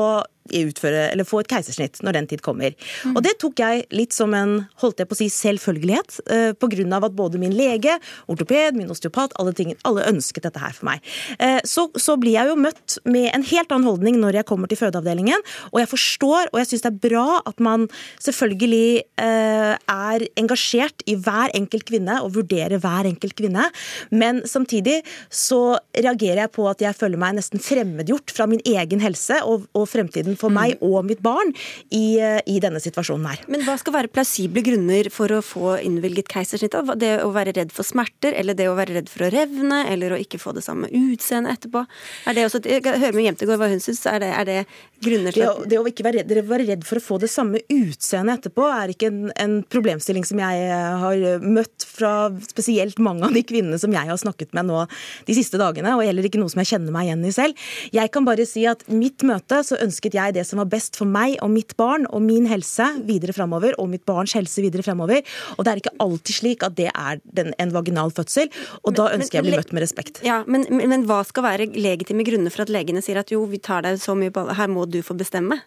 utføre, 0.54 1.10
eller 1.12 1.28
få 1.28 1.41
et 1.41 1.50
keisersnitt 1.50 2.02
når 2.06 2.20
den 2.20 2.28
tid 2.30 2.43
kommer. 2.46 2.76
Mm. 3.04 3.16
Og 3.16 3.24
det 3.26 3.36
tok 3.41 3.60
jeg 3.62 3.86
litt 3.96 4.14
som 4.16 4.34
en 4.38 4.58
holdt 4.82 5.02
jeg 5.02 5.10
på 5.10 5.18
å 5.18 5.20
si, 5.20 5.30
selvfølgelighet, 5.34 6.20
eh, 6.30 6.93
av 6.96 7.08
at 7.08 7.16
både 7.16 7.39
min 7.41 7.54
lege, 7.56 7.98
ortoped, 8.32 8.76
min 8.78 8.91
osteopat, 8.91 9.34
alle, 9.39 9.54
ting, 9.54 9.74
alle 9.84 10.06
ønsket 10.10 10.46
dette 10.46 10.62
her 10.62 10.74
for 10.76 10.86
meg. 10.89 11.02
Eh, 11.39 11.60
så, 11.66 11.88
så, 11.98 12.16
blir 12.20 12.38
jeg 12.38 12.50
jo 12.52 12.56
møtt 12.60 12.98
med 13.04 13.30
en 13.34 13.43
helt 13.43 13.72
annen 13.72 13.88
holdning 13.89 14.20
når 14.22 14.39
jeg 14.39 14.48
kommer 14.50 14.72
til 14.72 14.80
fødeavdelingen, 14.80 15.41
og 15.74 15.82
jeg 15.82 15.91
forstår, 15.91 16.52
og 16.54 16.62
jeg 16.62 16.70
syns 16.70 16.86
det 16.86 16.91
er 16.93 17.02
bra 17.10 17.26
at 17.46 17.60
man 17.64 17.88
selvfølgelig 18.24 19.04
eh, 19.22 19.74
er 19.76 20.28
engasjert 20.39 21.04
i 21.10 21.18
hver 21.20 21.54
enkelt 21.58 21.88
kvinne 21.89 22.22
og 22.24 22.36
vurderer 22.38 22.80
hver 22.82 23.10
enkelt 23.10 23.36
kvinne, 23.38 23.68
men 24.12 24.43
samtidig 24.48 25.02
så 25.30 25.78
reagerer 25.96 26.46
jeg 26.46 26.54
på 26.56 26.68
at 26.70 26.84
jeg 26.84 26.98
føler 26.98 27.20
meg 27.22 27.38
nesten 27.39 27.62
fremmedgjort 27.64 28.34
fra 28.36 28.48
min 28.50 28.64
egen 28.66 29.04
helse 29.04 29.41
og, 29.43 29.68
og 29.76 29.88
fremtiden 29.91 30.35
for 30.40 30.54
meg 30.54 30.76
mm. 30.78 30.86
og 30.88 31.08
mitt 31.08 31.22
barn 31.26 31.54
i, 31.90 32.18
eh, 32.20 32.40
i, 32.50 32.60
denne 32.64 32.82
situasjonen 32.84 33.28
her. 33.30 33.44
Men 33.52 33.66
hva 33.68 33.78
skal 33.82 33.96
være 33.96 34.12
plausible 34.14 34.64
grunner 34.66 35.10
for 35.14 35.32
å 35.34 35.42
få 35.46 35.76
innvilget 35.84 36.30
keisersnitt? 36.32 36.76
Det 37.02 37.12
å 37.24 37.32
være 37.36 37.56
redd 37.58 37.74
for 37.76 37.88
smerter, 37.88 38.36
eller 38.38 38.58
det 38.58 38.70
å 38.72 38.78
være 38.78 39.00
redd 39.00 39.12
for 39.12 39.28
å 39.28 39.32
revne, 39.34 39.84
eller 39.92 40.16
å 40.16 40.20
ikke 40.22 40.42
få 40.42 40.56
det 40.58 40.66
samme 40.66 40.90
utseendet 40.92 41.60
etterpå? 41.60 41.86
Er 42.30 42.38
det 42.38 42.48
også, 42.48 42.64
jeg 42.66 42.84
hører 42.86 43.16
med 43.18 43.30
Jemtegård 43.30 43.62
hva 43.62 43.72
hun 43.72 43.84
syns. 43.84 44.04
Er, 44.10 44.24
er, 44.28 44.46
det 44.48 44.60
grunner 45.04 45.36
til 45.36 45.46
at 45.48 45.64
det, 45.64 45.72
det 45.74 45.80
å 45.82 45.88
ikke 45.90 46.06
være 46.06 46.24
redd, 46.24 46.50
være 46.50 46.68
redd, 46.70 46.86
for 46.88 47.00
å 47.00 47.04
få 47.04 47.20
det 47.22 47.32
samme 47.32 47.62
utseendet 47.72 48.40
etterpå, 48.40 48.68
er 48.70 48.94
ikke 48.94 49.10
en, 49.12 49.22
en 49.42 49.58
problemstilling 49.72 50.26
som 50.28 50.42
jeg 50.42 50.66
eh, 50.70 50.98
har 51.02 51.26
møtt 51.44 51.86
fra 51.88 52.14
spesielt 52.46 53.00
mange 53.04 53.28
av 53.28 53.36
de 53.36 53.44
kvinnene 53.46 53.80
som 53.82 53.94
jeg 53.94 54.10
har 54.10 54.20
snakket 54.22 54.56
med 54.56 54.70
nå 54.70 54.86
de 55.28 55.38
siste 55.38 55.60
dagene, 55.62 55.96
og 55.96 56.06
heller 56.06 56.28
ikke 56.28 56.42
noe 56.42 56.52
som 56.52 56.62
jeg 56.64 56.74
kjenner 56.74 56.96
meg 56.96 57.10
igjen 57.10 57.26
i 57.28 57.34
selv. 57.36 57.68
Jeg 57.96 58.12
kan 58.14 58.28
bare 58.28 58.48
si 58.50 58.66
at 58.70 58.86
mitt 58.92 59.26
møte 59.28 59.62
så 59.66 59.80
ønsket 59.84 60.18
jeg 60.18 60.25
jeg 60.30 60.38
det 60.40 60.46
som 60.50 60.62
var 60.62 60.70
best 60.72 60.98
for 61.00 61.10
meg 61.10 61.38
og 61.44 61.52
mitt 61.54 61.76
barn 61.80 62.08
og 62.10 62.24
min 62.26 62.48
helse 62.50 62.88
videre 63.08 63.36
fremover, 63.36 63.76
og 63.82 63.90
mitt 63.92 64.06
barns 64.08 64.36
helse 64.38 64.64
videre 64.64 64.86
fremover. 64.86 65.24
Og 65.58 65.66
det 65.66 65.72
er 65.72 65.84
ikke 65.84 65.96
alltid 66.06 66.40
slik 66.40 66.66
at 66.66 66.78
det 66.78 66.90
er 66.92 67.22
den, 67.38 67.54
en 67.62 67.74
vaginal 67.76 68.14
fødsel, 68.16 68.52
og 68.82 68.92
men, 68.92 69.00
da 69.00 69.08
ønsker 69.18 69.40
men, 69.40 69.40
jeg 69.40 69.46
å 69.46 69.50
bli 69.50 69.62
møtt 69.62 69.76
med 69.76 69.86
respekt. 69.86 70.22
Ja, 70.26 70.42
men, 70.48 70.68
men, 70.72 71.08
hva 71.10 71.22
skal 71.28 71.46
være 71.48 71.70
legitime 71.76 72.26
grunner 72.28 72.54
for 72.54 72.66
at 72.66 72.74
legene 72.74 73.04
sier 73.06 73.22
at 73.22 73.34
jo, 73.34 73.46
vi 73.50 73.62
tar 73.64 73.86
deg 73.86 74.00
så 74.02 74.18
mye 74.18 74.34
på 74.34 74.48
her 74.56 74.72
må 74.72 74.88
du 74.90 75.02
få 75.06 75.18
bestemme? 75.18 75.62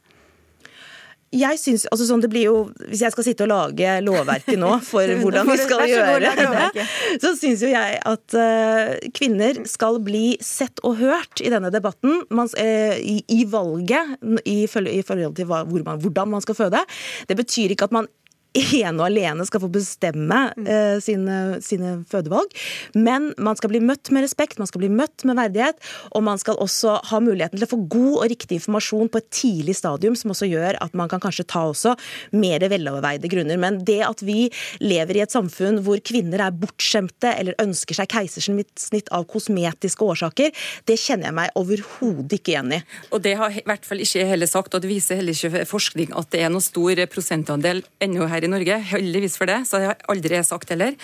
Jeg 1.35 1.59
synes, 1.61 1.85
altså 1.93 2.07
sånn 2.09 2.23
det 2.25 2.31
blir 2.33 2.47
jo, 2.47 2.57
Hvis 2.89 3.03
jeg 3.05 3.13
skal 3.13 3.27
sitte 3.27 3.45
og 3.45 3.51
lage 3.53 3.99
lovverket 4.05 4.57
nå 4.61 4.71
for 4.91 5.13
hvordan 5.21 5.49
vi 5.51 5.57
skal 5.61 5.85
gjøre 5.91 6.33
det, 6.39 6.87
så 7.21 7.35
syns 7.37 7.65
jo 7.65 7.73
jeg 7.73 7.99
at 8.09 8.37
uh, 8.39 8.95
kvinner 9.17 9.63
skal 9.69 10.01
bli 10.05 10.39
sett 10.45 10.81
og 10.87 10.99
hørt 11.03 11.43
i 11.45 11.53
denne 11.53 11.73
debatten. 11.75 12.23
Uh, 12.29 12.97
i, 12.99 13.45
valget 13.49 14.17
i, 14.49 14.63
forhold 14.71 15.37
til 15.37 15.49
hvordan 15.49 16.31
man 16.33 16.45
skal 16.45 16.57
føde. 16.57 16.81
Det 17.29 17.37
betyr 17.39 17.75
ikke 17.75 17.89
at 17.89 17.97
man 17.97 18.09
ene 18.57 18.97
og 18.97 19.07
alene 19.09 19.45
skal 19.49 19.63
få 19.63 19.71
bestemme 19.73 20.39
uh, 20.57 20.97
sine, 21.05 21.59
sine, 21.65 21.99
fødevalg. 22.09 22.53
Men 22.97 23.33
man 23.41 23.59
skal 23.59 23.73
bli 23.73 23.81
møtt 23.85 24.11
med 24.15 24.25
respekt, 24.25 24.59
man 24.61 24.71
skal 24.71 24.83
bli 24.83 24.91
møtt 24.93 25.25
med 25.29 25.39
verdighet, 25.39 25.81
og 26.17 26.25
man 26.27 26.41
skal 26.41 26.59
også 26.63 26.99
ha 27.11 27.21
muligheten 27.23 27.59
til 27.59 27.69
å 27.69 27.71
få 27.71 27.81
god 27.91 28.15
og 28.19 28.27
riktig 28.33 28.59
informasjon 28.59 29.11
på 29.13 29.21
et 29.21 29.31
tidlig 29.35 29.77
stadium, 29.79 30.17
som 30.19 30.33
også 30.35 30.49
gjør 30.49 30.79
at 30.83 30.97
man 30.99 31.11
kan 31.11 31.23
kanskje 31.23 31.47
ta 31.49 31.67
også 31.69 31.95
mer 32.39 32.65
veloverveide 32.71 33.31
grunner. 33.31 33.61
Men 33.61 33.81
det 33.87 34.01
at 34.07 34.25
vi 34.27 34.49
lever 34.83 35.19
i 35.19 35.25
et 35.25 35.35
samfunn 35.35 35.83
hvor 35.87 36.01
kvinner 36.05 36.43
er 36.45 36.57
bortskjemte 36.57 37.35
eller 37.39 37.59
ønsker 37.63 37.99
seg 37.99 38.11
keisersnitt 38.13 39.13
av 39.15 39.29
kosmetiske 39.31 40.05
årsaker, 40.05 40.55
det 40.89 40.99
kjenner 41.01 41.31
jeg 41.31 41.39
meg 41.39 41.59
overhodet 41.59 42.39
ikke 42.39 42.55
igjen 42.55 42.77
i. 42.79 42.83
Og 43.13 43.23
det 43.25 43.37
har 43.39 43.55
i 43.55 43.65
hvert 43.67 43.87
fall 43.87 44.03
ikke 44.03 44.27
heller 44.29 44.51
sagt, 44.51 44.75
og 44.75 44.85
det 44.85 44.91
viser 44.91 45.21
heller 45.21 45.37
ikke 45.37 45.67
forskning 45.69 46.15
at 46.19 46.31
det 46.33 46.43
er 46.45 46.53
noen 46.53 46.65
stor 46.65 47.05
prosentandel 47.13 47.83
ennå 48.05 48.29
her 48.31 48.45
i 48.45 48.48
i 48.49 48.53
Norge. 48.53 48.79
Heldigvis 48.93 49.37
for 49.39 49.51
det, 49.51 49.61
så 49.69 49.81
det 49.81 49.91
har 49.91 50.03
aldri 50.13 50.39
jeg 50.39 50.49
sagt 50.49 50.73
heller. 50.73 50.97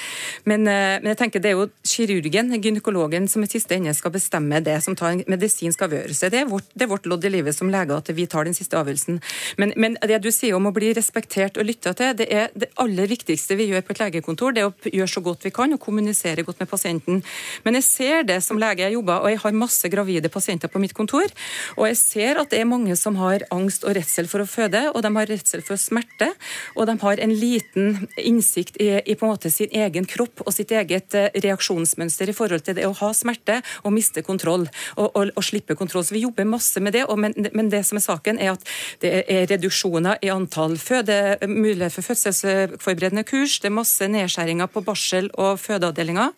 Men, 0.48 0.66
eh, 0.68 0.98
men, 1.00 1.10
jeg 1.12 1.20
tenker 1.20 1.42
det 1.44 1.52
er 1.52 1.58
jo 1.58 1.68
kirurgen, 1.86 2.52
gynekologen, 2.58 3.28
som 3.30 3.44
i 3.44 3.50
siste 3.50 3.76
ende 3.76 3.94
skal 3.96 4.14
bestemme 4.14 4.62
det, 4.64 4.80
som 4.84 4.96
tar 4.96 5.12
en 5.14 5.24
medisinsk 5.30 5.84
avgjørelse. 5.86 6.30
Det 6.32 6.40
er 6.42 6.50
vårt, 6.50 6.68
det 6.74 6.86
er 6.86 6.92
vårt 6.92 7.08
lodd 7.10 7.24
i 7.24 7.32
livet 7.36 7.56
som 7.56 7.70
leger 7.72 7.96
at 7.96 8.10
vi 8.14 8.26
tar 8.30 8.48
den 8.48 8.56
siste 8.56 8.78
avgjørelsen. 8.80 9.20
Men, 9.60 9.74
men, 9.76 9.98
det 10.04 10.20
du 10.24 10.30
sier 10.34 10.56
om 10.56 10.68
å 10.68 10.74
bli 10.74 10.92
respektert 10.96 11.58
og 11.60 11.68
lytta 11.68 11.94
til, 11.96 12.14
det 12.18 12.28
er 12.32 12.50
det 12.54 12.70
aller 12.80 13.08
viktigste 13.10 13.56
vi 13.58 13.68
gjør 13.70 13.84
på 13.84 13.94
et 13.94 14.02
legekontor. 14.06 14.54
Det 14.54 14.64
er 14.64 14.70
å 14.70 14.94
gjøre 14.98 15.14
så 15.14 15.24
godt 15.24 15.44
vi 15.46 15.54
kan 15.54 15.72
og 15.74 15.82
kommunisere 15.82 16.44
godt 16.46 16.62
med 16.62 16.70
pasienten. 16.70 17.22
Men 17.64 17.78
jeg 17.80 17.88
ser 17.88 18.28
det 18.28 18.40
som 18.44 18.60
lege 18.60 18.84
jeg 18.84 18.96
jobber, 18.96 19.24
og 19.24 19.32
jeg 19.32 19.42
har 19.44 19.56
masse 19.56 19.90
gravide 19.92 20.30
pasienter 20.32 20.72
på 20.72 20.82
mitt 20.82 20.96
kontor. 20.96 21.30
Og 21.78 21.88
jeg 21.90 22.00
ser 22.00 22.40
at 22.40 22.52
det 22.52 22.60
er 22.60 22.68
mange 22.68 22.96
som 22.98 23.18
har 23.20 23.46
angst 23.54 23.86
og 23.86 23.96
redsel 23.96 24.28
for 24.30 24.44
å 24.44 24.48
føde, 24.48 24.86
og 24.92 25.02
de 25.04 25.12
har 25.16 25.30
redsel 25.30 25.64
for 25.64 25.80
smerte, 25.80 26.30
og 26.74 26.88
de 26.88 26.96
har 27.00 27.22
en 27.24 27.34
liten 27.38 28.08
innsikt 28.20 28.76
i, 28.82 28.90
i, 29.04 29.14
på 29.14 29.26
en 29.26 29.34
måte 29.34 29.50
sin 29.52 29.72
egen 29.72 30.06
kropp 30.08 30.42
og 30.44 30.52
sitt 30.54 30.72
eget 30.74 31.14
eh, 31.16 31.30
reaksjonsmønster 31.44 32.30
i 32.30 32.36
forhold 32.36 32.64
til 32.66 32.76
det 32.78 32.86
å 32.88 32.94
ha 32.98 33.10
smerte 33.16 33.60
og 33.82 33.94
miste 33.94 34.24
kontroll 34.26 34.66
og, 34.96 35.06
og, 35.06 35.30
og 35.32 35.46
slippe 35.46 35.76
kontroll. 35.78 36.04
Så 36.04 36.16
Vi 36.16 36.24
jobber 36.24 36.48
masse 36.48 36.82
med 36.84 36.96
det, 36.96 37.04
men, 37.16 37.36
men, 37.52 37.70
det 37.72 37.84
som 37.88 37.98
er 37.98 38.04
saken 38.04 38.40
er 38.42 38.54
at 38.54 38.66
det 39.02 39.12
er 39.22 39.48
reduksjoner 39.50 40.20
i 40.24 40.32
antall 40.32 40.76
føde, 40.80 41.38
mulighet 41.48 41.94
for 41.94 42.06
fødselsforberedende 42.10 43.24
kurs, 43.28 43.58
det 43.62 43.70
er 43.70 43.76
masse 43.78 44.08
nedskjæringer 44.10 44.70
på 44.70 44.84
barsel- 44.84 45.32
og 45.40 45.58
fødeavdelinger. 45.62 46.34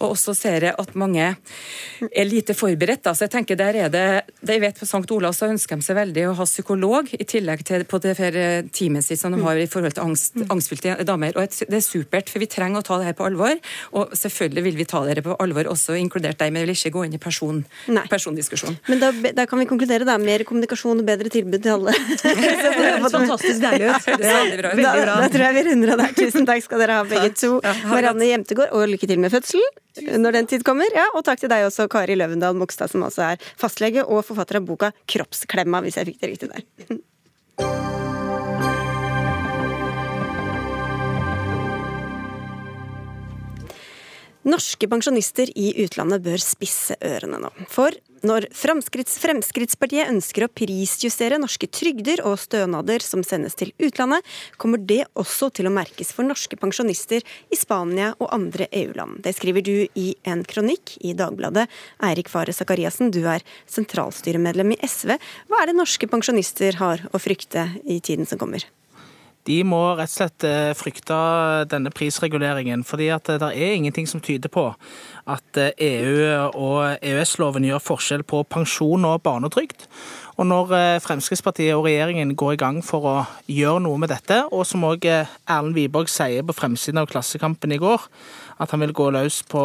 Og 0.00 0.14
også 0.14 0.36
ser 0.36 0.68
jeg 0.68 0.76
at 0.78 0.94
mange 0.98 1.32
er 2.08 2.28
lite 2.28 2.54
forberedt. 2.56 3.04
Da. 3.08 3.14
Så 3.16 3.26
jeg 3.26 3.34
tenker 3.34 3.58
der 3.58 3.82
er 3.86 3.92
det, 3.92 4.06
de 4.40 4.58
jeg 4.58 4.64
vet 4.64 4.78
På 4.78 4.86
St. 4.86 5.10
Olavs 5.14 5.42
ønsker 5.46 5.78
de 5.78 5.86
seg 5.86 5.96
veldig 5.98 6.24
å 6.28 6.36
ha 6.38 6.46
psykolog 6.46 7.10
i 7.14 7.26
tillegg 7.28 7.62
til 7.66 7.84
på 7.88 8.00
det 8.02 8.16
teamet 8.74 9.06
sitt 9.06 9.20
som 9.20 9.34
de 9.34 9.40
har 9.44 9.58
i 9.58 9.68
forhold 9.70 9.94
til 9.96 10.06
angst 10.08 10.27
angst, 10.36 10.52
angstfylte 10.52 10.96
damer. 11.06 11.36
Og 11.36 11.48
det 11.58 11.78
er 11.78 11.84
supert, 11.84 12.30
for 12.30 12.42
vi 12.42 12.48
trenger 12.50 12.82
å 12.82 12.86
ta 12.86 12.98
det 13.00 13.08
her 13.10 13.16
på 13.18 13.26
alvor. 13.28 13.56
Og 13.96 14.14
selvfølgelig 14.18 14.64
vil 14.68 14.78
vi 14.78 14.86
ta 14.88 15.02
dere 15.06 15.24
på 15.24 15.36
alvor, 15.42 15.70
også 15.72 15.96
inkludert 15.98 16.38
deg, 16.40 16.52
men 16.52 16.62
jeg 16.62 16.68
vil 16.68 16.76
ikke 16.76 16.94
gå 16.96 17.04
inn 17.06 17.16
i 17.16 17.22
person, 17.22 17.62
persondiskusjon. 18.10 18.78
Men 18.88 19.02
da, 19.02 19.12
da, 19.36 19.46
kan 19.48 19.62
vi 19.62 19.68
konkludere, 19.70 20.06
da. 20.08 20.18
Mer 20.18 20.44
kommunikasjon 20.48 21.02
og 21.02 21.08
bedre 21.08 21.32
tilbud 21.32 21.62
til 21.64 21.76
alle. 21.76 21.96
det 22.22 22.36
høres 22.38 23.12
fantastisk 23.14 23.64
deilig 23.64 23.90
ut. 23.90 24.08
Ja, 24.18 24.38
da, 24.78 24.94
da, 25.08 25.28
tror 25.32 25.48
jeg 25.48 25.58
vi 25.58 25.66
runder 25.70 25.94
av 25.94 26.04
der. 26.04 26.16
Tusen 26.18 26.48
takk 26.48 26.64
skal 26.64 26.84
dere 26.84 27.00
ha, 27.00 27.08
begge 27.08 27.34
to. 27.38 27.58
Marianne 27.88 28.32
Jemtegård, 28.32 28.72
og 28.74 28.88
lykke 28.92 29.10
til 29.10 29.22
med 29.22 29.34
fødsel 29.34 29.62
når 29.98 30.36
den 30.38 30.48
tid 30.50 30.64
kommer. 30.66 30.86
Ja, 30.94 31.08
og 31.16 31.24
takk 31.26 31.42
til 31.42 31.50
deg 31.50 31.66
også, 31.66 31.88
Kari 31.90 32.14
Løvendal 32.18 32.56
Mogstad, 32.58 32.92
som 32.92 33.02
altså 33.06 33.32
er 33.32 33.46
fastlege 33.58 34.04
og 34.06 34.24
forfatter 34.26 34.60
av 34.60 34.66
boka 34.68 34.92
'Kroppsklemma', 35.06 35.82
hvis 35.82 35.98
jeg 35.98 36.12
fikk 36.12 36.20
det 36.20 36.30
riktig 36.30 36.50
der. 36.52 36.98
Norske 44.48 44.88
pensjonister 44.88 45.50
i 45.58 45.74
utlandet 45.84 46.22
bør 46.24 46.40
spisse 46.40 46.94
ørene 47.04 47.40
nå. 47.42 47.50
For 47.68 47.92
når 48.26 48.46
Fremskritts 48.56 49.18
Fremskrittspartiet 49.20 50.08
ønsker 50.08 50.46
å 50.46 50.50
prisjustere 50.50 51.38
norske 51.38 51.68
trygder 51.70 52.22
og 52.26 52.38
stønader 52.40 53.04
som 53.04 53.22
sendes 53.26 53.58
til 53.58 53.74
utlandet, 53.76 54.24
kommer 54.56 54.80
det 54.80 55.02
også 55.18 55.50
til 55.54 55.68
å 55.68 55.74
merkes 55.74 56.14
for 56.16 56.26
norske 56.26 56.56
pensjonister 56.58 57.26
i 57.52 57.58
Spania 57.58 58.14
og 58.16 58.32
andre 58.34 58.70
EU-land. 58.80 59.20
Det 59.26 59.36
skriver 59.36 59.66
du 59.66 59.76
i 60.00 60.08
en 60.24 60.46
kronikk 60.48 60.96
i 61.04 61.12
Dagbladet. 61.18 61.68
Eirik 62.08 62.32
Fare 62.32 62.56
Sakariassen, 62.56 63.12
du 63.12 63.24
er 63.28 63.44
sentralstyremedlem 63.68 64.78
i 64.78 64.80
SV. 64.86 65.18
Hva 65.50 65.62
er 65.62 65.70
det 65.70 65.78
norske 65.78 66.10
pensjonister 66.10 66.80
har 66.80 67.04
å 67.12 67.22
frykte 67.22 67.68
i 67.84 68.00
tiden 68.00 68.26
som 68.26 68.40
kommer? 68.40 68.64
De 69.48 69.58
må 69.64 69.80
rett 69.96 70.10
og 70.10 70.14
slett 70.14 70.44
eh, 70.46 70.74
frykte 70.76 71.16
denne 71.70 71.92
prisreguleringen. 71.94 72.84
fordi 72.84 73.08
at 73.14 73.30
det 73.40 73.48
er 73.48 73.74
ingenting 73.74 74.06
som 74.06 74.20
tyder 74.20 74.52
på 74.52 74.68
at 75.28 75.60
EU 75.60 76.14
eh, 76.20 76.34
e 76.34 76.48
og 76.54 76.98
EØS-loven 77.02 77.64
gjør 77.64 77.84
forskjell 77.84 78.24
på 78.28 78.42
pensjon 78.44 79.04
og 79.08 79.22
barnetrygd. 79.22 79.86
Og 80.38 80.46
når 80.46 80.74
eh, 80.76 81.00
Fremskrittspartiet 81.00 81.74
og 81.74 81.86
regjeringen 81.88 82.36
går 82.36 82.52
i 82.52 82.60
gang 82.60 82.82
for 82.84 83.08
å 83.08 83.16
gjøre 83.48 83.84
noe 83.86 83.98
med 83.98 84.12
dette, 84.12 84.44
og 84.52 84.66
som 84.68 84.84
òg 84.86 85.08
Erlend 85.08 85.76
Wiborg 85.76 86.12
sier 86.12 86.44
på 86.44 86.56
fremsiden 86.56 87.00
av 87.00 87.08
Klassekampen 87.10 87.72
i 87.72 87.80
går, 87.80 88.04
at 88.58 88.74
han 88.74 88.82
vil 88.82 88.94
gå 88.96 89.08
løs 89.14 89.40
på 89.48 89.62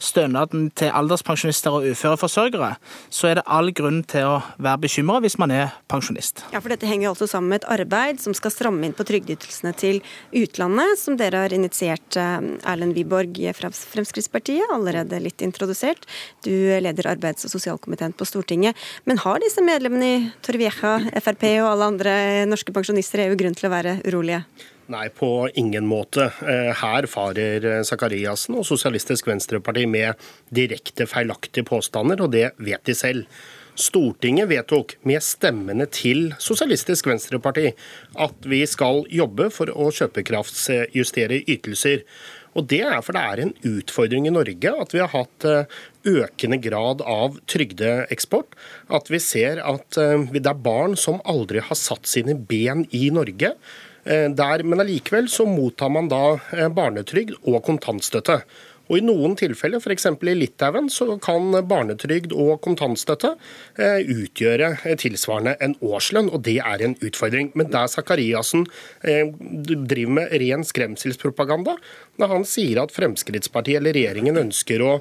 stønaden 0.00 0.68
til 0.78 0.92
alderspensjonister 0.96 1.76
og 1.76 1.88
uføreforsørgere, 1.92 2.74
så 3.12 3.30
er 3.30 3.38
det 3.38 3.46
all 3.46 3.72
grunn 3.76 4.00
til 4.08 4.28
å 4.28 4.36
være 4.58 4.82
bekymra 4.86 5.20
hvis 5.24 5.36
man 5.40 5.52
er 5.54 5.74
pensjonist. 5.90 6.44
Ja, 6.54 6.62
for 6.62 6.72
Dette 6.72 6.88
henger 6.88 7.08
jo 7.08 7.12
altså 7.14 7.28
sammen 7.30 7.52
med 7.52 7.62
et 7.62 7.68
arbeid 7.74 8.22
som 8.22 8.34
skal 8.36 8.54
stramme 8.54 8.86
inn 8.86 8.96
på 8.96 9.06
trygdeytelsene 9.08 9.74
til 9.76 10.00
utlandet, 10.36 10.96
som 11.00 11.18
dere 11.20 11.44
har 11.44 11.54
initiert, 11.54 12.08
eh, 12.16 12.48
Erlend 12.70 12.96
Wiborg 12.96 13.36
fra 13.58 13.72
Fremskrittspartiet, 13.74 14.70
allerede 14.72 15.20
litt 15.22 15.44
introdusert. 15.44 16.06
Du 16.46 16.50
leder 16.50 17.10
arbeids- 17.10 17.44
og 17.44 17.54
sosialkomiteen 17.54 18.16
på 18.16 18.28
Stortinget. 18.28 18.76
Men 19.04 19.18
har 19.18 19.40
disse 19.40 19.62
medlemmene 19.64 20.10
i 20.10 20.32
Torvieja, 20.42 20.98
Frp 21.20 21.44
og 21.60 21.72
alle 21.72 21.90
andre 21.92 22.46
norske 22.46 22.72
pensjonister 22.72 23.20
i 23.20 23.28
EU 23.28 23.36
grunn 23.36 23.56
til 23.56 23.68
å 23.68 23.74
være 23.74 23.98
urolige? 24.06 24.44
Nei, 24.90 25.08
på 25.08 25.48
ingen 25.54 25.86
måte. 25.86 26.32
Eh, 26.42 26.72
her 26.74 27.06
farer 27.06 27.84
Sakariassen 27.86 28.56
og 28.58 28.64
Sosialistisk 28.66 29.28
Venstreparti 29.30 29.84
med 29.86 30.18
direkte 30.50 31.06
feilaktige 31.06 31.62
påstander, 31.68 32.18
og 32.24 32.32
det 32.34 32.48
vet 32.58 32.82
de 32.88 32.96
selv. 32.98 33.28
Stortinget 33.78 34.50
vedtok 34.50 34.96
med 35.06 35.22
stemmene 35.22 35.86
til 35.94 36.32
Sosialistisk 36.42 37.06
Venstreparti 37.06 37.70
at 38.18 38.48
vi 38.50 38.64
skal 38.66 39.04
jobbe 39.14 39.46
for 39.54 39.70
å 39.70 39.92
kjøpekraftsjustere 39.94 41.38
ytelser. 41.46 42.02
Og 42.58 42.66
Det 42.66 42.80
er 42.82 42.98
for 43.06 43.14
det 43.14 43.22
er 43.22 43.40
en 43.44 43.52
utfordring 43.62 44.26
i 44.26 44.32
Norge 44.34 44.72
at 44.82 44.90
vi 44.90 44.98
har 44.98 45.12
hatt 45.12 45.46
eh, 45.46 45.76
økende 46.02 46.58
grad 46.58 47.04
av 47.06 47.38
trygdeeksport. 47.46 48.58
At 48.90 49.06
vi 49.06 49.22
ser 49.22 49.62
at 49.62 50.00
eh, 50.02 50.26
det 50.34 50.50
er 50.50 50.66
barn 50.66 50.98
som 50.98 51.22
aldri 51.22 51.62
har 51.62 51.78
satt 51.78 52.10
sine 52.10 52.34
ben 52.34 52.88
i 52.90 53.06
Norge 53.14 53.54
Eh, 53.54 53.89
der, 54.04 54.64
men 54.64 54.80
allikevel 54.80 55.28
så 55.28 55.46
mottar 55.48 55.92
man 55.92 56.10
da 56.10 56.24
eh, 56.56 56.68
barnetrygd 56.72 57.40
og 57.44 57.62
kontantstøtte. 57.66 58.40
Og 58.90 58.98
I 58.98 59.04
noen 59.06 59.36
tilfeller, 59.38 59.78
f.eks. 59.78 60.08
i 60.26 60.32
Litauen, 60.34 60.88
så 60.90 61.06
kan 61.22 61.52
barnetrygd 61.70 62.32
og 62.34 62.56
kontantstøtte 62.64 63.36
eh, 63.78 64.00
utgjøre 64.02 64.72
tilsvarende 64.98 65.52
en 65.62 65.76
årslønn, 65.78 66.26
og 66.34 66.42
det 66.48 66.56
er 66.58 66.82
en 66.82 66.96
utfordring. 66.98 67.52
Men 67.54 67.70
der 67.70 67.86
Sakariassen 67.92 68.64
driver 69.04 70.16
med 70.16 70.34
ren 70.42 70.66
skremselspropaganda, 70.66 71.76
når 72.18 72.34
han 72.34 72.48
sier 72.48 72.82
at 72.82 72.90
Fremskrittspartiet 72.96 73.78
eller 73.78 73.94
regjeringen 73.94 74.40
ønsker 74.42 74.82
å 74.82 74.96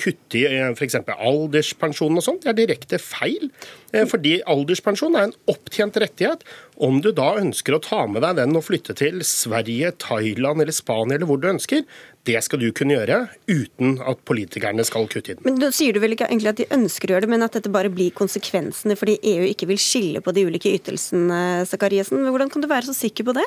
kutte 0.00 0.40
i 0.40 0.62
f.eks. 0.72 1.02
alderspensjonen 1.04 2.22
og 2.22 2.24
sånt, 2.24 2.46
det 2.46 2.54
er 2.54 2.60
direkte 2.62 3.02
feil. 3.02 3.50
Fordi 4.08 4.38
alderspensjon 4.48 5.14
er 5.16 5.28
en 5.28 5.36
opptjent 5.52 6.00
rettighet, 6.00 6.48
om 6.76 6.98
du 7.00 7.08
da 7.16 7.30
ønsker 7.40 7.76
å 7.76 7.80
ta 7.82 8.02
med 8.10 8.22
deg 8.24 8.36
den 8.40 8.56
og 8.58 8.66
flytte 8.66 8.96
til 8.98 9.22
Sverige, 9.24 9.94
Thailand 10.02 10.62
eller 10.62 10.76
Spania 10.76 11.16
eller 11.16 11.28
hvor 11.28 11.40
du 11.40 11.48
ønsker, 11.48 11.82
det 12.28 12.42
skal 12.44 12.60
du 12.60 12.68
kunne 12.76 12.96
gjøre 12.98 13.18
uten 13.48 13.96
at 14.04 14.20
politikerne 14.28 14.84
skal 14.86 15.08
kutte 15.10 15.32
i 15.32 15.38
den. 15.38 15.44
Men 15.46 15.60
Da 15.62 15.70
sier 15.74 15.96
du 15.96 16.02
vel 16.02 16.16
ikke 16.16 16.28
egentlig 16.28 16.52
at 16.52 16.60
de 16.60 16.68
ønsker 16.76 17.08
å 17.08 17.16
gjøre 17.16 17.26
det, 17.26 17.32
men 17.32 17.46
at 17.46 17.56
dette 17.56 17.72
bare 17.72 17.92
blir 17.92 18.14
konsekvensene 18.16 18.98
fordi 18.98 19.18
EU 19.34 19.48
ikke 19.48 19.70
vil 19.70 19.80
skille 19.80 20.22
på 20.24 20.34
de 20.36 20.46
ulike 20.48 20.74
ytelsene, 20.76 21.64
Sakariassen. 21.70 22.26
Hvordan 22.28 22.52
kan 22.52 22.64
du 22.64 22.70
være 22.70 22.90
så 22.90 22.96
sikker 22.96 23.30
på 23.30 23.36
det? 23.38 23.46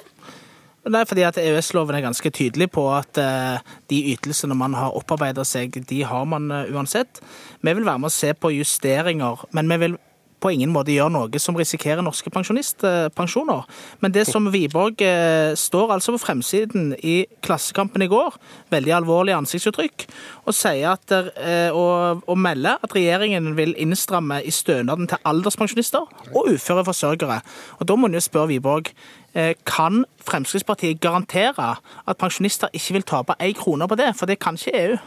Det 0.79 0.95
er 0.95 1.07
fordi 1.09 1.25
at 1.27 1.37
EØS-loven 1.37 1.97
er 1.97 2.05
ganske 2.05 2.29
tydelig 2.31 2.69
på 2.71 2.85
at 2.95 3.19
uh, 3.19 3.59
de 3.91 3.99
ytelsene 4.13 4.55
man 4.57 4.77
har 4.79 4.95
opparbeida 4.95 5.43
seg, 5.45 5.75
de 5.89 6.03
har 6.07 6.23
man 6.29 6.47
uh, 6.53 6.69
uansett. 6.71 7.19
Vi 7.59 7.73
vil 7.75 7.85
være 7.85 7.99
med 7.99 8.09
å 8.09 8.15
se 8.15 8.31
på 8.33 8.53
justeringer, 8.55 9.43
men 9.53 9.69
vi 9.69 9.79
vil 9.83 9.97
på 10.39 10.51
ingen 10.53 10.71
måte 10.73 10.93
gjør 10.93 11.11
noe 11.13 11.41
som 11.41 11.57
risikerer 11.57 12.03
norske 12.05 12.31
pensjonistpensjoner. 12.33 13.65
Men 14.03 14.13
det 14.15 14.25
som 14.29 14.47
Wiborg 14.53 15.03
eh, 15.05 15.53
står 15.59 15.93
altså 15.95 16.15
på 16.15 16.21
fremsiden 16.23 16.93
i 17.03 17.21
Klassekampen 17.45 18.03
i 18.05 18.09
går, 18.11 18.37
veldig 18.73 18.95
alvorlig 19.01 19.35
ansiktsuttrykk, 19.37 20.07
og 20.47 20.55
at, 20.65 21.11
eh, 21.11 21.69
og, 21.75 22.23
og 22.27 22.37
melder 22.39 22.79
at 22.83 22.95
regjeringen 22.95 23.53
vil 23.57 23.75
innstramme 23.77 24.41
i 24.43 24.51
stønaden 24.51 25.07
til 25.07 25.21
alderspensjonister 25.25 26.07
og 26.33 26.51
uføre 26.53 26.85
forsørgere. 26.85 27.41
Og 27.79 27.87
Da 27.87 27.95
må 27.95 28.07
en 28.07 28.17
jo 28.17 28.23
spørre 28.23 28.47
Wiborg 28.53 28.91
eh, 29.33 29.53
kan 29.65 30.05
Fremskrittspartiet 30.25 31.01
garantere 31.01 31.75
at 32.07 32.17
pensjonister 32.17 32.69
ikke 32.73 32.99
vil 32.99 33.07
tape 33.07 33.37
ei 33.39 33.53
krone 33.53 33.87
på 33.87 33.97
det, 33.99 34.13
for 34.15 34.29
det 34.29 34.39
kan 34.39 34.57
ikke 34.59 34.77
EU? 34.83 34.99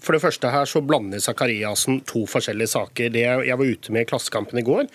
For 0.00 0.16
det 0.16 0.22
første 0.22 0.50
her 0.52 0.68
så 0.68 0.80
blander 0.84 1.20
Sakariassen 1.20 2.00
to 2.08 2.24
forskjellige 2.30 2.72
saker. 2.72 3.10
Det 3.12 3.24
jeg 3.24 3.58
var 3.60 3.72
ute 3.72 3.92
med 3.92 4.06
i 4.06 4.08
Klassekampen 4.08 4.60
i 4.60 4.64
går, 4.66 4.86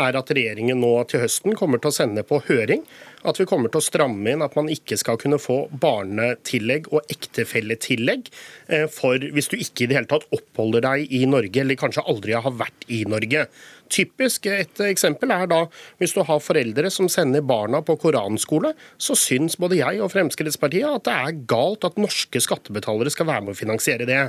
er 0.00 0.16
at 0.18 0.32
regjeringen 0.32 0.80
nå 0.80 0.94
til 1.10 1.24
høsten 1.24 1.56
kommer 1.58 1.82
til 1.82 1.92
å 1.92 1.96
sende 1.98 2.24
på 2.26 2.40
høring 2.48 2.86
at 3.24 3.40
vi 3.40 3.46
kommer 3.48 3.72
til 3.72 3.80
å 3.80 3.84
stramme 3.84 4.34
inn 4.34 4.44
at 4.44 4.56
man 4.58 4.70
ikke 4.72 4.98
skal 5.00 5.18
kunne 5.20 5.40
få 5.42 5.64
barnetillegg 5.80 6.90
og 6.92 7.08
ektefelletillegg 7.12 8.28
eh, 8.68 8.86
for 8.92 9.22
hvis 9.34 9.50
du 9.52 9.56
ikke 9.58 9.86
i 9.86 9.90
det 9.90 9.98
hele 9.98 10.10
tatt 10.10 10.28
oppholder 10.34 10.84
deg 10.84 11.14
i 11.14 11.24
Norge, 11.28 11.62
eller 11.62 11.80
kanskje 11.80 12.04
aldri 12.10 12.36
har 12.36 12.58
vært 12.58 12.86
i 12.92 13.04
Norge. 13.08 13.46
Typisk 13.92 14.48
et 14.48 14.80
eksempel 14.86 15.32
er 15.34 15.48
da 15.50 15.60
hvis 16.00 16.14
du 16.16 16.22
har 16.26 16.40
foreldre 16.42 16.90
som 16.92 17.08
sender 17.12 17.44
barna 17.44 17.82
på 17.84 17.96
koranskole, 18.00 18.72
så 18.96 19.16
syns 19.18 19.58
både 19.60 19.78
jeg 19.80 20.00
og 20.02 20.12
Fremskrittspartiet 20.14 20.88
at 20.88 21.06
det 21.08 21.14
er 21.14 21.42
galt 21.50 21.84
at 21.86 22.00
norske 22.00 22.40
skattebetalere 22.42 23.12
skal 23.12 23.28
være 23.28 23.46
med 23.46 23.54
å 23.54 23.60
finansiere 23.60 24.08
det. 24.08 24.22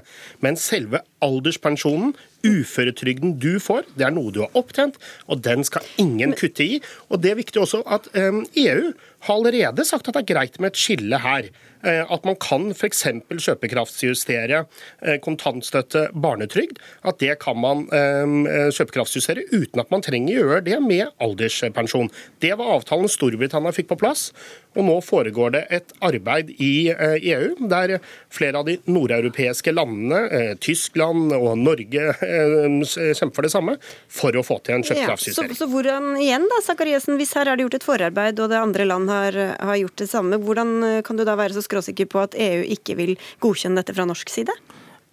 Men 0.44 0.60
selve 0.60 1.02
alderspensjonen, 1.26 2.14
uføretrygden 2.46 3.36
du 3.42 3.56
får, 3.64 3.88
det 3.98 4.06
er 4.08 4.14
noe 4.14 4.34
du 4.34 4.44
har 4.44 4.58
opptjent, 4.58 5.00
og 5.26 5.42
den 5.46 5.66
skal 5.68 5.86
ingen 6.02 6.36
kutte 6.38 6.66
i. 6.66 6.80
Og 7.10 7.22
det 7.24 7.34
er 7.34 7.40
viktig 7.42 7.64
også 7.64 7.82
at 7.90 8.10
EU 8.16 8.92
har 9.26 9.36
allerede 9.36 9.88
sagt 9.88 10.08
at 10.08 10.18
det 10.18 10.24
er 10.26 10.34
greit 10.36 10.60
med 10.62 10.74
et 10.74 10.82
skille 10.82 11.22
her. 11.24 11.50
Eh, 11.86 12.12
at 12.12 12.26
man 12.26 12.38
kan 12.42 12.70
f.eks. 12.74 13.04
kjøpekraftsjustere 13.30 14.64
eh, 15.06 15.18
kontantstøtte, 15.24 16.08
barnetrygd. 16.18 16.82
At 17.06 17.22
det 17.22 17.38
kan 17.44 17.60
man 17.62 17.86
eh, 17.94 18.72
kjøpekraftsjustere 18.74 19.46
uten 19.54 19.84
at 19.84 19.94
man 19.94 20.04
trenger 20.06 20.34
å 20.34 20.50
gjøre 20.50 20.66
det 20.66 20.82
med 20.84 21.14
alderspensjon. 21.22 22.10
Det 22.42 22.56
var 22.58 22.78
avtalen 22.80 23.12
Storbritannia 23.12 23.76
fikk 23.76 23.92
på 23.94 24.00
plass. 24.02 24.32
Og 24.76 24.84
nå 24.84 24.98
foregår 25.06 25.54
det 25.54 25.62
et 25.78 25.94
arbeid 26.04 26.50
i 26.60 26.90
EU 26.92 27.52
e 27.54 27.68
der 27.72 27.94
flere 28.34 28.60
av 28.60 28.66
de 28.68 28.74
nordeuropeiske 28.92 29.72
landene, 29.72 30.58
Tyskland 30.60 31.32
og 31.32 31.54
Norge, 31.62 32.10
kjemper 32.20 33.38
for 33.38 33.48
det 33.48 33.54
samme 33.54 33.78
for 34.12 34.36
å 34.36 34.44
få 34.44 34.58
til 34.66 34.76
en 34.76 34.84
kjøpekraftsjustering. 34.84 35.54
Ja, 35.54 35.56
så, 35.56 35.64
så, 35.64 35.70
hvordan 35.72 36.20
igjen 36.20 36.50
da, 36.52 36.60
Sakariassen, 36.66 37.16
hvis 37.22 37.32
her 37.40 37.48
er 37.48 37.56
det 37.56 37.70
gjort 37.70 37.78
et 37.80 37.88
forarbeid 37.88 38.42
og 38.44 38.52
det 38.52 38.60
andre 38.60 38.90
land 38.90 39.14
har, 39.14 39.40
har 39.56 39.80
gjort 39.80 40.04
det 40.04 40.10
samme, 40.12 40.42
hvordan 40.44 40.76
kan 41.08 41.16
du 41.16 41.24
da 41.24 41.38
være 41.40 41.56
så 41.56 41.64
skråsikker 41.64 41.75
på 41.82 42.24
at 42.24 42.36
EU 42.38 42.64
ikke 42.76 42.96
vil 42.96 43.16
godkjenne 43.44 43.82
dette 43.82 43.96
fra 43.96 44.06
norsk 44.06 44.30
side? 44.30 44.56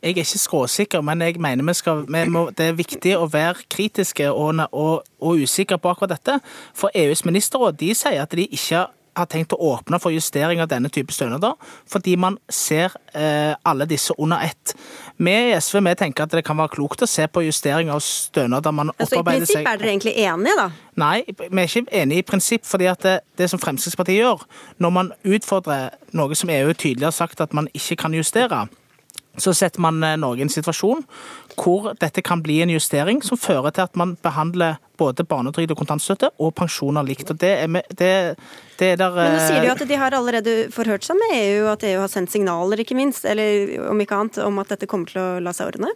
Jeg 0.03 0.17
er 0.17 0.25
ikke 0.25 0.39
skråsikker, 0.39 1.01
men 1.01 1.21
jeg 1.23 1.39
mener 1.39 1.65
vi 1.65 1.75
skal, 1.79 2.05
vi 2.09 2.25
må, 2.27 2.49
det 2.51 2.73
er 2.73 2.73
viktig 2.75 3.13
å 3.15 3.29
være 3.31 3.63
kritiske 3.71 4.27
og, 4.33 4.59
og, 4.73 5.05
og 5.23 5.45
usikre 5.45 5.79
på 5.79 5.93
akkurat 5.93 6.17
dette. 6.17 6.41
For 6.75 6.91
EUs 6.95 7.23
ministerråd 7.25 7.79
de 7.79 7.93
sier 7.95 8.23
at 8.25 8.35
de 8.35 8.49
ikke 8.51 8.89
har 9.17 9.29
tenkt 9.31 9.53
å 9.53 9.61
åpne 9.73 9.99
for 10.03 10.15
justering 10.15 10.63
av 10.63 10.71
denne 10.71 10.91
type 10.93 11.13
stønader, 11.15 11.55
fordi 11.91 12.15
man 12.21 12.39
ser 12.53 12.95
eh, 13.15 13.53
alle 13.69 13.87
disse 13.91 14.15
under 14.19 14.45
ett. 14.47 14.75
Vi 15.23 15.33
i 15.33 15.55
SV 15.61 15.81
vi 15.85 15.95
tenker 16.01 16.25
at 16.25 16.35
det 16.35 16.45
kan 16.47 16.59
være 16.59 16.75
klokt 16.77 17.05
å 17.05 17.09
se 17.11 17.27
på 17.29 17.45
justering 17.45 17.91
av 17.93 18.01
stønader 18.05 18.73
man 18.75 18.93
altså, 18.95 19.19
opparbeider 19.19 19.45
I 19.45 19.51
seg 19.51 19.61
prinsipp 19.61 19.73
er 19.73 19.83
dere 19.83 19.93
egentlig 19.93 20.15
enige, 20.25 20.57
da? 20.59 20.69
Nei, 21.03 21.17
vi 21.29 21.49
er 21.49 21.69
ikke 21.69 21.85
enige 22.03 22.23
i 22.23 22.27
prinsipp. 22.27 22.67
fordi 22.69 22.89
at 22.91 23.03
det, 23.03 23.17
det 23.39 23.51
som 23.51 23.61
Fremskrittspartiet 23.61 24.23
gjør, 24.23 24.45
når 24.79 24.91
man 24.91 25.13
utfordrer 25.25 25.91
noe 26.17 26.37
som 26.39 26.51
EU 26.53 26.73
tydelig 26.73 27.11
har 27.11 27.17
sagt 27.17 27.41
at 27.41 27.53
man 27.57 27.69
ikke 27.77 27.97
kan 28.05 28.15
justere, 28.17 28.67
så 29.41 29.55
setter 29.57 29.81
man 29.81 30.03
eh, 30.05 30.19
Norge 30.21 30.43
i 30.43 30.47
en 30.47 30.53
situasjon 30.53 31.05
hvor 31.57 31.93
dette 32.01 32.25
kan 32.25 32.43
bli 32.45 32.61
en 32.65 32.73
justering 32.73 33.23
som 33.25 33.41
fører 33.41 33.73
til 33.75 33.85
at 33.85 33.97
man 33.99 34.15
behandler 34.25 34.79
både 35.01 35.25
barnetrygd 35.29 35.75
og 35.75 35.81
kontantstøtte 35.83 36.31
og 36.43 36.55
pensjoner 36.57 37.05
likt. 37.07 37.31
og 37.31 37.41
det 37.41 37.53
er, 37.65 37.71
med, 37.73 37.89
det, 37.99 38.13
det 38.79 38.93
er 38.93 39.01
der, 39.01 39.17
Men 39.17 39.37
nå 39.37 39.43
sier 39.43 39.61
de 39.61 39.69
jo 39.69 39.75
eh, 39.75 39.81
at 39.81 39.89
de 39.89 40.01
har 40.05 40.17
allerede 40.19 40.57
forhørt 40.75 41.07
seg 41.07 41.19
med 41.21 41.37
EU, 41.41 41.67
at 41.73 41.85
EU 41.89 42.01
har 42.05 42.13
sendt 42.13 42.33
signaler, 42.33 42.85
ikke 42.85 42.99
minst, 42.99 43.27
eller 43.29 43.89
om 43.91 44.01
ikke 44.01 44.19
annet, 44.19 44.41
om 44.45 44.63
at 44.63 44.75
dette 44.75 44.89
kommer 44.91 45.13
til 45.13 45.23
å 45.23 45.29
la 45.45 45.55
seg 45.57 45.73
ordne? 45.75 45.93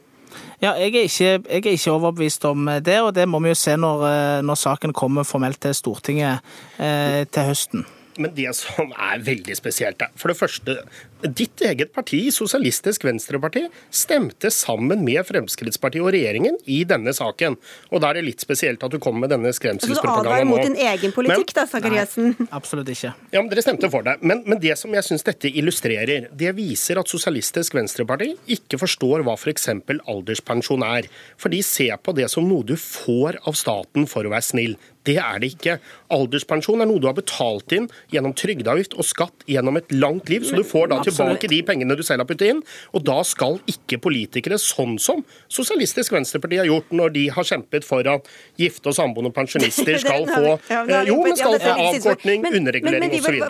Ja, 0.60 0.72
jeg 0.80 0.92
er, 0.92 1.04
ikke, 1.06 1.28
jeg 1.28 1.62
er 1.62 1.74
ikke 1.76 1.92
overbevist 1.92 2.44
om 2.48 2.68
det, 2.84 2.96
og 3.00 3.12
det 3.16 3.26
må 3.28 3.40
vi 3.44 3.52
jo 3.52 3.58
se 3.58 3.76
når, 3.78 4.06
eh, 4.08 4.38
når 4.44 4.60
saken 4.60 4.96
kommer 4.96 5.28
formelt 5.28 5.60
til 5.64 5.76
Stortinget 5.76 6.56
eh, 6.80 7.22
til 7.28 7.52
høsten. 7.52 7.86
Men 8.16 8.32
det 8.36 8.48
som 8.56 8.92
er 8.92 9.20
veldig 9.24 9.56
spesielt, 9.58 10.00
er 10.00 10.12
for 10.16 10.32
det 10.32 10.38
første 10.38 10.78
Ditt 11.22 11.60
eget 11.64 11.92
parti, 11.96 12.18
Sosialistisk 12.32 13.04
Venstreparti, 13.06 13.62
stemte 13.90 14.50
sammen 14.52 15.00
med 15.04 15.24
Fremskrittspartiet 15.24 16.04
og 16.04 16.10
regjeringen 16.12 16.58
i 16.68 16.82
denne 16.88 17.14
saken. 17.16 17.56
Og 17.88 18.02
da 18.02 18.10
er 18.10 18.18
det 18.18 18.26
litt 18.26 18.44
spesielt 18.44 18.82
at 18.84 18.92
du 18.92 18.98
kommer 19.00 19.24
med 19.24 19.32
denne 19.32 19.48
Så 19.48 19.56
du 19.56 19.62
skremselspropagandaen 19.62 20.28
advarer 20.28 20.50
mot 20.50 20.60
din 20.60 20.76
egen 20.76 21.14
politikk, 21.16 21.54
da, 21.56 21.64
Sakariassen? 21.70 22.34
Absolutt 22.58 22.90
ikke. 22.92 23.14
Ja, 23.32 23.40
men 23.40 23.48
Dere 23.52 23.64
stemte 23.64 23.88
for 23.92 24.04
det. 24.04 24.18
Men, 24.20 24.42
men 24.44 24.60
det 24.60 24.76
som 24.76 24.92
jeg 24.92 25.08
syns 25.08 25.24
dette 25.24 25.48
illustrerer, 25.48 26.28
det 26.36 26.52
viser 26.58 27.00
at 27.00 27.08
Sosialistisk 27.08 27.78
Venstreparti 27.78 28.34
ikke 28.58 28.80
forstår 28.82 29.24
hva 29.24 29.38
f.eks. 29.40 29.70
alderspensjon 29.96 30.84
er. 30.84 31.08
For 31.40 31.52
de 31.52 31.62
ser 31.64 31.96
på 31.96 32.12
det 32.18 32.28
som 32.32 32.44
noe 32.44 32.66
du 32.66 32.76
får 32.76 33.40
av 33.48 33.56
staten 33.56 34.04
for 34.10 34.28
å 34.28 34.36
være 34.36 34.50
snill. 34.50 34.76
Det 35.06 35.16
er 35.22 35.38
det 35.38 35.52
ikke. 35.54 35.76
Alderspensjon 36.14 36.82
er 36.82 36.88
noe 36.90 37.02
du 37.02 37.06
har 37.08 37.16
betalt 37.16 37.72
inn 37.76 37.86
gjennom 38.12 38.34
trygdeavgift 38.36 38.96
og 38.98 39.06
skatt 39.06 39.46
gjennom 39.50 39.78
et 39.78 39.92
langt 39.94 40.30
liv, 40.32 40.46
så 40.46 40.58
du 40.58 40.66
får 40.66 40.90
da 40.90 40.98
tilbake 41.06 41.50
de 41.52 41.60
pengene 41.66 41.96
du 41.98 42.02
selv 42.06 42.24
har 42.24 42.28
puttet 42.30 42.54
inn. 42.54 42.62
Og 42.96 43.04
da 43.06 43.20
skal 43.26 43.58
ikke 43.70 44.00
politikere, 44.02 44.58
sånn 44.60 44.96
som 45.02 45.24
Sosialistisk 45.52 46.12
Venstreparti 46.14 46.60
har 46.60 46.68
gjort 46.68 46.92
når 46.96 47.14
de 47.16 47.26
har 47.34 47.46
kjempet 47.46 47.86
for 47.86 48.06
at 48.10 48.28
gifte 48.60 48.90
og 48.90 48.96
samboende 48.98 49.32
pensjonister 49.36 49.98
skal 50.04 50.26
få 50.28 50.56
eh, 50.56 51.04
Jo, 51.08 51.20
men 51.24 51.36
skal 51.38 51.58
få 51.62 51.74
avkortning, 51.90 52.42
Men- 52.46 52.60
underregulering 52.60 53.18
osv. 53.20 53.42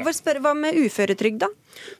Hva 0.46 0.52
med 0.56 0.76
uføretrygd, 0.78 1.40
da? 1.42 1.48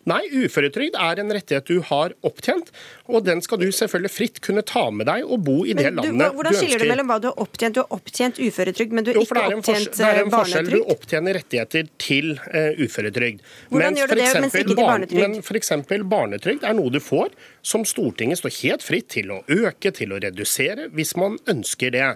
Nei, 0.09 0.23
uføretrygd 0.33 0.97
er 0.99 1.21
en 1.21 1.33
rettighet 1.35 1.67
du 1.69 1.81
har 1.85 2.15
opptjent, 2.27 2.71
og 3.11 3.25
den 3.27 3.43
skal 3.45 3.61
du 3.61 3.67
selvfølgelig 3.75 4.11
fritt 4.13 4.41
kunne 4.45 4.63
ta 4.67 4.87
med 4.95 5.09
deg 5.09 5.27
og 5.27 5.43
bo 5.47 5.57
i 5.67 5.75
det 5.77 5.91
Men 5.91 5.99
du, 5.99 6.01
landet 6.13 6.37
hvordan 6.39 6.55
du 6.55 6.59
skiller 6.61 6.83
du 6.83 6.89
mellom 6.91 7.11
hva 7.11 7.19
du 7.23 7.29
har 7.29 7.43
opptjent? 7.45 7.77
Du 7.77 7.83
har 7.83 7.93
opptjent 7.97 8.41
uføretrygd, 8.41 8.95
men 8.97 9.07
du 9.07 9.11
har 9.13 9.19
Jo, 9.21 9.27
ikke 9.27 9.43
opptjent 9.43 9.67
barnetrygd? 9.67 9.99
det 9.99 10.07
er 10.07 10.21
eh, 10.21 10.23
en 10.25 10.33
forskjell. 10.35 10.71
Du 10.73 10.93
opptjener 10.97 11.39
rettigheter 11.41 11.91
til 12.03 12.33
uh, 12.39 12.81
uføretrygd. 12.87 13.45
Hvordan 13.75 14.01
gjør 14.01 14.13
du 14.13 14.15
det, 14.17 14.27
eksempel, 14.27 14.47
mens 14.47 14.59
ikke 14.61 14.71
til 14.73 14.81
barnetrygd? 14.81 15.23
Men 15.27 15.45
f.eks. 15.47 15.72
barnetrygd 16.11 16.66
er 16.66 16.76
noe 16.76 16.92
du 16.92 17.01
får 17.03 17.32
som 17.67 17.85
Stortinget 17.89 18.39
står 18.41 18.55
helt 18.61 18.85
fritt 18.87 19.09
til 19.17 19.33
å 19.35 19.41
øke, 19.51 19.91
til 19.95 20.14
å 20.14 20.21
redusere, 20.23 20.87
hvis 20.95 21.14
man 21.19 21.39
ønsker 21.51 21.91
det. 21.95 22.07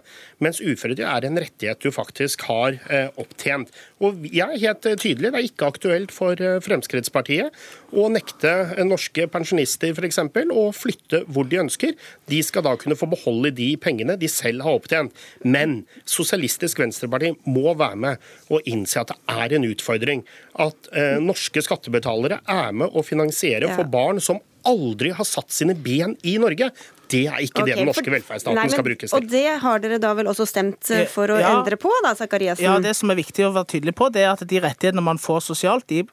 Mens 0.42 0.60
uføretrygd 0.62 1.02
er 1.02 1.26
en 1.26 1.40
rettighet 1.42 1.82
du 1.82 1.90
faktisk 1.94 2.44
har 2.46 2.78
eh, 2.86 3.08
opptjent. 3.20 3.72
Og 4.00 4.22
jeg 4.30 4.46
er 4.46 4.62
helt 4.62 4.86
eh, 4.86 4.98
tydelig, 5.00 5.32
det 5.32 5.40
er 5.40 5.48
ikke 5.48 5.70
aktuelt 5.72 6.14
for 6.14 6.38
eh, 6.38 6.60
Fremskrittspartiet 6.62 7.56
å 7.90 8.06
nekte 8.12 8.52
norske 8.86 9.26
pensjonister 9.32 9.96
f.eks. 9.96 10.20
å 10.54 10.66
flytte 10.76 11.24
hvor 11.26 11.48
de 11.50 11.58
ønsker. 11.64 11.96
De 12.30 12.40
skal 12.46 12.64
da 12.66 12.76
kunne 12.78 12.98
få 12.98 13.10
beholde 13.10 13.52
de 13.56 13.72
pengene 13.82 14.14
de 14.20 14.30
selv 14.30 14.64
har 14.66 14.78
opptjent. 14.78 15.16
Men 15.42 15.80
Sosialistisk 16.08 16.78
Venstreparti 16.82 17.32
må 17.50 17.74
være 17.74 17.98
med 18.06 18.30
og 18.50 18.70
innse 18.70 19.02
at 19.02 19.10
det 19.10 19.18
er 19.34 19.56
en 19.56 19.66
utfordring 19.66 20.22
at 20.62 20.92
eh, 20.94 21.18
norske 21.22 21.62
skattebetalere 21.66 22.40
er 22.46 22.70
med 22.76 22.94
å 22.94 23.02
finansiere 23.06 23.72
for 23.74 23.90
barn 23.90 24.22
som 24.22 24.38
aldri 24.66 25.12
har 25.16 25.24
satt 25.24 25.50
sine 25.54 25.74
ben 25.74 26.16
i 26.24 26.36
Norge. 26.38 26.70
Det 27.10 27.24
er 27.26 27.40
ikke 27.42 27.64
det 27.66 27.74
den 27.74 27.86
norske 27.88 28.04
for- 28.04 28.14
velferdsstaten 28.14 28.54
Nei, 28.54 28.62
men- 28.68 28.70
skal 28.70 28.84
brukes 28.86 29.12
Og 29.14 29.26
det 29.28 29.58
har 29.60 29.78
dere 29.82 29.98
da 29.98 30.12
vel 30.14 30.26
også 30.30 30.46
stemt 30.46 30.90
eh, 30.94 31.06
for 31.06 31.26
å 31.26 31.40
Ja. 31.40 31.58
endre 31.58 31.76
på, 31.76 31.90
da, 32.04 32.14
Sakariassen? 32.14 32.62
Ja, 32.62 32.78
Det 32.78 32.94
som 32.94 33.10
er 33.10 33.16
viktig 33.16 33.44
å 33.44 33.52
være 33.52 33.66
tydelig 33.66 33.94
på, 33.96 34.12
det 34.12 34.22
er 34.22 34.30
at 34.32 34.46
de 34.46 34.60
rettighetene 34.60 35.02
man 35.02 35.18
får 35.18 35.40
sosialt, 35.42 35.86
de, 35.88 36.04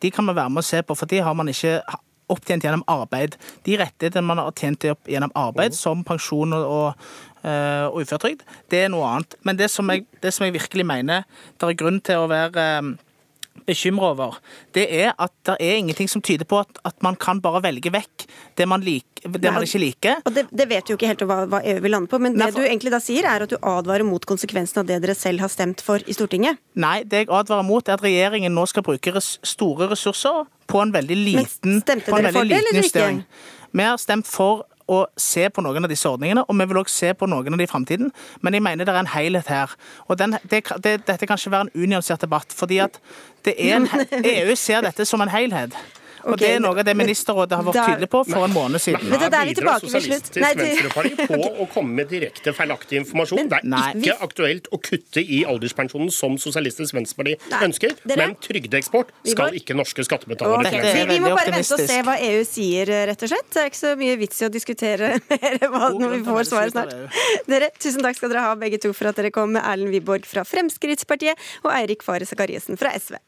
de 0.00 0.10
kan 0.10 0.24
man 0.24 0.36
være 0.36 0.50
med 0.50 0.62
å 0.62 0.64
se 0.64 0.82
på, 0.82 0.96
for 0.96 1.06
de 1.06 1.18
har 1.18 1.34
man 1.34 1.48
ikke 1.48 1.82
opptjent 2.30 2.62
gjennom 2.62 2.84
arbeid. 2.88 3.34
De 3.64 3.76
rettighetene 3.76 4.24
man 4.24 4.38
har 4.38 4.52
tjent 4.52 4.84
opp 4.90 5.04
gjennom 5.06 5.30
arbeid, 5.34 5.74
som 5.74 6.02
pensjon 6.04 6.54
og, 6.54 6.64
og, 6.64 6.94
eh, 7.44 7.86
og 7.90 8.00
uføretrygd, 8.06 8.40
det 8.70 8.84
er 8.84 8.88
noe 8.88 9.02
annet. 9.04 9.34
Men 9.44 9.56
det 9.56 9.70
som 9.70 9.86
jeg, 9.88 10.06
det 10.22 10.32
som 10.32 10.46
jeg 10.46 10.54
virkelig 10.54 10.86
mener 10.86 11.24
det 11.58 11.68
er 11.68 11.74
grunn 11.74 12.00
til 12.00 12.14
å 12.16 12.28
være 12.28 12.56
eh, 12.56 12.94
bekymra 13.66 14.10
over, 14.14 14.38
det 14.76 14.84
er 15.02 15.12
at 15.18 15.32
det 15.48 15.56
er 15.60 15.78
ingenting 15.80 16.08
som 16.10 16.22
tyder 16.24 16.44
på 16.48 16.58
at, 16.60 16.78
at 16.84 16.96
man 17.02 17.16
kan 17.16 17.40
bare 17.44 17.62
velge 17.64 17.92
vekk 17.94 18.26
det 18.58 18.66
man, 18.68 18.82
liker, 18.84 19.28
det 19.32 19.52
man 19.52 19.64
ikke 19.66 19.80
liker. 19.82 20.20
Og 20.28 20.34
det, 20.36 20.46
det 20.52 20.66
vet 20.70 20.84
du 20.86 20.92
jo 20.92 20.98
ikke 20.98 21.10
helt 21.10 21.24
hva, 21.28 21.38
hva 21.50 21.60
EU 21.64 21.80
vil 21.84 21.94
lande 21.96 22.10
på, 22.12 22.20
men 22.22 22.36
Nei, 22.36 22.46
det 22.50 22.54
for- 22.58 22.62
du 22.62 22.68
egentlig 22.70 22.92
da 22.94 23.00
sier, 23.02 23.24
er 23.28 23.46
at 23.46 23.50
du 23.50 23.56
advarer 23.60 24.04
mot 24.06 24.24
konsekvensen 24.28 24.82
av 24.84 24.86
det 24.90 25.00
dere 25.04 25.16
selv 25.18 25.40
har 25.44 25.52
stemt 25.52 25.80
for 25.84 26.02
i 26.06 26.16
Stortinget. 26.16 26.60
Nei, 26.76 27.02
det 27.08 27.24
jeg 27.24 27.32
advarer 27.32 27.64
mot, 27.66 27.88
er 27.88 27.96
at 27.98 28.04
regjeringen 28.04 28.54
nå 28.54 28.66
skal 28.70 28.84
bruke 28.86 29.14
res 29.16 29.34
store 29.42 29.88
ressurser 29.94 30.44
på 30.70 30.80
en 30.84 30.92
veldig 30.94 31.16
liten, 31.24 31.80
stemte 31.82 32.10
på 32.12 32.18
en 32.20 32.28
dere 32.28 32.32
for 32.36 32.40
veldig 32.44 32.54
det, 32.54 32.62
eller 32.62 32.78
ikke? 32.78 32.84
justering. 32.88 33.24
Vi 33.74 33.82
har 33.82 33.96
stemt 33.98 34.28
for 34.30 34.64
å 34.90 35.04
se 35.16 35.48
på 35.48 35.64
noen 35.64 35.86
av 35.86 35.92
disse 35.92 36.08
ordningene, 36.08 36.44
og 36.44 36.58
vi 36.58 36.68
vil 36.70 36.80
også 36.82 36.94
se 36.94 37.12
på 37.16 37.28
noen 37.30 37.56
av 37.56 37.60
de 37.60 37.66
i 37.66 37.70
framtiden. 37.70 38.12
Men 38.44 38.56
jeg 38.56 38.64
mener 38.64 38.84
det 38.84 38.94
er 38.94 39.00
en 39.00 39.12
helhet 39.14 39.50
her. 39.50 39.74
Og 40.08 40.18
den, 40.20 40.36
det, 40.50 40.64
det, 40.84 40.94
dette 41.08 41.26
kan 41.26 41.40
ikke 41.40 41.54
være 41.54 41.68
en 41.68 41.84
unyansert 41.86 42.24
debatt, 42.24 42.52
fordi 42.54 42.80
at 42.84 43.00
det 43.44 43.56
er 43.58 43.78
en, 43.80 43.88
EU 44.34 44.56
ser 44.56 44.84
dette 44.84 45.06
som 45.08 45.24
en 45.24 45.32
helhet. 45.32 45.76
Og 46.24 46.34
okay. 46.34 46.40
det 46.40 46.50
er 46.56 46.60
noe 46.64 46.78
av 46.80 46.86
det 46.88 46.94
ministerrådet 46.96 47.58
har 47.58 47.64
vært 47.66 47.76
da- 47.78 47.86
tydelig 47.92 48.08
på 48.14 48.20
for 48.30 48.44
en 48.46 48.54
måned 48.54 48.80
siden. 48.80 49.04
Men 49.10 49.20
det 49.20 49.30
der 49.34 49.40
er 49.40 49.48
vi 49.50 49.54
bidrar 49.54 49.80
tilbake 49.82 49.92
ved 49.92 50.06
slutt. 50.06 50.28
Sosialistisk 50.30 50.62
Venstreparti 50.64 51.26
på 51.28 51.50
å 51.64 51.66
komme 51.74 51.98
med 52.00 52.08
direkte 52.08 52.54
feilaktig 52.56 53.00
informasjon. 53.02 53.48
det 53.50 53.58
er 53.60 53.68
Nei. 53.74 53.90
ikke 54.00 54.16
aktuelt 54.28 54.68
å 54.72 54.80
kutte 54.80 55.20
i 55.20 55.42
alderspensjonen 55.44 56.10
som 56.14 56.38
Sosialistisk 56.40 56.96
Venstreparti 56.96 57.36
ønsker, 57.62 57.96
dere- 58.04 58.16
men 58.16 58.36
trygdeeksport 58.40 59.12
skal 59.26 59.58
ikke 59.60 59.76
norske 59.76 60.04
skattebetalere 60.06 60.70
Dette 60.70 61.06
Vi, 61.12 61.18
må 61.20 61.34
bare 61.36 61.52
vente 61.52 61.76
og 61.76 61.84
se 61.84 62.00
hva 62.06 62.16
EU 62.20 62.40
sier, 62.48 62.86
rett 63.10 63.22
og 63.22 63.28
slett. 63.28 63.50
Det 63.52 63.62
er 63.62 63.70
ikke 63.70 63.82
så 63.82 63.92
mye 64.00 64.16
vits 64.20 64.40
i 64.40 64.46
å 64.48 64.52
diskutere 64.52 65.12
mer 65.30 65.58
hva, 65.68 65.90
når 65.92 66.16
vi 66.16 66.22
får 66.30 66.48
svaret 66.50 66.72
snart. 66.74 66.94
Dere, 67.50 67.70
tusen 67.78 68.02
takk 68.04 68.16
skal 68.16 68.32
dere 68.32 68.46
ha 68.48 68.54
begge 68.58 68.80
to 68.82 68.92
for 68.96 69.10
at 69.10 69.20
dere 69.20 69.30
kom 69.34 69.52
med 69.56 69.62
Erlend 69.64 69.92
Wiborg 69.94 70.26
fra 70.28 70.44
Fremskrittspartiet 70.48 71.36
og 71.64 71.70
Eirik 71.74 72.02
Fare 72.06 72.24
Sakariassen 72.28 72.80
fra 72.80 72.94
SV. 72.96 73.20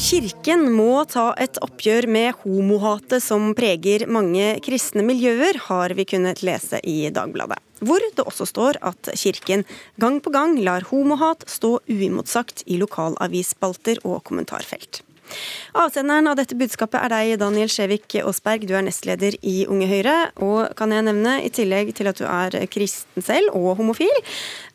Kirken 0.00 0.62
må 0.72 1.02
ta 1.04 1.26
et 1.36 1.58
oppgjør 1.60 2.06
med 2.08 2.38
homohatet 2.40 3.20
som 3.20 3.50
preger 3.52 4.06
mange 4.08 4.54
kristne 4.64 5.04
miljøer, 5.04 5.58
har 5.66 5.92
vi 5.92 6.06
kunnet 6.08 6.40
lese 6.46 6.80
i 6.88 7.10
Dagbladet. 7.12 7.58
Hvor 7.84 8.00
det 8.16 8.24
også 8.24 8.46
står 8.48 8.78
at 8.80 9.10
kirken 9.20 9.66
gang 10.00 10.16
på 10.24 10.32
gang 10.32 10.56
lar 10.64 10.86
homohat 10.88 11.44
stå 11.52 11.74
uimotsagt 11.84 12.64
i 12.64 12.78
lokalavisspalter 12.80 14.00
og 14.08 14.22
kommentarfelt. 14.24 15.02
Avsenderen 15.76 16.30
av 16.30 16.38
dette 16.40 16.56
budskapet 16.58 16.96
er 17.04 17.12
deg, 17.12 17.34
Daniel 17.42 17.68
Skjevik 17.70 18.16
Aasberg. 18.22 18.64
Du 18.66 18.72
er 18.74 18.86
nestleder 18.86 19.36
i 19.46 19.66
Unge 19.70 19.86
Høyre. 19.90 20.16
Og 20.42 20.72
kan 20.80 20.94
jeg 20.96 21.06
nevne, 21.06 21.36
i 21.44 21.52
tillegg 21.54 21.92
til 21.98 22.08
at 22.10 22.18
du 22.18 22.24
er 22.24 22.56
kristen 22.72 23.24
selv 23.24 23.52
og 23.52 23.76
homofil, 23.82 24.24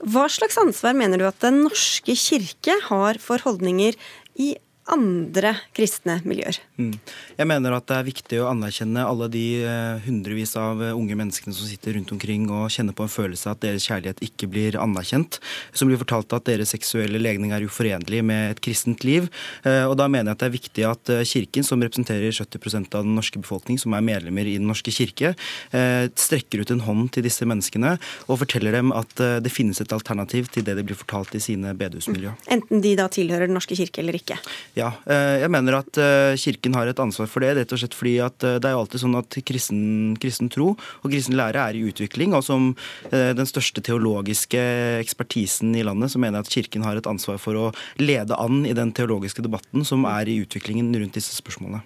hva 0.05 0.29
slags 0.31 0.61
ansvar 0.61 0.95
mener 0.95 1.19
du 1.19 1.25
at 1.27 1.41
Den 1.43 1.63
norske 1.65 2.13
kirke 2.13 2.77
har 2.91 3.19
for 3.19 3.41
holdninger 3.41 3.97
i 4.39 4.53
andre 4.91 5.55
kristne 5.73 6.19
miljøer? 6.27 6.59
Mm. 6.77 6.93
Jeg 7.39 7.49
mener 7.49 7.73
at 7.73 7.87
det 7.89 7.95
er 7.97 8.05
viktig 8.05 8.39
å 8.41 8.49
anerkjenne 8.51 9.05
alle 9.05 9.27
de 9.33 9.43
eh, 9.65 10.03
hundrevis 10.05 10.53
av 10.61 10.81
eh, 10.83 10.93
unge 10.93 11.17
menneskene 11.17 11.55
som 11.57 11.65
sitter 11.69 11.97
rundt 11.97 12.13
omkring 12.13 12.45
og 12.53 12.69
kjenner 12.73 12.93
på 12.97 13.07
en 13.07 13.11
følelse 13.11 13.49
at 13.49 13.63
deres 13.65 13.87
kjærlighet 13.89 14.21
ikke 14.25 14.49
blir 14.51 14.77
anerkjent. 14.81 15.39
Som 15.73 15.89
blir 15.89 16.01
fortalt 16.01 16.33
at 16.37 16.45
deres 16.49 16.73
seksuelle 16.75 17.21
legning 17.21 17.55
er 17.55 17.65
uforenlig 17.65 18.21
med 18.25 18.53
et 18.53 18.61
kristent 18.65 19.05
liv. 19.07 19.29
Eh, 19.65 19.85
Og 19.89 19.95
da 19.97 20.07
mener 20.11 20.31
jeg 20.31 20.37
at 20.37 20.43
det 20.43 20.49
er 20.49 20.55
viktig 20.57 20.85
at 20.89 21.13
Kirken, 21.25 21.65
som 21.65 21.81
representerer 21.81 22.35
70% 22.35 22.95
av 22.97 23.05
den 23.07 23.15
norske 23.17 23.41
befolkning, 23.41 23.79
som 23.81 23.93
er 23.97 24.05
medlemmer 24.05 24.45
i 24.45 24.57
Den 24.59 24.67
norske 24.69 24.91
kirke, 24.93 25.33
strekker 25.71 26.61
ut 26.61 26.71
en 26.71 26.83
hånd 26.85 27.09
til 27.15 27.25
disse 27.25 27.45
menneskene 27.47 27.95
og 28.27 28.39
forteller 28.41 28.75
dem 28.75 28.91
at 28.95 29.11
det 29.15 29.51
finnes 29.53 29.79
et 29.81 29.93
alternativ 29.95 30.49
til 30.53 30.65
det 30.65 30.75
de 30.77 30.85
blir 30.87 30.97
fortalt 30.97 31.35
i 31.37 31.41
sine 31.43 31.73
bedehusmiljø. 31.77 32.33
Enten 32.51 32.83
de 32.83 32.95
da 32.97 33.07
tilhører 33.11 33.49
Den 33.49 33.57
norske 33.57 33.77
kirke 33.77 34.01
eller 34.03 34.17
ikke. 34.17 34.37
Ja, 34.75 34.89
eh, 35.07 35.39
jeg 35.39 35.51
mener 35.55 35.77
at 35.77 35.97
eh, 36.01 36.35
Kirken 36.35 36.75
har 36.75 36.89
et 36.91 36.99
ansvar 36.99 37.29
for 37.31 37.43
det. 37.43 37.53
rett 37.55 37.71
og 37.71 37.79
slett 37.79 37.95
fordi 37.95 38.17
at 38.19 38.43
eh, 38.43 38.57
Det 38.59 38.67
er 38.67 38.75
jo 38.75 38.81
alltid 38.83 39.03
sånn 39.05 39.15
at 39.15 39.37
kristen, 39.47 39.83
kristen 40.19 40.51
tro 40.51 40.73
og 40.75 41.07
kristen 41.07 41.37
lære 41.39 41.63
er 41.63 41.79
i 41.79 41.85
utvikling. 41.87 42.35
Og 42.35 42.43
som 42.43 42.73
den 43.11 43.47
største 43.47 43.83
teologiske 43.85 44.59
ekspertisen 44.99 45.75
i 45.77 45.83
landet, 45.85 46.11
så 46.11 46.19
mener 46.19 46.41
jeg 46.41 46.45
at 46.45 46.53
Kirken 46.55 46.85
har 46.87 46.99
et 46.99 47.07
ansvar 47.07 47.39
for 47.39 47.55
å 47.59 47.65
lede 48.01 48.35
an 48.35 48.65
i 48.67 48.75
den 48.75 48.91
teologiske 48.95 49.45
debatten 49.45 49.85
som 49.87 50.03
er 50.09 50.27
i 50.27 50.41
utviklingen 50.43 50.91
rundt 50.99 51.15
disse 51.15 51.37
spørsmålene. 51.37 51.83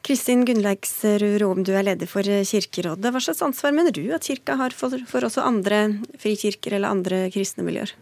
Kristin 0.00 0.46
Gunnleiksrud 0.48 1.36
Rom, 1.42 1.60
du 1.66 1.74
er 1.76 1.84
leder 1.84 2.08
for 2.08 2.24
Kirkerådet. 2.24 3.12
Hva 3.12 3.20
slags 3.20 3.42
ansvar 3.44 3.74
mener 3.76 3.92
du 3.92 4.02
at 4.16 4.24
kirka 4.24 4.56
har 4.56 4.72
for, 4.72 4.96
for 5.08 5.26
også 5.28 5.44
andre 5.44 5.82
frikirker 6.22 6.78
eller 6.78 6.94
andre 6.94 7.18
kristne 7.34 7.66
miljøer? 7.66 7.92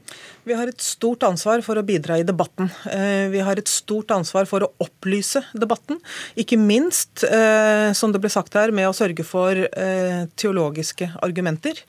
Vi 0.46 0.55
har 0.57 0.70
et 0.70 0.84
stort 0.84 1.26
ansvar 1.26 1.64
for 1.66 1.80
å 1.80 1.84
bidra 1.86 2.20
i 2.20 2.26
debatten. 2.26 2.70
Eh, 2.86 3.26
vi 3.34 3.42
har 3.44 3.59
et 3.59 3.68
stort 3.68 4.14
ansvar 4.14 4.46
for 4.51 4.64
å 4.64 4.70
opplyse 4.84 5.42
debatten. 5.59 5.99
Ikke 6.38 6.61
minst, 6.61 7.26
eh, 7.26 7.90
som 7.99 8.14
det 8.14 8.22
ble 8.22 8.30
sagt 8.30 8.55
her, 8.55 8.70
med 8.70 8.88
å 8.88 8.96
sørge 8.96 9.26
for 9.26 9.59
eh, 9.66 10.24
teologiske 10.38 11.11
argumenter. 11.18 11.82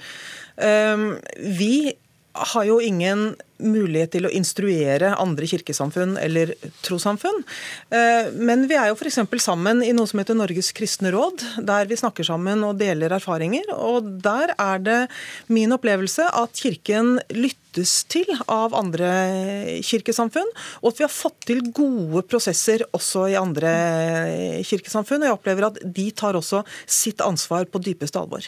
Vi 0.59 1.73
har 2.53 2.65
jo 2.67 2.79
ingen 2.83 3.33
mulighet 3.59 4.13
til 4.15 4.27
å 4.27 4.31
instruere 4.31 5.11
andre 5.19 5.47
kirkesamfunn 5.51 6.15
eller 6.21 6.53
trossamfunn. 6.85 7.41
Eh, 7.91 8.29
men 8.35 8.65
vi 8.71 8.77
er 8.79 8.89
jo 8.89 8.97
f.eks. 8.97 9.19
sammen 9.43 9.83
i 9.83 9.91
noe 9.95 10.07
som 10.09 10.21
heter 10.21 10.37
Norges 10.39 10.71
kristne 10.75 11.11
råd, 11.15 11.43
der 11.67 11.89
vi 11.89 11.99
snakker 11.99 12.27
sammen 12.27 12.63
og 12.67 12.79
deler 12.79 13.17
erfaringer. 13.19 13.67
Og 13.75 14.07
der 14.23 14.55
er 14.55 14.83
det 14.85 14.99
min 15.51 15.75
opplevelse 15.75 16.29
at 16.31 16.55
Kirken 16.59 17.17
lyttes 17.79 18.05
til 18.11 18.27
av 18.47 18.75
andre 18.77 19.09
kirkesamfunn, 19.85 20.49
og 20.81 20.91
at 20.91 20.99
vi 20.99 21.05
har 21.05 21.13
fått 21.13 21.47
til 21.49 21.63
gode 21.75 22.23
prosesser 22.29 22.83
også 22.95 23.29
i 23.31 23.37
andre 23.39 23.71
kirkesamfunn. 24.67 25.23
Og 25.23 25.29
jeg 25.29 25.37
opplever 25.37 25.69
at 25.69 25.79
de 25.83 26.09
tar 26.11 26.37
også 26.37 26.63
sitt 26.85 27.21
ansvar 27.21 27.67
på 27.69 27.81
dypeste 27.83 28.19
alvor. 28.19 28.45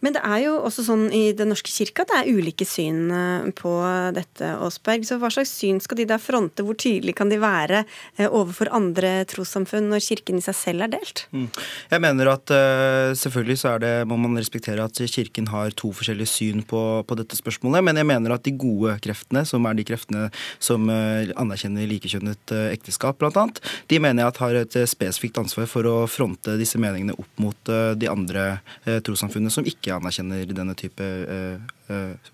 Men 0.00 0.16
det 0.16 0.22
er 0.24 0.46
jo 0.46 0.54
også 0.64 0.84
sånn 0.86 1.02
i 1.12 1.34
Den 1.36 1.50
norske 1.52 1.70
kirke 1.72 2.04
at 2.04 2.10
det 2.10 2.18
er 2.20 2.30
ulike 2.32 2.64
syn 2.68 3.10
på 3.56 3.72
dette 4.16 4.52
Aasberg. 4.56 5.04
Så 5.06 5.18
hva 5.20 5.30
slags 5.32 5.52
syn 5.56 5.80
skal 5.82 6.00
de 6.00 6.08
da 6.08 6.18
fronte? 6.20 6.64
Hvor 6.64 6.78
tydelig 6.78 7.14
kan 7.18 7.30
de 7.32 7.38
være 7.40 7.82
eh, 8.16 8.26
overfor 8.26 8.70
andre 8.76 9.20
trossamfunn 9.28 9.90
når 9.92 10.04
kirken 10.04 10.40
i 10.40 10.44
seg 10.44 10.56
selv 10.56 10.86
er 10.86 10.92
delt? 10.96 11.24
Mm. 11.34 11.48
Jeg 11.92 12.04
mener 12.04 12.32
at 12.32 12.52
uh, 12.54 13.12
selvfølgelig 13.18 13.58
så 13.60 13.74
er 13.74 13.84
det, 13.84 13.92
må 14.10 14.18
man 14.20 14.38
respektere 14.40 14.84
at 14.84 15.00
kirken 15.10 15.50
har 15.52 15.74
to 15.76 15.92
forskjellige 15.96 16.32
syn 16.32 16.64
på, 16.66 16.82
på, 17.06 17.18
dette 17.20 17.38
spørsmålet, 17.38 17.84
men 17.86 18.00
jeg 18.00 18.08
mener 18.08 18.34
at 18.36 18.44
de 18.46 18.54
gode 18.60 18.96
kreftene, 19.04 19.44
som 19.48 19.66
er 19.68 19.78
de 19.78 19.86
kreftene 19.88 20.28
som 20.62 20.88
uh, 20.92 21.26
anerkjenner 21.40 21.88
likekjønnet 21.90 22.54
uh, 22.54 22.68
ekteskap, 22.70 23.20
bl.a., 23.20 23.46
de 23.90 24.00
mener 24.02 24.24
jeg 24.24 24.34
at 24.34 24.42
har 24.44 24.58
et 24.60 24.78
spesifikt 24.90 25.40
ansvar 25.40 25.68
for 25.70 25.88
å 25.88 25.96
fronte 26.10 26.56
disse 26.60 26.80
meningene 26.80 27.16
opp 27.18 27.42
mot 27.42 27.70
de 27.70 28.08
andre 28.10 28.44
trossamfunnene 28.84 29.52
som 29.52 29.66
ikke 29.66 29.96
anerkjenner 29.96 30.50
denne 30.54 30.76
type 30.78 31.06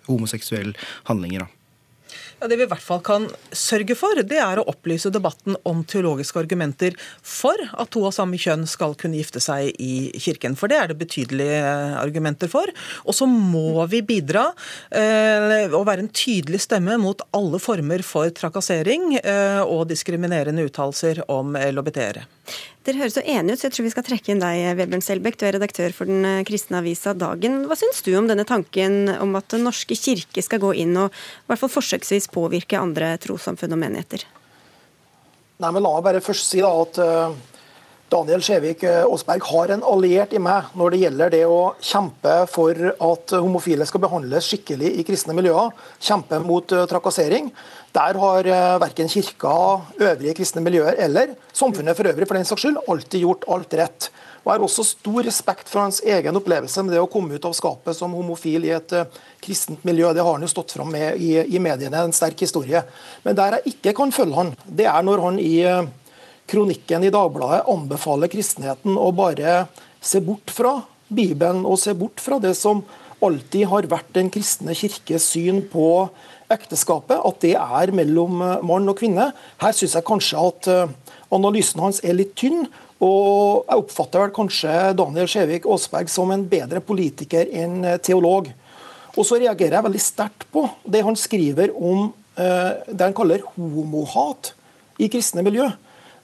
homoseksuelle 0.09 0.75
handlinger. 1.09 1.47
Da. 1.47 1.56
Ja, 2.39 2.49
Det 2.49 2.57
vi 2.57 2.67
i 2.67 2.69
hvert 2.69 2.85
fall 2.85 3.01
kan 3.01 3.27
sørge 3.57 3.95
for, 3.97 4.19
det 4.21 4.37
er 4.37 4.61
å 4.61 4.67
opplyse 4.69 5.09
debatten 5.13 5.57
om 5.65 5.81
teologiske 5.89 6.43
argumenter 6.43 6.93
for 7.25 7.57
at 7.73 7.89
to 7.95 8.03
av 8.05 8.13
samme 8.13 8.37
kjønn 8.37 8.67
skal 8.69 8.93
kunne 9.01 9.17
gifte 9.17 9.41
seg 9.41 9.71
i 9.81 10.11
kirken. 10.21 10.53
For 10.61 10.69
det 10.69 10.77
er 10.77 10.93
det 10.93 10.99
betydelige 11.01 11.63
argumenter 11.97 12.53
for. 12.53 12.69
Og 13.09 13.17
så 13.17 13.25
må 13.31 13.87
vi 13.89 14.03
bidra 14.05 14.51
eh, 14.93 15.65
og 15.71 15.87
være 15.89 16.05
en 16.05 16.13
tydelig 16.13 16.61
stemme 16.67 16.99
mot 17.01 17.25
alle 17.37 17.61
former 17.63 18.05
for 18.05 18.29
trakassering 18.37 19.17
eh, 19.23 19.63
og 19.65 19.87
diskriminerende 19.89 20.69
uttalelser 20.69 21.25
om 21.33 21.57
LHBT-ere. 21.57 22.27
Dere 22.87 23.01
høres 23.01 23.17
så 23.17 23.23
enige 23.27 23.57
ut, 23.57 23.59
så 23.59 23.67
jeg 23.67 23.75
tror 23.75 23.85
vi 23.89 23.91
skal 23.91 24.05
trekke 24.07 24.31
inn 24.31 24.39
deg, 24.43 24.61
Vebjørn 24.79 25.03
Selbekk. 25.03 25.41
Du 25.41 25.49
er 25.49 25.57
redaktør 25.57 25.95
for 25.95 26.07
den 26.07 26.23
eh, 26.23 26.45
kristne 26.47 26.79
avisa 26.79 27.17
Dagen. 27.19 27.65
Hva 27.67 27.75
syns 27.79 27.99
du 28.07 28.13
om 28.15 28.29
denne 28.31 28.45
tanken 28.47 29.11
om 29.17 29.35
at 29.35 29.51
Den 29.51 29.67
norske 29.67 29.97
kirke 29.99 30.45
skal 30.45 30.63
gå 30.63 30.71
inn 30.85 30.95
og 31.01 31.11
i 31.11 31.49
hvert 31.51 31.65
fall 31.65 31.73
forsøksvis 31.73 32.31
påvirke 32.31 32.79
andre 32.79 33.17
trossamfunn 33.23 33.75
og 33.75 33.81
menigheter? 33.83 34.23
Nei, 35.59 35.71
men 35.73 35.83
La 35.83 35.97
meg 35.97 36.07
bare 36.07 36.23
først 36.23 36.53
si 36.53 36.63
da 36.63 36.71
at 36.79 37.01
uh, 37.03 37.35
Daniel 38.13 38.45
Skjevik 38.45 38.85
Aasberg 38.87 39.43
eh, 39.43 39.51
har 39.51 39.75
en 39.75 39.83
alliert 39.91 40.37
i 40.37 40.43
meg 40.47 40.71
når 40.79 40.95
det 40.95 41.01
gjelder 41.03 41.35
det 41.35 41.43
å 41.51 41.61
kjempe 41.83 42.37
for 42.53 42.91
at 42.93 43.35
homofile 43.35 43.89
skal 43.89 44.05
behandles 44.05 44.47
skikkelig 44.53 44.93
i 45.01 45.07
kristne 45.09 45.35
miljøer. 45.35 45.75
Kjempe 45.99 46.39
mot 46.45 46.77
uh, 46.77 46.87
trakassering. 46.87 47.51
Der 47.97 48.19
har 48.21 48.45
uh, 48.45 48.77
verken 48.83 49.09
kirka, 49.09 49.51
øvrige 49.97 50.35
kristne 50.37 50.61
miljøer 50.61 50.99
eller 51.01 51.33
samfunnet 51.57 51.97
for 51.97 52.11
øvrig 52.11 52.27
for 52.29 52.37
den 52.37 52.45
saks 52.45 52.67
skyld 52.67 52.83
alltid 52.85 53.23
gjort 53.23 53.47
alt 53.49 53.77
rett. 53.81 54.09
Og 54.45 54.51
Jeg 54.51 54.59
har 54.59 54.65
også 54.67 54.85
stor 54.85 55.23
respekt 55.25 55.71
for 55.71 55.81
hans 55.81 56.03
egen 56.05 56.37
opplevelse 56.37 56.85
med 56.85 56.93
det 56.93 57.01
å 57.01 57.09
komme 57.11 57.39
ut 57.39 57.49
av 57.49 57.55
skapet 57.57 57.97
som 57.97 58.13
homofil 58.13 58.69
i 58.69 58.75
et 58.77 58.93
uh, 58.93 59.07
kristent 59.41 59.87
miljø. 59.89 60.11
Det 60.13 60.27
har 60.27 60.37
han 60.37 60.45
jo 60.45 60.53
stått 60.53 60.77
fram 60.77 60.93
med 60.93 61.17
i, 61.17 61.39
i, 61.41 61.63
mediene, 61.63 62.05
en 62.05 62.13
sterk 62.13 62.45
historie. 62.45 62.85
Men 63.25 63.39
der 63.39 63.59
jeg 63.59 63.73
ikke 63.73 63.97
kan 64.03 64.13
følge 64.13 64.43
han, 64.43 64.53
det 64.67 64.91
er 64.93 65.09
når 65.09 65.25
han 65.25 65.41
i 65.41 65.55
uh, 65.65 65.89
kronikken 66.53 67.09
i 67.09 67.15
Dagbladet 67.15 67.65
anbefaler 67.73 68.31
kristenheten 68.31 69.01
å 69.01 69.09
bare 69.17 69.63
se 70.05 70.21
bort 70.21 70.53
fra 70.53 70.77
Bibelen 71.09 71.65
og 71.65 71.81
se 71.81 71.97
bort 71.97 72.21
fra 72.21 72.37
det 72.43 72.53
som 72.61 72.85
alltid 73.25 73.71
har 73.71 73.89
vært 73.89 74.13
den 74.19 74.29
kristne 74.33 74.75
kirkes 74.77 75.31
syn 75.33 75.63
på 75.73 75.89
ekteskapet, 76.53 77.19
at 77.19 77.39
det 77.43 77.55
er 77.59 77.93
mellom 77.97 78.43
eh, 78.45 78.65
mann 78.67 78.89
og 78.91 78.99
kvinne. 79.01 79.31
Her 79.63 79.77
syns 79.77 79.97
jeg 79.99 80.07
kanskje 80.07 80.43
at 80.51 80.69
eh, 80.73 80.93
analysen 81.35 81.83
hans 81.83 82.03
er 82.05 82.17
litt 82.19 82.37
tynn. 82.39 82.67
Og 83.05 83.67
jeg 83.67 83.83
oppfatter 83.83 84.23
vel 84.23 84.35
kanskje 84.37 84.75
Daniel 84.97 85.29
Skjevik 85.29 85.67
Aasberg 85.69 86.09
som 86.13 86.31
en 86.33 86.47
bedre 86.49 86.81
politiker 86.85 87.51
enn 87.51 87.83
eh, 87.85 87.99
teolog. 88.01 88.49
Og 89.17 89.25
så 89.25 89.41
reagerer 89.41 89.79
jeg 89.79 89.89
veldig 89.89 90.05
sterkt 90.05 90.47
på 90.53 90.67
det 90.85 91.03
han 91.07 91.17
skriver 91.17 91.73
om 91.73 92.11
det 92.37 93.01
han 93.01 93.15
kaller 93.17 93.41
homohat 93.55 94.51
i 95.01 95.07
kristne 95.09 95.41
miljø. 95.41 95.71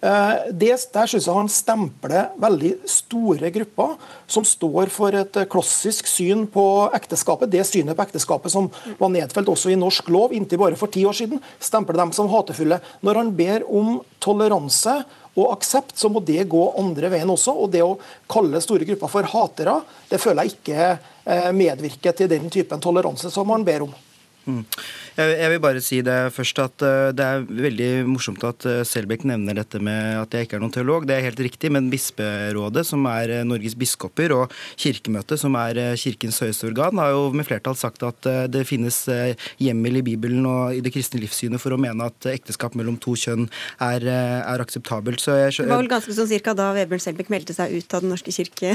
Eh, 0.03 0.35
det, 0.51 0.73
der 0.91 1.07
synes 1.07 1.29
jeg 1.29 1.37
han 1.37 1.51
stempler 1.53 2.33
veldig 2.43 2.73
store 2.91 3.53
grupper 3.55 3.93
som 4.27 4.43
står 4.43 4.91
for 4.91 5.15
et 5.15 5.37
eh, 5.39 5.47
klassisk 5.47 6.11
syn 6.11 6.49
på 6.51 6.65
ekteskapet. 6.99 7.53
Det 7.53 7.63
synet 7.69 7.95
på 7.95 8.03
ekteskapet 8.09 8.51
som 8.51 8.67
var 8.99 9.13
nedfelt 9.15 9.53
også 9.53 9.71
i 9.71 9.79
norsk 9.79 10.11
lov 10.11 10.35
inntil 10.35 10.59
bare 10.59 10.79
for 10.81 10.91
ti 10.91 11.05
år 11.07 11.15
siden, 11.21 11.39
stempler 11.63 12.03
dem 12.03 12.11
som 12.17 12.31
hatefulle. 12.33 12.81
Når 13.07 13.23
han 13.23 13.35
ber 13.39 13.69
om 13.71 14.01
toleranse 14.23 14.99
og 15.39 15.53
aksept, 15.55 15.95
så 15.95 16.11
må 16.11 16.21
det 16.27 16.51
gå 16.51 16.65
andre 16.83 17.13
veien 17.13 17.31
også. 17.31 17.55
Og 17.55 17.71
det 17.71 17.87
å 17.87 17.95
kalle 18.31 18.61
store 18.65 18.89
grupper 18.91 19.13
for 19.13 19.35
hatere, 19.37 19.79
det 20.11 20.19
føler 20.19 20.49
jeg 20.49 20.59
ikke 20.59 20.89
eh, 20.91 21.53
medvirker 21.55 22.19
til 22.19 22.33
den 22.33 22.51
typen 22.51 22.83
toleranse 22.83 23.31
som 23.31 23.55
han 23.55 23.63
ber 23.71 23.87
om. 23.87 23.95
Mm. 24.43 24.65
Jeg 25.13 25.51
vil 25.53 25.61
bare 25.63 25.81
si 25.85 26.01
det 26.03 26.17
først 26.35 26.59
at 26.63 26.83
eh, 26.83 27.11
det 27.15 27.25
er 27.25 27.45
veldig 27.47 27.91
morsomt 28.11 28.43
at 28.49 28.65
eh, 28.67 28.81
Selbekk 28.89 29.27
nevner 29.29 29.59
dette 29.61 29.79
med 29.79 30.17
at 30.19 30.35
jeg 30.35 30.49
ikke 30.49 30.57
er 30.59 30.63
noen 30.65 30.75
teolog. 30.75 31.07
Det 31.07 31.15
er 31.15 31.27
helt 31.27 31.43
riktig, 31.45 31.71
men 31.75 31.91
Bisperådet, 31.93 32.83
som 32.89 33.07
er 33.11 33.31
eh, 33.37 33.45
Norges 33.47 33.77
biskoper, 33.79 34.35
og 34.35 34.55
Kirkemøtet, 34.81 35.39
som 35.43 35.55
er 35.61 35.95
Kirkens 36.01 36.41
høyeste 36.43 36.67
organ, 36.71 36.99
har 36.99 37.13
jo 37.15 37.29
med 37.37 37.47
flertall 37.47 37.77
sagt 37.79 38.03
at 38.07 38.27
det 38.53 38.65
finnes 38.67 38.97
hjemmel 39.61 40.01
i 40.01 40.05
Bibelen 40.07 40.47
og 40.49 40.75
i 40.77 40.81
det 40.85 40.93
kristne 40.95 41.21
livssynet 41.23 41.61
for 41.63 41.75
å 41.75 41.79
mene 41.81 42.09
at 42.09 42.27
ekteskap 42.33 42.75
mellom 42.79 42.97
to 43.03 43.15
kjønn 43.19 43.47
er, 43.85 44.07
er 44.09 44.65
akseptabelt. 44.65 45.23
Så 45.23 45.37
jeg, 45.39 45.55
det 45.61 45.71
var 45.71 45.83
vel 45.85 45.91
ganske 45.93 46.17
sånn 46.17 46.31
cirka 46.31 46.57
da 46.59 46.71
Vebjørn 46.77 47.05
Selbekk 47.05 47.31
meldte 47.33 47.57
seg 47.57 47.75
ut 47.77 47.97
av 47.97 48.05
Den 48.05 48.15
norske 48.15 48.35
kirke? 48.35 48.73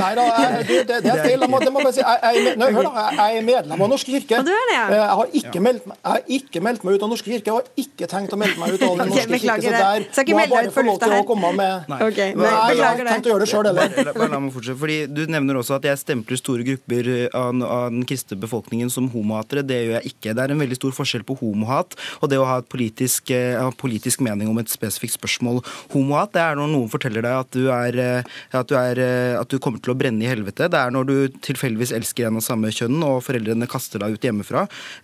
Nei 0.00 0.12
da, 0.18 0.26
det, 0.66 0.82
det, 0.88 1.00
det, 1.04 1.14
er 1.14 1.24
feil. 1.24 1.46
Jeg, 1.46 2.02
jeg, 2.02 2.58
jeg, 2.58 2.74
jeg, 2.74 3.38
er 3.38 3.46
medlem 3.46 3.78
av 3.78 3.86
Den 3.86 3.94
norske 3.94 4.16
kirke. 4.16 4.42
Og 4.42 4.48
du 4.48 4.57
er 4.62 4.70
det. 4.70 4.98
Jeg 4.98 5.16
har 5.18 5.32
ikke, 5.40 5.62
meldt, 5.64 5.86
jeg 5.88 6.08
har 6.08 6.32
ikke 6.38 6.62
meldt 6.64 6.84
meg 6.86 6.96
ut 6.98 7.04
av 7.04 7.10
Norske 7.12 7.30
kirke. 7.32 7.48
Jeg 7.48 7.56
har 7.56 7.82
ikke 7.82 8.08
tenkt 8.10 8.34
å 8.34 8.38
melde 8.40 8.60
meg 8.60 8.74
ut 8.74 8.84
av 8.86 8.96
Den 9.00 9.12
norske 9.12 9.28
okay, 9.28 9.40
kirke. 9.44 10.08
Så 10.14 10.24
der 10.24 10.34
må 10.34 10.42
jeg 10.42 10.52
bare 10.52 10.72
få 10.74 10.84
lov 10.86 11.00
til 11.02 11.14
å 11.16 11.20
komme 11.28 11.52
med 11.58 11.88
Nei, 11.90 11.98
okay, 12.06 12.34
Nei 12.38 12.52
jeg 12.74 12.84
har 12.84 13.02
tenkt 13.10 13.28
å 13.28 13.32
gjøre 13.32 13.44
det 13.44 13.50
sjøl 13.52 13.70
heller. 13.70 14.38
Meg 14.38 14.94
Du 15.14 15.22
nevner 15.30 15.60
også 15.60 15.78
at 15.78 15.88
jeg 15.88 16.00
stempler 16.00 16.40
store 16.40 16.66
grupper 16.66 17.10
av, 17.28 17.62
av 17.64 17.88
den 17.94 18.04
kristne 18.08 18.38
befolkningen 18.40 18.92
som 18.92 19.08
homohatere. 19.12 19.64
Det 19.66 19.80
gjør 19.82 19.96
jeg 19.98 20.14
ikke. 20.14 20.34
Det 20.36 20.44
er 20.44 20.54
en 20.54 20.64
veldig 20.64 20.80
stor 20.80 20.96
forskjell 20.96 21.26
på 21.28 21.38
homohat 21.42 21.98
og 22.20 22.32
det 22.32 22.40
å 22.40 22.46
ha 22.48 22.58
et 22.62 22.68
politisk, 22.70 23.32
uh, 23.32 23.68
politisk 23.78 24.22
mening 24.24 24.50
om 24.50 24.58
et 24.62 24.72
spesifikt 24.72 25.16
spørsmål. 25.18 25.62
Homohat 25.94 26.34
det 26.36 26.44
er 26.44 26.58
når 26.58 26.72
noen 26.72 26.92
forteller 26.92 27.24
deg 27.24 27.38
at 27.38 27.52
du, 27.54 27.68
er, 27.74 28.00
uh, 28.22 28.38
at, 28.60 28.70
du 28.70 28.76
er, 28.78 29.02
at 29.40 29.50
du 29.50 29.58
kommer 29.62 29.82
til 29.82 29.94
å 29.94 29.98
brenne 29.98 30.24
i 30.24 30.30
helvete. 30.30 30.70
Det 30.70 30.80
er 30.80 30.94
når 30.94 31.08
du 31.08 31.16
tilfeldigvis 31.44 31.94
elsker 31.96 32.28
en 32.28 32.40
av 32.40 32.46
samme 32.46 32.72
kjønn 32.74 32.98
og 33.06 33.22
foreldrene 33.26 33.68
kaster 33.70 34.02
deg 34.02 34.16
ut 34.16 34.24
hjemmefra. 34.24 34.47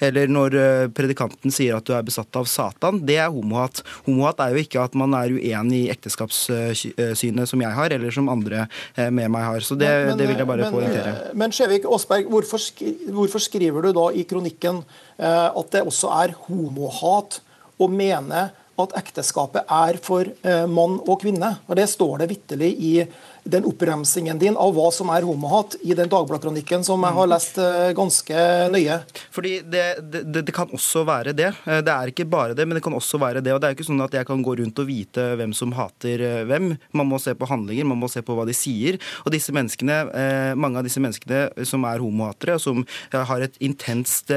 Eller 0.01 0.25
eller 0.25 0.33
når 0.33 0.57
eh, 0.59 0.87
predikanten 0.95 1.53
sier 1.53 1.77
at 1.77 1.87
du 1.87 1.93
er 1.97 2.05
besatt 2.07 2.35
av 2.39 2.49
Satan, 2.49 3.01
det 3.07 3.19
er 3.21 3.33
homohat. 3.33 3.83
Homohat 4.07 4.41
er 4.45 4.55
jo 4.55 4.65
ikke 4.65 4.83
at 4.85 4.97
man 4.99 5.15
er 5.19 5.35
uenig 5.35 5.85
i 5.85 5.91
ekteskapssynet 5.93 7.51
som 7.51 7.65
jeg 7.65 7.77
har, 7.77 7.95
eller 7.95 8.15
som 8.15 8.31
andre 8.33 8.67
eh, 8.95 9.11
med 9.11 9.33
meg 9.35 9.47
har. 9.47 9.65
Så 9.67 9.77
det, 9.79 9.91
men, 10.09 10.19
det 10.21 10.31
vil 10.31 10.41
jeg 10.41 10.49
bare 10.49 10.69
men, 10.69 10.77
poengtere. 10.79 11.15
Men 11.37 11.55
Skjevik 11.55 11.89
Aasberg, 11.91 12.31
hvorfor, 12.33 12.63
hvorfor, 13.11 13.45
skriver 13.45 13.85
du 13.85 13.93
da 13.97 14.11
i 14.15 14.25
kronikken 14.29 14.83
eh, 15.19 15.49
at 15.51 15.75
det 15.75 15.85
også 15.85 16.13
er 16.23 16.37
homohat 16.47 17.41
å 17.83 17.91
mene 17.91 18.49
at 18.81 18.95
ekteskapet 18.99 19.69
er 19.71 19.99
for 20.03 20.27
eh, 20.27 20.65
mann 20.71 20.97
og 21.03 21.21
kvinne. 21.23 21.57
Og 21.69 21.79
Det 21.79 21.87
står 21.91 22.23
det 22.23 22.31
vitterlig 22.33 22.73
i 22.75 22.95
den 23.45 23.65
oppremsingen 23.69 24.39
din 24.41 24.57
av 24.57 24.73
hva 24.73 24.87
som 24.95 25.11
er 25.13 25.25
homohat 25.27 25.77
i 25.85 25.93
den 25.97 26.09
Dagbladet-kronikken 26.09 26.85
som 26.87 27.03
jeg 27.05 27.17
har 27.17 27.29
lest 27.29 27.59
eh, 27.61 27.91
ganske 27.97 28.45
nøye. 28.73 28.97
Fordi 29.35 29.59
det, 29.69 29.85
det, 30.01 30.25
det, 30.41 30.55
kan 30.55 30.71
også 30.73 31.05
være 31.05 31.35
det. 31.37 31.51
Eh, 31.69 31.83
det 31.85 31.93
er 31.93 32.13
ikke 32.13 32.27
bare 32.31 32.57
det, 32.57 32.65
men 32.65 32.79
det 32.79 32.85
kan 32.85 32.97
også 32.97 33.21
være 33.21 33.43
det. 33.45 33.53
Og 33.53 33.61
det 33.61 33.69
er 33.69 33.75
jo 33.75 33.79
ikke 33.79 33.89
sånn 33.91 34.05
at 34.05 34.17
jeg 34.17 34.29
kan 34.29 34.45
gå 34.45 34.57
rundt 34.61 34.81
og 34.81 34.89
vite 34.89 35.27
hvem 35.37 35.53
som 35.57 35.75
hater 35.77 36.25
eh, 36.25 36.41
hvem. 36.49 36.73
Man 36.97 37.11
må 37.11 37.21
se 37.21 37.35
på 37.37 37.49
handlinger, 37.51 37.89
man 37.91 38.01
må 38.01 38.09
se 38.13 38.25
på 38.25 38.37
hva 38.37 38.47
de 38.49 38.57
sier. 38.57 38.99
Og 39.27 39.33
disse 39.35 39.53
menneskene, 39.55 40.01
mange 40.59 40.81
av 40.81 40.87
disse 40.87 41.01
menneskene 41.03 41.67
som 41.69 41.85
er 41.89 42.03
homohatere, 42.03 42.57
og 42.57 42.63
som 42.63 42.83
har 43.13 43.45
et 43.45 43.57
intenst, 43.65 44.31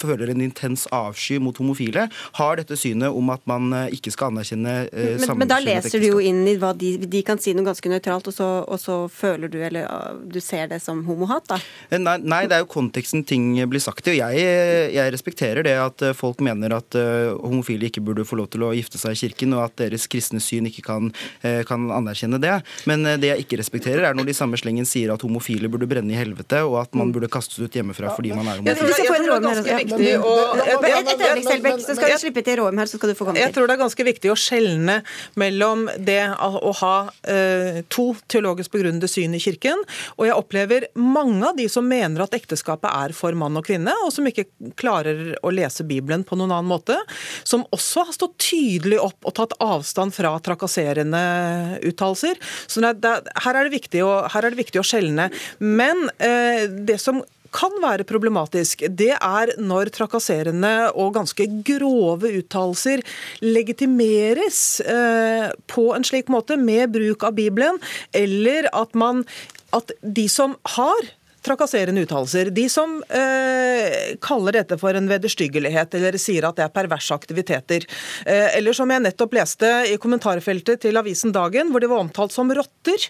føler 0.00 0.30
en 0.32 0.42
intens 0.44 0.86
avsky 0.94 1.38
mot 1.42 1.56
homofile, 1.58 2.06
har 2.38 2.60
dette 2.60 2.78
synet 2.78 3.14
om 3.14 3.30
at 3.34 3.42
man 3.48 3.72
ikke 3.94 4.12
skal 4.14 4.32
anerkjenne 4.32 4.74
men, 4.92 5.38
men 5.42 5.50
da 5.50 5.58
leser 5.62 6.02
du 6.02 6.08
jo 6.08 6.20
inn 6.22 6.42
i 6.48 6.56
hva 6.60 6.72
de, 6.76 6.94
de 7.10 7.22
kan 7.26 7.40
si 7.42 7.54
noe 7.56 7.66
ganske 7.66 7.90
nøytralt. 7.90 8.28
og 8.30 8.35
så, 8.36 8.48
og 8.68 8.80
så 8.80 8.98
føler 9.12 9.50
du 9.52 9.58
eller 9.64 9.86
du 10.26 10.38
ser 10.44 10.68
det 10.70 10.80
som 10.84 11.02
homohat, 11.06 11.46
da? 11.50 11.58
Eh, 11.90 12.00
nei, 12.00 12.16
nei, 12.22 12.42
det 12.50 12.58
er 12.58 12.64
jo 12.64 12.70
konteksten 12.70 13.24
ting 13.26 13.48
blir 13.70 13.82
sagt 13.82 14.06
i. 14.08 14.14
Og 14.14 14.18
jeg, 14.18 14.46
jeg, 14.94 15.12
respekterer 15.14 15.66
det 15.66 15.76
at 15.80 16.04
eh, 16.04 16.16
folk 16.16 16.42
mener 16.44 16.74
at 16.76 16.96
uh, 16.98 17.36
homofile 17.40 17.88
ikke 17.88 18.02
burde 18.04 18.26
få 18.28 18.38
lov 18.40 18.50
til 18.52 18.66
å 18.66 18.72
gifte 18.76 19.00
seg 19.00 19.16
i 19.16 19.20
kirken, 19.24 19.54
og 19.56 19.66
at 19.66 19.76
deres 19.80 20.06
kristne 20.10 20.42
syn 20.42 20.68
ikke 20.70 20.84
kan, 20.86 21.10
uh, 21.44 21.62
kan 21.68 21.88
anerkjenne 21.94 22.40
det. 22.42 22.58
Men 22.90 23.06
uh, 23.06 23.14
det 23.20 23.32
jeg 23.32 23.46
ikke 23.46 23.60
respekterer, 23.62 24.04
er 24.08 24.18
når 24.18 24.30
de 24.30 24.36
samme 24.36 24.60
slengen 24.60 24.88
sier 24.88 25.14
at 25.14 25.24
homofile 25.26 25.70
burde 25.72 25.88
brenne 25.90 26.14
i 26.14 26.18
helvete, 26.18 26.62
og 26.66 26.80
at 26.82 26.96
man 26.98 27.12
burde 27.14 27.30
kastes 27.32 27.60
ut 27.62 27.78
hjemmefra 27.78 28.12
fordi 28.16 28.34
man 28.34 28.50
er 28.50 28.60
homofil. 28.60 28.72
Jeg 28.72 28.80
tror, 28.80 29.26
det 29.26 29.36
er 29.36 29.46
ganske 29.46 29.80
viktig 29.82 30.12
å 30.20 30.34
Et 30.66 30.86
øyeblikk, 30.86 31.44
Selbekk, 31.46 31.80
så 31.84 31.94
skal 31.96 32.12
du 32.12 32.20
slippe 32.20 32.42
til 32.46 32.58
Råum 32.60 32.80
her, 32.80 32.88
så 32.90 32.98
skal 32.98 33.12
du 33.12 33.16
få 33.18 33.28
komme 33.28 33.38
til. 33.38 33.46
Jeg 33.46 33.54
tror 33.54 33.68
det 33.68 33.76
er 33.76 33.82
ganske 33.82 34.06
viktig 34.06 34.32
å 34.32 34.36
skjelne 34.38 34.96
mellom 35.38 35.86
det 36.02 36.22
å 36.32 36.72
ha 36.80 36.94
to 37.92 38.06
teologisk 38.32 38.74
begrunnede 38.74 39.08
syn 39.10 39.36
i 39.36 39.40
Kirken. 39.42 39.82
Og 40.16 40.26
jeg 40.28 40.36
opplever 40.36 40.88
mange 40.98 41.42
av 41.48 41.58
de 41.58 41.68
som 41.72 41.86
mener 41.86 42.24
at 42.24 42.34
ekteskapet 42.36 42.88
er 42.90 43.14
for 43.16 43.36
mann 43.38 43.58
og 43.58 43.66
kvinne, 43.66 43.94
og 44.04 44.12
som 44.14 44.26
ikke 44.28 44.46
klarer 44.78 45.36
å 45.42 45.52
lese 45.54 45.86
Bibelen 45.86 46.24
på 46.26 46.38
noen 46.38 46.54
annen 46.54 46.70
måte, 46.70 46.98
som 47.46 47.66
også 47.74 48.06
har 48.08 48.16
stått 48.16 48.38
tydelig 48.48 49.00
opp 49.02 49.28
og 49.28 49.36
tatt 49.38 49.56
avstand 49.62 50.14
fra 50.16 50.34
trakasserende 50.42 51.22
uttalelser. 51.86 52.40
Så 52.66 52.82
her, 52.84 53.54
er 53.54 53.62
det 53.64 53.74
viktig 53.74 54.04
å, 54.06 54.12
er 54.26 54.50
det 54.50 54.60
viktig 54.60 54.82
å 54.82 54.86
skjelne. 54.86 55.30
Men 55.62 56.08
eh, 56.18 56.66
det 56.66 57.00
som 57.02 57.22
kan 57.56 57.76
være 57.82 58.06
problematisk, 58.08 58.84
det 58.92 59.14
er 59.16 59.54
når 59.58 59.90
trakasserende 59.96 60.74
og 60.94 61.14
ganske 61.16 61.48
grove 61.66 62.32
uttalelser 62.42 63.04
legitimeres 63.44 64.62
eh, 64.84 65.48
på 65.72 65.90
en 65.96 66.06
slik 66.06 66.32
måte 66.32 66.58
med 66.60 66.92
bruk 66.96 67.26
av 67.26 67.36
Bibelen, 67.38 67.80
eller 68.16 68.68
at 68.76 68.96
man 68.98 69.24
at 69.74 69.90
de 70.00 70.26
som 70.30 70.54
har 70.76 71.08
trakasserende 71.46 72.02
uttalelser. 72.06 72.50
De 72.54 72.66
som 72.72 72.98
eh, 73.08 74.16
kaller 74.22 74.60
dette 74.60 74.78
for 74.80 74.96
en 74.98 75.08
vederstyggelighet, 75.10 75.94
eller 75.98 76.18
sier 76.20 76.48
at 76.48 76.58
det 76.58 76.66
er 76.66 76.74
perverse 76.74 77.14
aktiviteter. 77.14 77.86
Eh, 78.26 78.56
eller 78.58 78.76
som 78.76 78.90
jeg 78.90 79.04
nettopp 79.04 79.36
leste 79.38 79.70
i 79.92 79.96
kommentarfeltet 80.02 80.82
til 80.84 80.98
avisen 80.98 81.34
Dagen, 81.36 81.72
hvor 81.72 81.82
de 81.82 81.90
var 81.90 82.02
omtalt 82.04 82.34
som 82.34 82.50
rotter. 82.54 83.08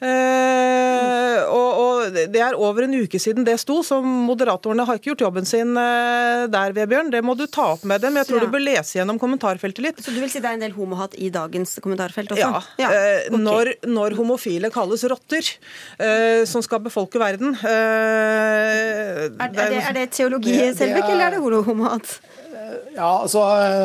Eh, 0.00 1.38
og, 1.48 1.70
og, 1.82 2.18
Det 2.32 2.40
er 2.42 2.56
over 2.58 2.86
en 2.86 2.96
uke 2.98 3.20
siden 3.20 3.46
det 3.46 3.58
sto, 3.62 3.80
så 3.86 4.00
moderatorene 4.02 4.86
har 4.88 4.98
ikke 4.98 5.12
gjort 5.12 5.26
jobben 5.26 5.48
sin 5.48 5.74
eh, 5.78 6.46
der, 6.50 6.74
Vebjørn. 6.76 7.12
Det 7.14 7.22
må 7.24 7.36
du 7.38 7.46
ta 7.46 7.72
opp 7.74 7.84
med 7.88 8.02
dem. 8.04 8.18
Jeg 8.20 8.30
tror 8.30 8.42
ja. 8.42 8.46
du 8.46 8.54
bør 8.54 8.64
lese 8.64 8.98
gjennom 8.98 9.20
kommentarfeltet 9.20 9.84
litt. 9.84 10.02
Så 10.04 10.14
du 10.14 10.20
vil 10.22 10.32
si 10.32 10.42
det 10.42 10.50
er 10.50 10.58
en 10.58 10.64
del 10.66 10.76
homohat 10.76 11.16
i 11.18 11.30
dagens 11.34 11.78
kommentarfelt 11.84 12.34
også? 12.34 12.44
Ja. 12.44 12.62
ja. 12.82 12.90
Eh, 12.90 13.28
okay. 13.28 13.42
Når, 13.44 13.72
når, 13.88 14.16
homofile 14.18 14.72
kalles 14.74 15.04
rotter, 15.10 15.52
eh, 16.02 16.42
som 16.48 16.64
skal 16.64 16.82
befolke 16.84 17.20
verden, 17.22 17.56
er, 17.78 19.30
er, 19.38 19.54
det, 19.54 19.68
er 19.82 19.96
det 19.96 20.08
teologi, 20.16 20.58
Selbekk, 20.74 21.08
eller 21.12 21.28
er 21.28 21.36
det 21.36 21.40
holohomat? 21.44 22.18
Ja, 22.98 23.22
altså, 23.22 23.40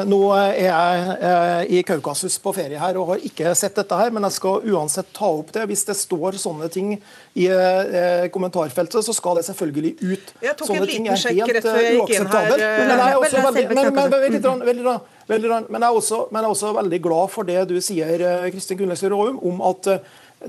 Nå 0.10 0.20
er 0.36 0.56
jeg 0.58 1.18
eh, 1.30 1.74
i 1.78 1.82
Kaukasus 1.86 2.36
på 2.42 2.54
ferie 2.56 2.80
her 2.82 2.98
og 3.00 3.12
har 3.12 3.26
ikke 3.28 3.54
sett 3.58 3.76
dette 3.78 3.98
her, 3.98 4.10
men 4.14 4.26
jeg 4.28 4.36
skal 4.40 4.66
uansett 4.74 5.12
ta 5.16 5.30
opp 5.30 5.52
det. 5.56 5.68
Hvis 5.70 5.86
det 5.88 5.96
står 6.00 6.40
sånne 6.42 6.70
ting 6.74 6.96
i 6.96 7.46
eh, 7.48 8.26
kommentarfeltet, 8.34 9.06
så 9.06 9.16
skal 9.16 9.38
det 9.40 9.46
selvfølgelig 9.50 9.94
ut. 10.02 10.34
Jeg 10.44 10.58
tok 10.58 10.72
sånne 10.72 10.82
en 10.82 10.90
liten 10.90 11.22
sjekk 11.22 11.54
rett 11.58 11.70
før 11.70 11.80
jeg 11.84 12.00
gikk 12.00 12.16
inn 12.18 12.32
her. 12.34 12.50
Men 12.58 12.94
jeg 12.96 13.06
er 13.06 13.22
også 13.22 13.46
veldig, 13.48 13.68
men, 13.70 13.84
men, 13.84 13.94
men, 13.94 14.68
veldig, 14.68 14.98
veldig, 15.30 15.54
men 15.70 15.80
jeg 15.80 15.88
er 15.88 16.02
også, 16.02 16.26
men 16.32 16.42
jeg 16.42 16.50
er 16.50 16.58
også 16.58 16.76
veldig 16.82 17.02
glad 17.08 17.34
for 17.38 17.52
det 17.54 17.64
du 17.70 17.78
sier, 17.86 18.28
Kristin 18.50 18.82
Gunnløse 18.82 19.14
Råum, 19.14 19.40
om 19.52 19.64
at 19.70 19.94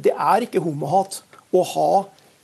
det 0.05 0.15
er 0.15 0.49
ikke 0.49 0.63
homohat 0.65 1.21
å 1.55 1.63
ha 1.75 1.91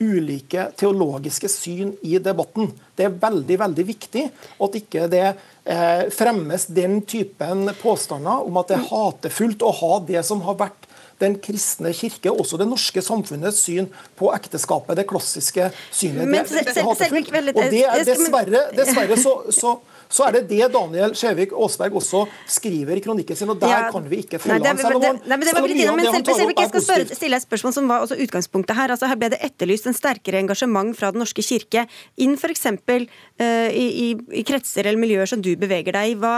ulike 0.01 0.67
teologiske 0.79 1.49
syn 1.51 1.93
i 2.01 2.17
debatten. 2.23 2.71
Det 2.97 3.07
er 3.07 3.17
veldig 3.21 3.57
veldig 3.61 3.85
viktig 3.87 4.27
at 4.65 4.77
ikke 4.81 5.07
det 5.11 5.25
eh, 5.29 6.05
fremmes 6.13 6.67
den 6.73 7.01
typen 7.07 7.69
påstander 7.81 8.47
om 8.47 8.61
at 8.61 8.71
det 8.71 8.79
er 8.79 8.87
hatefullt 8.89 9.65
å 9.65 9.73
ha 9.81 9.93
det 10.09 10.25
som 10.27 10.43
har 10.47 10.59
vært 10.59 10.89
den 11.21 11.37
kristne 11.37 11.91
kirke, 11.93 12.31
også 12.33 12.57
det 12.57 12.65
norske 12.65 13.01
samfunnets 13.05 13.61
syn 13.67 13.91
på 14.17 14.31
ekteskapet, 14.33 14.97
det 14.97 15.05
klassiske 15.09 15.69
synet. 15.93 16.25
Men, 16.25 16.47
det, 16.49 16.65
det, 16.65 16.77
er 16.81 16.87
hatefullt. 16.87 17.33
Og 17.53 17.63
det 17.69 17.83
er 17.85 18.05
dessverre, 18.07 18.63
dessverre 18.77 19.17
så, 19.21 19.35
så 19.53 19.75
så 20.11 20.27
er 20.27 20.37
det 20.37 20.41
det 20.49 20.67
Daniel 20.73 21.13
Skjevik 21.17 21.53
Aasberg 21.55 21.95
også 22.01 22.25
skriver 22.49 22.99
i 22.99 23.03
kronikken 23.03 23.37
sin, 23.37 23.51
og 23.53 23.59
der 23.61 23.71
ja, 23.71 23.81
kan 23.93 24.07
vi 24.11 24.21
ikke 24.25 24.39
følge. 24.43 24.59
Selv 24.81 24.99
om 24.99 25.05
han 25.05 25.19
nei, 25.23 25.37
men 25.37 25.47
det 25.47 25.55
var 25.55 25.67
litt 25.67 25.83
innom, 25.83 25.99
men 25.99 26.09
selv, 26.11 26.51
Jeg 26.51 26.71
skal 26.73 26.85
spørre, 26.85 27.17
stille 27.17 27.39
et 27.39 27.45
spørsmål 27.45 27.75
som 27.77 27.91
var 27.91 28.05
også 28.05 28.17
utgangspunktet 28.25 28.77
her. 28.77 28.93
Altså, 28.93 29.09
her 29.11 29.19
ble 29.19 29.31
det 29.33 29.41
etterlyst 29.47 29.87
en 29.89 29.97
sterkere 29.97 30.41
engasjement 30.43 30.93
fra 30.97 31.13
Den 31.15 31.23
norske 31.23 31.45
kirke 31.45 31.85
inn 32.21 32.35
f.eks. 32.39 32.67
Uh, 32.67 33.05
eh, 33.41 33.69
i, 33.71 33.85
i, 34.05 34.07
i 34.41 34.45
kretser 34.47 34.85
eller 34.85 34.99
miljøer 35.01 35.29
som 35.29 35.43
du 35.43 35.53
beveger 35.59 35.95
deg 35.95 36.13
i. 36.13 36.17
Hva, 36.19 36.35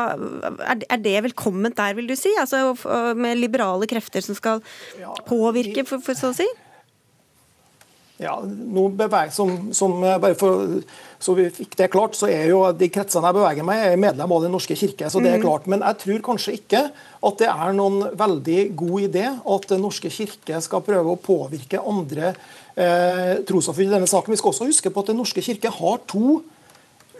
er, 0.59 0.85
er, 0.87 1.01
det 1.03 1.17
velkomment 1.29 1.77
der, 1.79 1.97
vil 1.97 2.09
du 2.09 2.15
si? 2.19 2.31
Altså, 2.39 2.73
med 3.17 3.41
liberale 3.41 3.89
krefter 3.89 4.23
som 4.25 4.37
skal 4.37 4.61
påvirke, 5.27 5.87
for, 5.87 6.03
for 6.03 6.19
så 6.19 6.31
å 6.31 6.37
si? 6.37 6.47
Ja, 8.21 8.35
noe 8.45 8.91
beveg, 8.93 9.31
som, 9.33 9.71
som, 9.73 9.97
bare 10.03 10.35
for, 10.37 10.77
Så 11.23 11.35
vi 11.37 11.45
fikk 11.53 11.77
det 11.79 11.87
klart, 11.93 12.17
så 12.19 12.27
er 12.27 12.49
jo 12.51 12.59
de 12.75 12.89
kretsene 12.91 13.29
jeg 13.29 13.37
beveger 13.37 13.67
meg, 13.67 13.81
er 13.93 14.01
medlem 14.01 14.31
av 14.35 14.41
Den 14.43 14.51
norske 14.51 14.75
kirke. 14.75 15.07
så 15.09 15.21
det 15.23 15.31
er 15.31 15.37
mhm. 15.37 15.45
klart. 15.45 15.67
Men 15.71 15.85
jeg 15.85 15.99
tror 16.01 16.23
kanskje 16.27 16.55
ikke 16.57 16.81
at 17.23 17.37
det 17.39 17.47
er 17.47 17.77
noen 17.77 18.09
veldig 18.19 18.59
god 18.75 19.05
idé 19.07 19.27
at 19.31 19.69
Den 19.71 19.85
norske 19.85 20.11
kirke 20.11 20.59
skal 20.65 20.83
prøve 20.83 21.13
å 21.13 21.21
påvirke 21.21 21.79
andre 21.79 22.33
eh, 22.75 23.39
trossamfunn 23.47 23.87
i 23.87 23.95
denne 23.95 24.09
saken. 24.09 24.35
Vi 24.35 24.41
skal 24.41 24.51
også 24.51 24.67
huske 24.67 24.91
på 24.91 25.05
at 25.05 25.13
Den 25.13 25.21
norske 25.21 25.45
kirke 25.45 25.71
har 25.71 26.03
to 26.11 26.41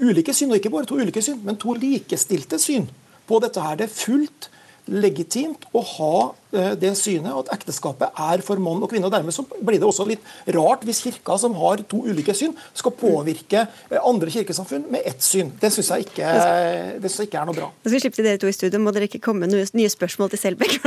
ulike 0.02 0.34
syn, 0.36 0.52
og 0.52 0.60
ikke 0.60 0.74
bare 0.74 0.90
to 0.90 1.00
ulike 1.00 1.24
syn, 1.24 1.40
men 1.46 1.60
to 1.62 1.76
likestilte 1.78 2.60
syn 2.60 2.90
på 3.30 3.40
dette. 3.40 3.62
her. 3.62 3.80
Det 3.80 3.88
er 3.88 3.96
fullt 3.96 4.50
legitimt 4.92 5.64
å 5.72 5.82
ha 5.88 6.16
eh, 6.52 6.74
det 6.80 6.92
synet 7.00 7.32
at 7.32 7.52
ekteskapet 7.56 8.20
er 8.20 8.44
for 8.46 8.60
mann 8.62 8.84
og 8.84 8.92
kvinne. 8.92 9.08
og 9.08 9.14
Dermed 9.16 9.36
så 9.36 9.46
blir 9.48 9.80
det 9.80 9.88
også 9.88 10.06
litt 10.10 10.24
rart 10.56 10.84
hvis 10.88 11.00
kirka, 11.06 11.38
som 11.40 11.56
har 11.60 11.84
to 11.90 12.02
ulike 12.04 12.36
syn, 12.36 12.56
skal 12.76 12.96
påvirke 13.00 13.64
eh, 13.64 14.00
andre 14.04 14.34
kirkesamfunn 14.34 14.90
med 14.92 15.08
ett 15.08 15.24
syn. 15.24 15.54
Det 15.62 15.72
syns 15.74 15.94
jeg, 15.94 16.10
synes 16.18 17.18
jeg 17.22 17.30
ikke 17.30 17.42
er 17.42 17.50
noe 17.50 17.58
bra. 17.58 17.70
Nå 17.72 17.88
skal 17.88 17.96
vi 17.96 18.04
slippe 18.04 18.20
til 18.20 18.28
dere 18.28 18.42
to 18.44 18.52
i 18.52 18.56
studio. 18.56 18.82
Må 18.84 18.94
dere 18.96 19.08
ikke 19.08 19.24
komme 19.24 19.48
med 19.48 19.72
nye 19.78 19.94
spørsmål 19.94 20.34
til 20.34 20.44
Selbekk? 20.44 20.80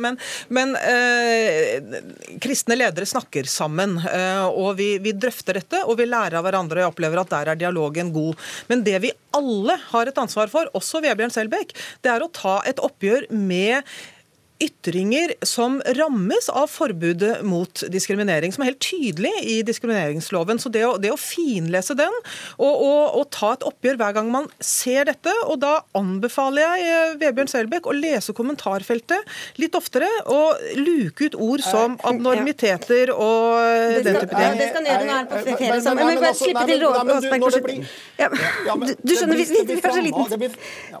Men, 0.00 0.18
men 0.50 0.74
øh, 0.76 1.98
kristne 2.42 2.76
ledere 2.78 3.06
snakker 3.08 3.46
sammen, 3.50 3.96
øh, 4.02 4.46
og 4.50 4.74
vi, 4.80 4.92
vi 5.02 5.14
drøfter 5.14 5.60
dette, 5.60 5.84
og 5.86 5.98
vi 6.00 6.08
lærer 6.10 6.40
av 6.40 6.46
hverandre. 6.46 6.80
og 6.80 6.84
Jeg 6.84 6.94
opplever 6.94 7.22
at 7.22 7.34
der 7.34 7.52
er 7.54 7.60
dialogen 7.60 8.12
god. 8.14 8.50
Men 8.70 8.84
det 8.86 8.98
vi 9.04 9.14
alle 9.36 9.76
har 9.90 10.10
et 10.10 10.20
ansvar 10.20 10.50
for, 10.52 10.70
også 10.76 11.02
Vebjørn 11.04 11.34
Selbekk, 11.34 11.74
det 12.04 12.12
er 12.12 12.24
å 12.24 12.30
ta 12.34 12.60
et 12.68 12.82
oppgjør 12.82 13.28
med 13.34 13.86
ytringer 14.60 15.32
som 15.46 15.78
rammes 15.96 16.48
av 16.48 16.66
forbudet 16.68 17.40
mot 17.46 17.82
diskriminering, 17.88 18.52
som 18.52 18.64
er 18.64 18.72
helt 18.72 18.84
tydelig 18.84 19.32
i 19.48 19.62
diskrimineringsloven. 19.66 20.60
Så 20.60 20.68
det 20.72 20.84
å, 20.86 20.96
det 21.00 21.12
å 21.14 21.18
finlese 21.20 21.96
den 21.98 22.12
og, 22.58 22.68
og, 22.68 23.16
og, 23.16 23.24
ta 23.32 23.54
et 23.56 23.64
oppgjør 23.64 23.96
hver 24.00 24.16
gang 24.18 24.28
man 24.32 24.48
ser 24.64 25.08
dette, 25.08 25.32
og 25.46 25.60
da 25.62 25.78
anbefaler 25.96 26.66
jeg 26.66 26.90
eh, 26.90 27.14
Vebjørn 27.20 27.50
Selbekk 27.50 27.88
å 27.88 27.94
lese 27.96 28.34
kommentarfeltet 28.36 29.60
litt 29.62 29.76
oftere 29.78 30.08
og 30.28 30.60
luke 30.76 31.30
ut 31.30 31.38
ord 31.40 31.64
som 31.64 31.96
abnormiteter 32.06 33.14
og 33.14 34.02
den 34.04 34.18
type 34.18 34.34
ting. 34.34 34.58
Det 34.60 34.68
skal 34.70 34.80
han 34.80 34.90
gjøre 34.90 35.04
når 35.06 35.14
han 35.14 35.24
er 35.24 35.30
på 35.30 35.56
ferie 35.62 35.80
sammen. 35.86 36.10
Men 36.10 36.20
bare 36.20 36.36
slippe 36.36 36.66
til 36.68 36.84
Råsberg. 36.84 37.40
Du 39.00 39.14
skjønner, 39.14 39.36
vi, 39.40 39.48
vi, 39.54 39.64
vi 39.70 39.80
kanskje 39.84 40.04
liten. 40.04 40.58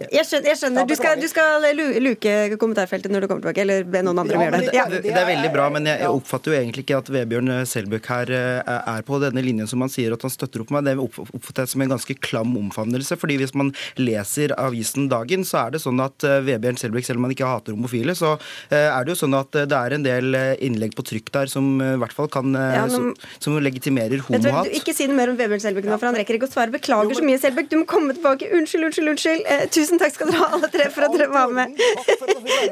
Jeg 0.08 0.24
skjønner. 0.30 0.88
Du, 0.88 0.96
skal, 0.96 1.20
du 1.20 1.28
skal 1.30 1.68
luke 2.00 2.36
kommentarfeltet 2.60 3.12
når 3.12 3.26
du 3.26 3.30
kommer 3.30 3.42
tilbake 3.44 3.49
Selbukk, 3.50 3.62
eller 3.62 3.84
be 3.84 4.02
noen 4.04 4.22
andre 4.22 4.38
gjøre 4.38 4.60
det. 4.60 4.74
Ja. 4.76 4.86
Det 4.90 5.10
er 5.10 5.28
veldig 5.28 5.50
bra, 5.54 5.68
men 5.72 5.86
jeg, 5.88 6.08
oppfatter 6.10 6.52
jo 6.52 6.58
egentlig 6.58 6.84
ikke 6.86 7.00
at 7.00 7.10
Vebjørn 7.12 7.52
Selbøk 7.68 8.06
her 8.10 8.30
eh, 8.34 8.72
er 8.78 9.04
på 9.06 9.18
denne 9.22 9.42
linjen 9.44 9.68
som 9.70 9.82
han 9.84 9.92
sier 9.92 10.14
at 10.14 10.22
han 10.26 10.32
støtter 10.32 10.64
opp 10.64 10.72
med. 10.74 10.86
Det 10.88 10.96
oppfatter 11.00 11.64
jeg 11.64 11.72
som 11.74 11.84
en 11.84 11.94
ganske 11.94 12.16
klam 12.20 12.54
omfavnelse. 12.58 13.18
fordi 13.20 13.38
hvis 13.40 13.54
man 13.54 13.72
leser 13.98 14.54
avisen 14.58 15.08
Dagen, 15.10 15.44
så 15.44 15.66
er 15.66 15.76
det 15.76 15.82
sånn 15.82 16.00
at 16.02 16.26
eh, 16.26 16.40
Vebjørn 16.46 16.80
Selbøk, 16.80 17.06
selv 17.06 17.20
om 17.20 17.28
han 17.28 17.34
ikke 17.34 17.50
hater 17.50 17.76
homofile, 17.76 18.14
så 18.16 18.36
er 18.70 19.04
det 19.04 19.14
jo 19.14 19.20
sånn 19.22 19.34
at 19.36 19.54
det 19.70 19.76
er 19.76 19.94
en 19.96 20.04
del 20.04 20.36
innlegg 20.62 20.94
på 20.96 21.04
trykk 21.06 21.30
der 21.34 21.50
som 21.50 21.80
i 21.80 21.96
hvert 22.00 22.14
fall 22.14 22.28
kan 22.32 22.52
ja, 22.54 22.84
men, 22.86 22.92
som, 22.92 23.08
som, 23.42 23.58
legitimerer 23.60 24.22
homohat. 24.26 24.70
Ikke 24.76 24.94
si 24.96 25.08
noe 25.10 25.18
mer 25.18 25.32
om 25.32 25.38
Vebjørn 25.38 25.62
Selbøk 25.64 25.88
nå, 25.88 25.96
for 25.98 26.10
han 26.10 26.18
rekker 26.18 26.38
ikke 26.38 26.48
å 26.48 26.52
svare. 26.52 26.72
Beklager 26.74 27.18
så 27.18 27.26
mye, 27.26 27.40
Selbøk. 27.42 27.70
Du 27.70 27.78
må 27.80 27.86
komme 27.88 28.14
tilbake. 28.16 28.48
Unnskyld, 28.56 28.88
unnskyld, 28.88 29.12
unnskyld. 29.14 29.44
Eh, 29.50 29.66
tusen 29.74 30.00
takk 30.00 30.14
skal 30.14 30.30
dere 30.30 30.42
ha, 30.42 30.50
alle 30.56 30.70
tre, 30.72 30.88
for 30.94 31.06
at 31.06 31.16
dere 31.16 31.30
var 31.32 31.52
med. 31.54 31.76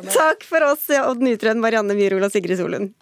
Takk 0.09 0.47
for 0.47 0.65
oss, 0.73 0.89
Odd 1.03 1.23
Nytrøen, 1.25 1.61
Marianne 1.63 1.97
Myhrol 1.99 2.27
og 2.27 2.35
Sigrid 2.35 2.61
Solund. 2.61 2.95